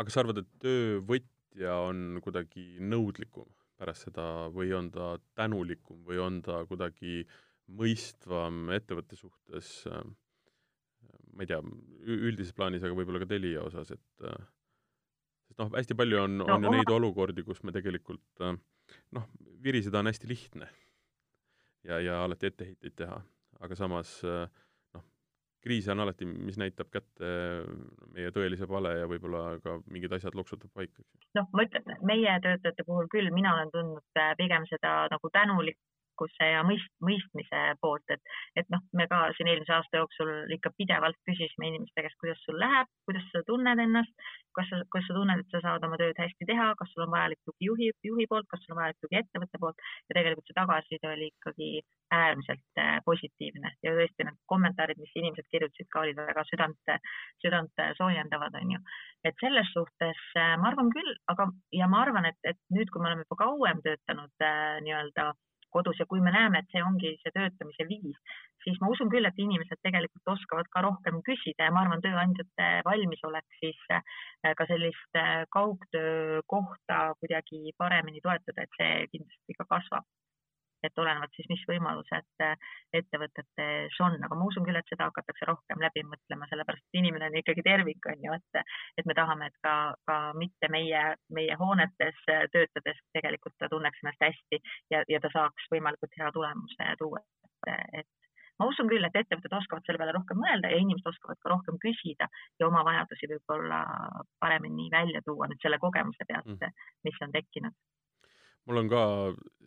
aga 0.00 0.10
sa 0.10 0.24
arvad, 0.24 0.42
et 0.42 0.50
töövõtja 0.64 1.76
on 1.90 2.20
kuidagi 2.24 2.66
nõudlikum 2.80 3.48
pärast 3.78 4.08
seda 4.08 4.48
või 4.54 4.72
on 4.76 4.90
ta 4.94 5.12
tänulikum 5.38 6.02
või 6.06 6.20
on 6.22 6.40
ta 6.44 6.62
kuidagi 6.68 7.22
mõistvam 7.78 8.70
ettevõtte 8.74 9.16
suhtes, 9.18 9.72
äh, 9.90 10.02
ma 11.34 11.44
ei 11.44 11.50
tea, 11.50 11.60
üldises 12.08 12.54
plaanis, 12.56 12.84
aga 12.84 12.96
võib-olla 12.96 13.22
ka 13.22 13.30
Telia 13.30 13.62
osas, 13.64 13.92
et 13.94 14.26
äh, 14.26 14.46
sest 15.48 15.62
noh, 15.62 15.72
hästi 15.76 15.96
palju 15.98 16.22
on, 16.24 16.42
on 16.46 16.66
ju 16.66 16.74
neid 16.74 16.92
olukordi, 16.92 17.44
kus 17.46 17.62
me 17.64 17.74
tegelikult 17.76 18.44
äh, 18.44 18.56
noh, 19.16 19.28
viriseda 19.64 20.00
on 20.02 20.10
hästi 20.10 20.30
lihtne 20.30 20.70
ja, 21.88 22.00
ja 22.00 22.22
alati 22.24 22.50
etteheiteid 22.50 22.96
teha, 22.98 23.20
aga 23.64 23.78
samas 23.78 24.18
äh, 24.26 24.48
kriis 25.68 25.88
on 25.92 26.00
alati, 26.04 26.26
mis 26.28 26.56
näitab 26.60 26.88
kätte 26.94 27.32
meie 28.14 28.32
tõelise 28.34 28.68
vale 28.70 28.94
ja 29.02 29.10
võib-olla 29.10 29.42
ka 29.64 29.78
mingid 29.92 30.14
asjad 30.16 30.36
loksutab 30.38 30.72
paika. 30.74 31.04
noh, 31.38 31.48
ma 31.52 31.66
ütlen, 31.68 32.00
meie 32.08 32.38
töötajate 32.44 32.86
puhul 32.88 33.10
küll, 33.12 33.28
mina 33.34 33.54
olen 33.58 33.72
tundnud 33.74 34.22
äh, 34.22 34.32
pigem 34.40 34.64
seda 34.70 34.94
nagu 35.12 35.30
tänulik, 35.34 35.78
tarkuse 36.18 36.50
ja 36.50 36.62
mõist-, 36.66 36.90
mõistmise 37.04 37.60
poolt, 37.80 38.04
et, 38.10 38.20
et 38.56 38.66
noh, 38.70 38.80
me 38.92 39.06
ka 39.08 39.30
siin 39.36 39.48
eelmise 39.48 39.72
aasta 39.72 40.02
jooksul 40.02 40.50
ikka 40.54 40.70
pidevalt 40.76 41.16
küsisime 41.28 41.68
inimeste 41.68 42.02
käest, 42.02 42.18
kuidas 42.20 42.40
sul 42.44 42.58
läheb, 42.58 42.88
kuidas 43.06 43.24
sa 43.32 43.42
tunned 43.46 43.78
ennast, 43.78 44.14
kas 44.56 44.68
sa, 44.70 44.80
kas 44.90 45.06
sa 45.06 45.14
tunned, 45.14 45.40
et 45.40 45.54
sa 45.54 45.60
saad 45.62 45.84
oma 45.84 45.98
tööd 46.00 46.18
hästi 46.18 46.48
teha, 46.48 46.72
kas 46.78 46.90
sul 46.92 47.06
on 47.06 47.12
vajalik 47.14 47.38
tugi 47.46 47.68
juhi, 47.70 47.90
juhi 48.04 48.26
poolt, 48.30 48.48
kas 48.50 48.62
sul 48.64 48.74
on 48.74 48.82
vajalik 48.82 49.00
tugi 49.04 49.20
ettevõtte 49.20 49.62
poolt 49.62 49.86
ja 50.08 50.18
tegelikult 50.18 50.50
see 50.50 50.58
tagasiside 50.58 51.12
oli 51.12 51.30
ikkagi 51.32 51.70
äärmiselt 52.14 52.80
äh, 52.80 52.98
positiivne 53.04 53.74
ja 53.84 53.94
tõesti 53.94 54.26
need 54.26 54.38
kommentaarid, 54.50 54.98
mis 54.98 55.14
inimesed 55.20 55.48
kirjutasid 55.52 55.90
ka, 55.92 56.06
olid 56.06 56.18
väga 56.18 56.44
südant, 56.48 56.94
südant 57.44 57.84
soojendavad, 58.00 58.56
onju. 58.62 58.80
et 59.28 59.36
selles 59.42 59.68
suhtes 59.74 60.22
äh, 60.40 60.54
ma 60.60 60.72
arvan 60.72 60.88
küll, 60.94 61.12
aga, 61.30 61.50
ja 61.76 61.90
ma 61.90 62.02
arvan, 62.06 62.30
et, 62.30 62.40
et 62.48 62.58
nüüd, 62.74 62.90
kui 62.90 63.02
me 63.02 63.12
oleme 63.12 63.26
juba 63.26 63.42
kauem 63.44 63.84
töötanud 63.84 64.46
äh, 64.46 64.80
nii-öelda 64.86 65.32
kodus 65.74 65.98
ja 66.00 66.06
kui 66.10 66.20
me 66.24 66.32
näeme, 66.34 66.62
et 66.62 66.70
see 66.74 66.82
ongi 66.84 67.14
see 67.22 67.34
töötamise 67.34 67.88
viis, 67.88 68.20
siis 68.64 68.78
ma 68.82 68.90
usun 68.94 69.10
küll, 69.12 69.28
et 69.28 69.42
inimesed 69.44 69.80
tegelikult 69.82 70.34
oskavad 70.34 70.70
ka 70.72 70.84
rohkem 70.86 71.20
küsida 71.26 71.68
ja 71.68 71.74
ma 71.74 71.84
arvan, 71.84 72.04
tööandjate 72.04 72.70
valmisolek 72.88 73.60
siis 73.60 73.82
ka 74.60 74.68
sellist 74.70 75.20
kaugtöö 75.54 76.40
kohta 76.46 77.02
kuidagi 77.20 77.74
paremini 77.78 78.24
toetada, 78.24 78.64
et 78.64 78.80
see 78.80 78.94
kindlasti 79.16 79.60
ka 79.60 79.68
kasvab 79.76 80.08
et 80.86 81.00
olenevalt 81.02 81.34
siis, 81.36 81.48
mis 81.50 81.62
võimalused 81.68 82.44
äh, 82.44 82.68
ettevõtetes 83.00 83.98
on, 84.04 84.18
aga 84.24 84.38
ma 84.38 84.48
usun 84.50 84.66
küll, 84.66 84.78
et 84.78 84.92
seda 84.92 85.08
hakatakse 85.08 85.48
rohkem 85.50 85.82
läbi 85.82 86.04
mõtlema, 86.08 86.48
sellepärast 86.50 86.84
et 86.86 87.00
inimene 87.00 87.30
on 87.30 87.38
ikkagi 87.40 87.64
tervik, 87.66 88.10
on 88.12 88.28
ju, 88.28 88.36
et, 88.38 88.76
et 89.00 89.08
me 89.08 89.16
tahame, 89.18 89.50
et 89.50 89.58
ka, 89.64 89.74
ka 90.08 90.18
mitte 90.38 90.70
meie, 90.74 91.02
meie 91.34 91.58
hoonetes 91.60 92.22
äh, 92.32 92.46
töötades 92.54 93.02
tegelikult 93.16 93.56
ta 93.58 93.70
tunneks 93.72 94.04
ennast 94.04 94.28
hästi 94.28 94.62
ja, 94.94 95.02
ja 95.08 95.22
ta 95.24 95.32
saaks 95.34 95.68
võimalikult 95.74 96.14
hea 96.20 96.30
tulemuse 96.36 96.94
tuua, 97.02 97.24
et, 97.66 98.02
et 98.02 98.10
ma 98.58 98.66
usun 98.70 98.88
küll, 98.90 99.04
et 99.06 99.18
ettevõtted 99.18 99.54
oskavad 99.60 99.86
selle 99.86 100.00
peale 100.00 100.14
rohkem 100.16 100.40
mõelda 100.42 100.70
ja 100.72 100.80
inimesed 100.82 101.10
oskavad 101.12 101.38
ka 101.42 101.52
rohkem 101.52 101.78
küsida 101.82 102.26
ja 102.58 102.66
oma 102.66 102.82
vajadusi 102.86 103.30
võib-olla 103.34 103.82
paremini 104.42 104.88
välja 104.94 105.22
tuua 105.26 105.50
nüüd 105.50 105.62
selle 105.62 105.78
kogemuse 105.82 106.26
pealt 106.28 106.50
mm., 106.54 106.82
mis 107.06 107.22
on 107.26 107.34
tekkinud 107.34 107.76
mul 108.68 108.82
on 108.82 108.90
ka 108.92 109.02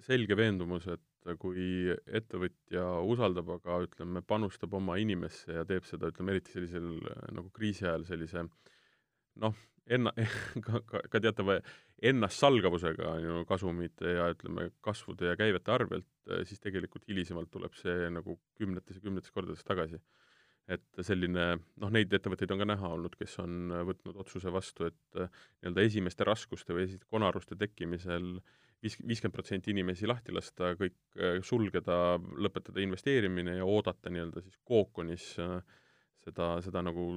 selge 0.05 0.37
veendumus, 0.37 0.85
et 0.91 1.33
kui 1.41 1.89
ettevõtja 2.09 2.85
usaldab, 3.05 3.49
aga 3.57 3.81
ütleme, 3.85 4.23
panustab 4.25 4.73
oma 4.77 4.97
inimesse 5.01 5.57
ja 5.57 5.65
teeb 5.69 5.85
seda, 5.85 6.09
ütleme 6.13 6.35
eriti 6.35 6.53
sellisel 6.55 6.95
nagu 7.33 7.49
kriisi 7.53 7.85
ajal 7.85 8.05
sellise 8.07 8.45
noh, 9.41 9.57
enna- 9.89 10.13
ka, 10.65 10.81
ka, 10.87 11.03
ka 11.11 11.21
teatava 11.21 11.59
ennastsalgavusega 12.11 13.11
on 13.11 13.27
ju 13.27 13.43
kasumite 13.49 14.15
ja 14.17 14.31
ütleme, 14.33 14.71
kasvude 14.85 15.29
ja 15.29 15.37
käivete 15.37 15.73
arvelt, 15.73 16.09
siis 16.49 16.61
tegelikult 16.63 17.05
hilisemalt 17.09 17.51
tuleb 17.53 17.77
see 17.77 18.09
nagu 18.13 18.39
kümnetes 18.57 18.97
ja 18.97 19.05
kümnetes 19.05 19.33
kordades 19.33 19.65
tagasi. 19.65 20.01
et 20.71 21.01
selline, 21.03 21.45
noh, 21.81 21.89
neid 21.91 22.13
ettevõtteid 22.13 22.51
on 22.53 22.61
ka 22.61 22.65
näha 22.69 22.89
olnud, 22.95 23.15
kes 23.19 23.33
on 23.43 23.73
võtnud 23.89 24.15
otsuse 24.21 24.51
vastu, 24.53 24.85
et 24.87 25.17
nii-öelda 25.17 25.83
esimeste 25.83 26.23
raskuste 26.23 26.71
või 26.77 26.85
esimeste 26.85 27.09
konaruste 27.11 27.57
tekkimisel 27.59 28.37
äh, 28.37 28.51
viis, 28.84 28.97
viiskümmend 29.07 29.36
protsenti 29.36 29.73
inimesi 29.73 30.09
lahti 30.09 30.34
lasta, 30.36 30.73
kõik 30.79 30.97
äh, 31.17 31.39
sulgeda, 31.45 32.17
lõpetada 32.41 32.84
investeerimine 32.84 33.57
ja 33.59 33.67
oodata 33.67 34.11
nii-öelda 34.13 34.43
siis 34.45 34.57
kookonis 34.67 35.34
äh, 35.41 35.59
seda, 36.21 36.53
seda 36.65 36.84
nagu 36.86 37.07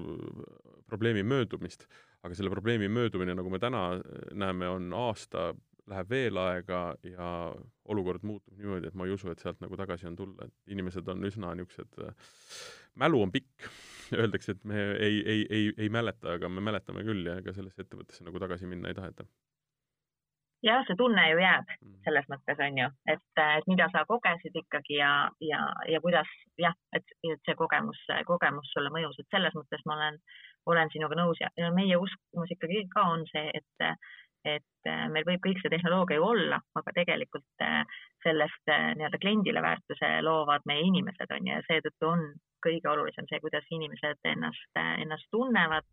probleemi 0.89 1.25
möödumist. 1.27 1.89
aga 2.25 2.35
selle 2.35 2.49
probleemi 2.49 2.89
möödumine, 2.89 3.35
nagu 3.37 3.51
me 3.53 3.61
täna 3.61 3.87
äh, 3.95 4.03
näeme, 4.33 4.69
on 4.69 4.93
aasta, 4.97 5.53
läheb 5.91 6.09
veel 6.09 6.39
aega 6.41 6.95
ja 7.05 7.31
olukord 7.93 8.23
muutub 8.25 8.57
niimoodi, 8.57 8.89
et 8.89 8.95
ma 8.97 9.05
ei 9.05 9.12
usu, 9.12 9.29
et 9.29 9.43
sealt 9.43 9.61
nagu 9.61 9.77
tagasi 9.77 10.09
on 10.09 10.17
tulla, 10.17 10.47
et 10.47 10.73
inimesed 10.73 11.09
on 11.12 11.27
üsna 11.29 11.51
niisugused, 11.59 11.99
mälu 13.01 13.21
on 13.21 13.33
pikk, 13.35 13.67
öeldakse, 14.21 14.57
et 14.57 14.65
me 14.65 14.87
ei, 14.95 15.21
ei, 15.21 15.43
ei, 15.51 15.67
ei 15.77 15.91
mäleta, 15.93 16.39
aga 16.39 16.49
me 16.49 16.65
mäletame 16.65 17.05
küll 17.05 17.29
ja 17.29 17.37
ega 17.43 17.53
sellesse 17.53 17.85
ettevõttesse 17.85 18.25
nagu 18.25 18.41
tagasi 18.41 18.69
minna 18.71 18.89
ei 18.89 18.97
taheta 18.97 19.29
jah, 20.65 20.83
see 20.89 20.97
tunne 20.99 21.25
ju 21.31 21.41
jääb 21.43 21.69
mm. 21.75 21.95
selles 22.07 22.27
mõttes 22.33 22.61
on 22.67 22.81
ju, 22.81 22.89
et, 23.15 23.25
et 23.45 23.69
mida 23.71 23.89
sa 23.93 24.05
kogesid 24.09 24.57
ikkagi 24.62 24.99
ja, 24.99 25.12
ja, 25.45 25.61
ja 25.91 26.01
kuidas 26.05 26.31
jah, 26.61 26.77
et, 26.97 27.17
et 27.29 27.41
see 27.47 27.57
kogemus, 27.59 28.01
kogemus 28.29 28.73
sulle 28.73 28.93
mõjus, 28.95 29.19
et 29.21 29.31
selles 29.35 29.55
mõttes 29.59 29.85
ma 29.89 29.99
olen, 29.99 30.21
olen 30.73 30.93
sinuga 30.95 31.19
nõus 31.21 31.41
ja, 31.43 31.51
ja 31.61 31.73
meie 31.75 31.99
uskumus 32.01 32.55
ikkagi 32.57 32.87
ka 32.93 33.07
on 33.17 33.27
see, 33.31 33.51
et, 33.61 34.01
et 34.57 34.91
meil 35.12 35.27
võib 35.29 35.45
kõik 35.45 35.61
see 35.61 35.73
tehnoloogia 35.73 36.21
ju 36.21 36.27
olla, 36.31 36.61
aga 36.81 36.97
tegelikult 36.97 37.69
sellest 38.25 38.73
nii-öelda 38.73 39.21
kliendile 39.21 39.62
väärtuse 39.65 40.17
loovad 40.25 40.67
meie 40.69 40.85
inimesed 40.89 41.37
on 41.37 41.49
ju 41.49 41.57
ja 41.59 41.69
seetõttu 41.69 42.11
on 42.11 42.27
kõige 42.65 42.89
olulisem 42.89 43.29
see, 43.29 43.41
kuidas 43.45 43.67
inimesed 43.77 44.25
ennast, 44.31 44.81
ennast 44.81 45.29
tunnevad, 45.35 45.85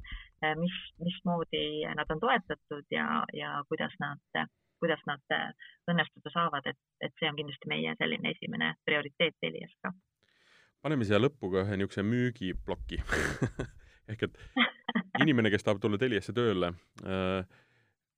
mis, 0.59 0.78
mismoodi 1.03 1.84
nad 1.99 2.11
on 2.13 2.22
toetatud 2.24 2.88
ja, 2.95 3.07
ja 3.36 3.57
kuidas 3.67 3.95
nad 3.99 4.45
kuidas 4.82 5.03
nad 5.09 5.36
äh, 5.36 5.51
õnnestuda 5.91 6.34
saavad, 6.34 6.67
et, 6.71 6.79
et 7.05 7.13
see 7.19 7.29
on 7.29 7.38
kindlasti 7.39 7.69
meie 7.71 7.93
selline 7.99 8.34
esimene 8.36 8.73
prioriteet 8.88 9.38
Telias 9.43 9.73
ka. 9.84 9.93
paneme 10.82 11.05
siia 11.07 11.21
lõppu 11.21 11.51
ka 11.53 11.65
ühe 11.65 11.77
niisuguse 11.79 12.05
müügiploki 12.07 13.01
ehk 14.11 14.27
et 14.27 14.39
inimene, 15.23 15.53
kes 15.53 15.65
tahab 15.67 15.82
tulla 15.84 16.01
Teliasse 16.01 16.36
tööle 16.36 16.73
äh,, 17.05 17.41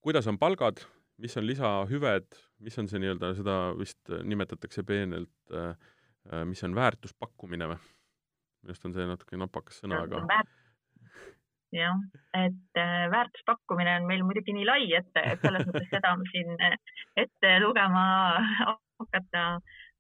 kuidas 0.04 0.28
on 0.32 0.40
palgad, 0.40 0.84
mis 1.24 1.36
on 1.40 1.48
lisahüved, 1.48 2.32
mis 2.64 2.80
on 2.80 2.90
see 2.92 3.04
nii-öelda, 3.04 3.34
seda 3.38 3.58
vist 3.80 4.16
nimetatakse 4.24 4.86
peenelt 4.88 5.56
äh,, 5.56 5.76
äh 6.32 6.48
mis 6.48 6.64
on 6.64 6.76
väärtuspakkumine 6.80 7.74
või? 7.74 7.82
minu 8.64 8.72
arust 8.72 8.86
on 8.88 8.94
see 8.96 9.08
natuke 9.08 9.38
napakas 9.40 9.82
sõna, 9.84 10.06
aga 10.08 10.44
jah, 11.76 12.02
et 12.38 12.80
äh, 12.80 13.06
väärtuspakkumine 13.12 13.96
on 14.00 14.08
meil 14.10 14.24
muidugi 14.28 14.56
nii 14.56 14.66
lai, 14.68 14.84
et, 14.98 15.10
et 15.22 15.42
selles 15.42 15.66
mõttes 15.70 15.90
seda 15.92 16.14
siin 16.32 16.54
äh, 16.60 16.76
ette 17.26 17.54
lugema 17.64 18.04
hakata, 19.00 19.46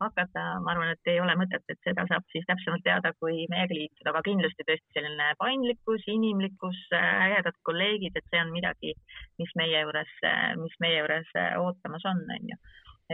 hakata, 0.03 0.43
ma 0.63 0.73
arvan, 0.73 0.91
et 0.93 1.11
ei 1.11 1.21
ole 1.23 1.35
mõtet, 1.39 1.63
et 1.69 1.87
seda 1.87 2.05
saab 2.09 2.25
siis 2.33 2.45
täpsemalt 2.49 2.85
teada, 2.85 3.13
kui 3.19 3.45
meiega 3.51 3.77
liituda, 3.77 4.11
aga 4.11 4.23
kindlasti 4.27 4.67
tõesti 4.67 4.97
selline 4.97 5.31
paindlikkus, 5.41 6.05
inimlikkus, 6.15 6.81
äh, 6.97 7.09
ägedad 7.29 7.57
kolleegid, 7.69 8.17
et 8.17 8.29
see 8.29 8.43
on 8.43 8.53
midagi, 8.55 8.93
mis 9.41 9.55
meie 9.59 9.85
juures, 9.85 10.13
mis 10.61 10.77
meie 10.83 11.01
juures 11.01 11.33
ootamas 11.61 12.05
on, 12.11 12.23
on 12.37 12.53
ju. 12.53 12.61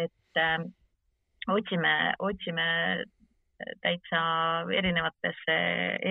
et 0.05 0.43
äh, 0.43 0.59
otsime, 1.49 1.95
otsime 2.19 2.67
täitsa 3.83 4.19
erinevatesse, 4.77 5.55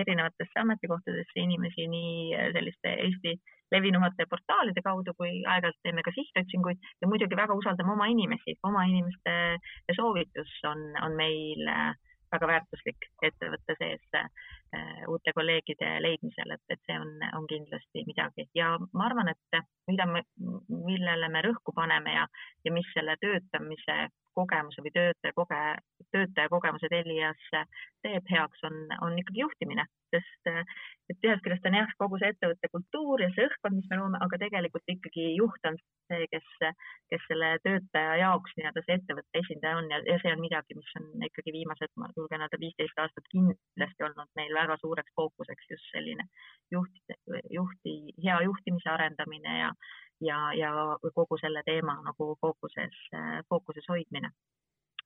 erinevatesse 0.01 0.59
ametikohtadesse 0.61 1.39
inimesi 1.41 1.87
nii 1.91 2.51
selliste 2.53 2.93
Eesti 3.05 3.35
levinumate 3.71 4.25
portaalide 4.29 4.81
kaudu, 4.85 5.13
kui 5.17 5.31
aeg-ajalt 5.45 5.79
teeme 5.83 6.03
ka 6.05 6.13
sihtotsinguid. 6.15 6.81
Ja 7.01 7.09
muidugi 7.09 7.37
väga 7.37 7.57
usaldame 7.57 7.93
oma 7.93 8.09
inimesi, 8.09 8.57
oma 8.65 8.85
inimeste 8.89 9.35
soovitus 9.97 10.53
on, 10.71 10.85
on 11.05 11.17
meil 11.17 11.69
äh, 11.69 11.91
väga 12.33 12.49
väärtuslik 12.51 13.09
ettevõtte 13.25 13.75
sees 13.79 14.17
äh, 14.17 14.29
uute 15.09 15.33
kolleegide 15.35 15.91
leidmisel, 16.05 16.55
et, 16.55 16.65
et 16.69 16.81
see 16.85 16.97
on, 17.01 17.13
on 17.37 17.47
kindlasti 17.49 18.05
midagi. 18.09 18.47
Ja 18.57 18.75
ma 18.93 19.09
arvan, 19.09 19.31
et 19.33 19.61
mida 19.89 20.05
me, 20.09 20.23
millele 20.69 21.29
me 21.33 21.43
rõhku 21.45 21.73
paneme 21.75 22.15
ja, 22.15 22.25
ja 22.65 22.73
mis 22.73 22.89
selle 22.95 23.17
töötamise 23.21 23.99
kogemuse 24.39 24.83
või 24.85 24.93
töötaja 24.95 25.35
koge-, 25.37 25.77
töötaja 26.15 26.51
kogemuse 26.51 26.89
Telias 26.91 27.47
teeb 28.05 28.29
heaks, 28.31 28.63
on, 28.67 28.85
on 29.05 29.17
ikkagi 29.19 29.43
juhtimine, 29.43 29.85
sest 30.13 30.49
et 30.49 31.25
ühest 31.27 31.43
küljest 31.45 31.65
on 31.67 31.77
jah, 31.77 31.91
kogu 32.01 32.19
see 32.21 32.31
ettevõtte 32.33 32.69
kultuur 32.73 33.23
ja 33.23 33.29
see 33.35 33.47
õhkkond, 33.49 33.79
mis 33.79 33.89
me 33.91 33.99
loome, 33.99 34.21
aga 34.25 34.39
tegelikult 34.41 34.93
ikkagi 34.95 35.25
juht 35.37 35.69
on 35.69 35.77
see, 36.09 36.27
kes, 36.33 36.49
kes 37.11 37.25
selle 37.29 37.51
töötaja 37.65 38.15
jaoks 38.23 38.55
nii-öelda 38.57 38.83
see 38.85 38.97
ettevõtte 38.99 39.43
esindaja 39.43 39.81
on 39.81 39.89
ja, 39.93 40.01
ja 40.07 40.17
see 40.23 40.33
on 40.35 40.43
midagi, 40.43 40.77
mis 40.79 40.91
on 41.01 41.27
ikkagi 41.29 41.55
viimased, 41.55 41.93
ma 42.01 42.11
julgen 42.17 42.45
öelda, 42.45 42.61
viisteist 42.61 43.03
aastat 43.03 43.31
kindlasti 43.33 44.07
olnud 44.07 44.31
meil 44.39 44.55
väga 44.61 44.77
suureks 44.83 45.15
fookuseks 45.19 45.73
just 45.73 45.89
selline 45.93 46.27
juht, 46.73 47.17
juhti, 47.53 47.95
hea 48.23 48.37
juhtimise 48.47 48.93
arendamine 48.93 49.57
ja 49.59 49.73
ja, 50.21 50.39
ja 50.53 50.71
kogu 51.15 51.37
selle 51.41 51.63
teema 51.65 51.99
nagu 52.05 52.31
fookuses, 52.41 52.95
fookuses 53.49 53.89
hoidmine. 53.89 54.31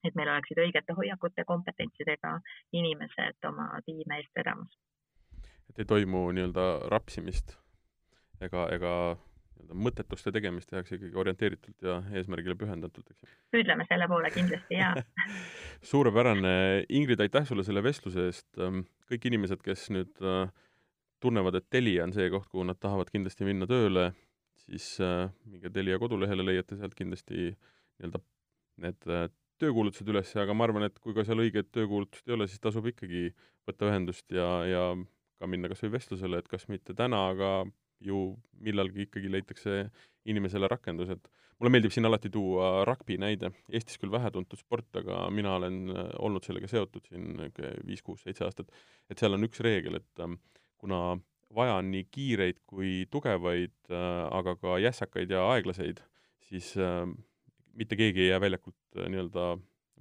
et 0.03 0.16
meil 0.20 0.28
oleksid 0.28 0.59
õigete 0.59 0.93
hoiakute, 0.97 1.45
kompetentsidega 1.47 2.34
inimesed 2.76 3.45
oma 3.47 3.70
tiime 3.86 4.18
eest 4.20 4.32
vedamas. 4.36 4.80
et 5.70 5.80
ei 5.80 5.86
toimu 5.86 6.32
nii-öelda 6.32 6.89
rapsimist 6.91 7.55
ega, 8.41 8.68
ega 8.76 8.95
nii-öelda 9.64 9.78
mõttetuste 9.88 10.34
tegemist 10.36 10.70
tehakse 10.70 10.97
ikkagi 10.97 11.16
orienteeritult 11.20 11.88
ja 11.88 12.01
eesmärgile 12.18 12.55
pühendatult, 12.59 13.14
eks 13.14 13.24
ju. 13.24 13.32
püüdleme 13.55 13.86
selle 13.88 14.07
poole 14.11 14.32
kindlasti, 14.34 14.80
jaa 14.82 14.93
suurepärane, 15.91 16.86
Ingrid, 16.89 17.24
aitäh 17.24 17.47
sulle 17.47 17.64
selle 17.64 17.84
vestluse 17.84 18.28
eest, 18.28 18.49
kõik 19.09 19.30
inimesed, 19.30 19.64
kes 19.64 19.89
nüüd 19.93 20.20
äh, 20.24 20.51
tunnevad, 21.24 21.55
et 21.59 21.70
Telia 21.72 22.03
on 22.07 22.14
see 22.16 22.30
koht, 22.34 22.49
kuhu 22.51 22.66
nad 22.68 22.80
tahavad 22.82 23.11
kindlasti 23.14 23.47
minna 23.47 23.68
tööle, 23.70 24.11
siis 24.68 24.97
äh, 25.03 25.30
minge 25.49 25.72
Telia 25.74 25.99
kodulehele, 26.01 26.45
leiate 26.45 26.78
sealt 26.80 26.95
kindlasti 26.97 27.51
nii-öelda 27.53 28.22
need 28.84 29.09
äh, 29.09 29.28
töökuulutused 29.61 30.09
üles, 30.09 30.32
aga 30.39 30.55
ma 30.57 30.68
arvan, 30.68 30.88
et 30.88 30.97
kui 31.03 31.16
ka 31.16 31.26
seal 31.28 31.43
õiget 31.43 31.72
töökuulutust 31.76 32.28
ei 32.28 32.36
ole, 32.38 32.47
siis 32.49 32.64
tasub 32.64 32.88
ikkagi 32.89 33.30
võtta 33.68 33.89
ühendust 33.89 34.34
ja, 34.34 34.47
ja 34.68 34.84
ka 35.39 35.49
minna 35.49 35.70
kas 35.72 35.84
või 35.86 35.95
vestlusele, 35.97 36.41
et 36.41 36.49
kas 36.51 36.68
mitte 36.72 36.95
täna, 36.97 37.28
aga 37.34 37.53
ju 38.03 38.34
millalgi 38.64 39.05
ikkagi 39.05 39.32
leitakse 39.32 39.86
inimesele 40.28 40.68
rakendus, 40.72 41.11
et 41.14 41.30
mulle 41.59 41.72
meeldib 41.72 41.93
siin 41.95 42.07
alati 42.07 42.32
tuua 42.34 42.84
rugby 42.88 43.18
näide, 43.22 43.53
Eestis 43.72 43.99
küll 44.01 44.11
vähetuntud 44.11 44.59
sport, 44.59 44.89
aga 44.99 45.28
mina 45.32 45.55
olen 45.59 45.84
äh, 45.93 46.09
olnud 46.24 46.47
sellega 46.47 46.72
seotud 46.72 47.07
siin 47.11 47.45
viis, 47.88 48.03
kuus, 48.03 48.24
seitse 48.26 48.47
aastat, 48.47 48.74
et 49.11 49.20
seal 49.22 49.38
on 49.38 49.47
üks 49.47 49.64
reegel, 49.64 50.01
et 50.01 50.26
kuna 50.82 51.05
vaja 51.56 51.78
on 51.80 51.91
nii 51.93 52.08
kiireid 52.12 52.60
kui 52.70 53.04
tugevaid, 53.12 53.76
äh, 53.91 54.26
aga 54.34 54.56
ka 54.60 54.78
jässakaid 54.82 55.32
ja 55.34 55.43
aeglaseid, 55.54 56.01
siis 56.47 56.74
ähm, 56.78 57.18
mitte 57.78 57.97
keegi 57.99 58.26
ei 58.26 58.32
jää 58.32 58.41
väljakult 58.43 58.99
äh, 58.99 59.10
nii-öelda 59.12 59.54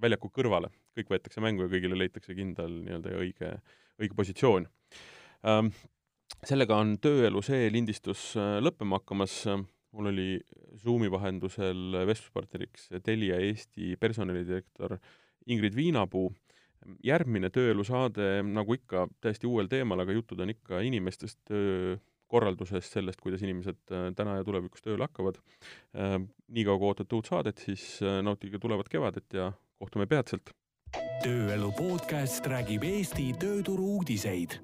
väljaku 0.03 0.33
kõrvale, 0.35 0.73
kõik 0.97 1.13
võetakse 1.13 1.43
mängu 1.45 1.67
ja 1.67 1.73
kõigile 1.73 1.99
leitakse 1.99 2.37
kindel 2.37 2.81
nii-öelda 2.87 3.17
õige, 3.21 3.53
õige 4.01 4.19
positsioon. 4.19 4.67
Ähm, 5.49 5.73
sellega 6.47 6.79
on 6.81 6.97
tööelu 7.03 7.43
see 7.45 7.71
lindistus 7.73 8.33
äh, 8.37 8.59
lõppema 8.65 9.01
hakkamas, 9.01 9.43
mul 9.93 10.09
oli 10.13 10.29
Zoomi 10.81 11.11
vahendusel 11.13 11.99
vestluspartneriks 12.09 12.89
Telia 13.05 13.37
Eesti 13.45 13.99
personalidirektor 14.01 14.97
Ingrid 15.53 15.77
Viinapuu, 15.77 16.31
järgmine 17.05 17.51
tööelu 17.53 17.85
saade, 17.87 18.43
nagu 18.47 18.77
ikka, 18.79 19.07
täiesti 19.25 19.49
uuel 19.51 19.71
teemal, 19.73 20.03
aga 20.05 20.17
jutud 20.17 20.41
on 20.45 20.53
ikka 20.55 20.81
inimestest, 20.87 21.39
töökorraldusest, 21.51 22.99
sellest, 22.99 23.21
kuidas 23.23 23.45
inimesed 23.45 23.95
äh, 23.95 24.09
täna 24.19 24.39
ja 24.41 24.47
tulevikus 24.49 24.85
tööle 24.85 25.09
hakkavad. 25.09 25.39
Äh, 25.97 26.19
niikaua, 26.49 26.81
kui 26.81 26.93
ootate 26.93 27.19
uut 27.19 27.31
saadet, 27.31 27.63
siis 27.63 27.87
nautige 28.23 28.61
tulevat 28.63 28.91
kevadet 28.93 29.39
ja 29.39 29.53
kohtume 29.83 30.09
peatselt! 30.11 30.55
tööelu 31.23 31.71
podcast 31.79 32.45
räägib 32.51 32.83
Eesti 32.85 33.31
tööturu 33.41 33.95
uudiseid 33.95 34.59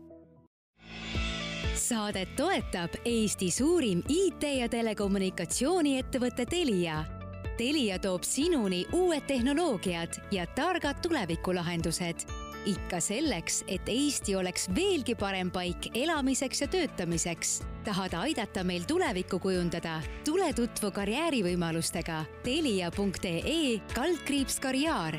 saadet 1.88 2.36
toetab 2.36 2.90
Eesti 3.04 3.50
suurim 3.50 4.02
IT- 4.08 4.58
ja 4.58 4.68
telekommunikatsiooniettevõte 4.68 6.44
Telia. 6.50 7.17
Telia 7.59 7.96
toob 7.98 8.22
sinuni 8.22 8.84
uued 8.94 9.24
tehnoloogiad 9.26 10.20
ja 10.30 10.44
targad 10.46 11.00
tulevikulahendused 11.02 12.22
ikka 12.70 13.00
selleks, 13.00 13.64
et 13.66 13.88
Eesti 13.88 14.36
oleks 14.36 14.68
veelgi 14.74 15.16
parem 15.18 15.50
paik 15.50 15.90
elamiseks 15.94 16.61
ja 16.61 16.68
töötamiseks. 16.68 17.62
tahad 17.84 18.14
aidata 18.14 18.64
meil 18.64 18.84
tulevikku 18.86 19.38
kujundada? 19.38 20.02
tule 20.24 20.52
tutvu 20.52 20.90
karjäärivõimalustega 20.90 22.24
telia.ee 22.44 23.80
kaldkriips 23.94 24.61
karjäär 24.61 25.18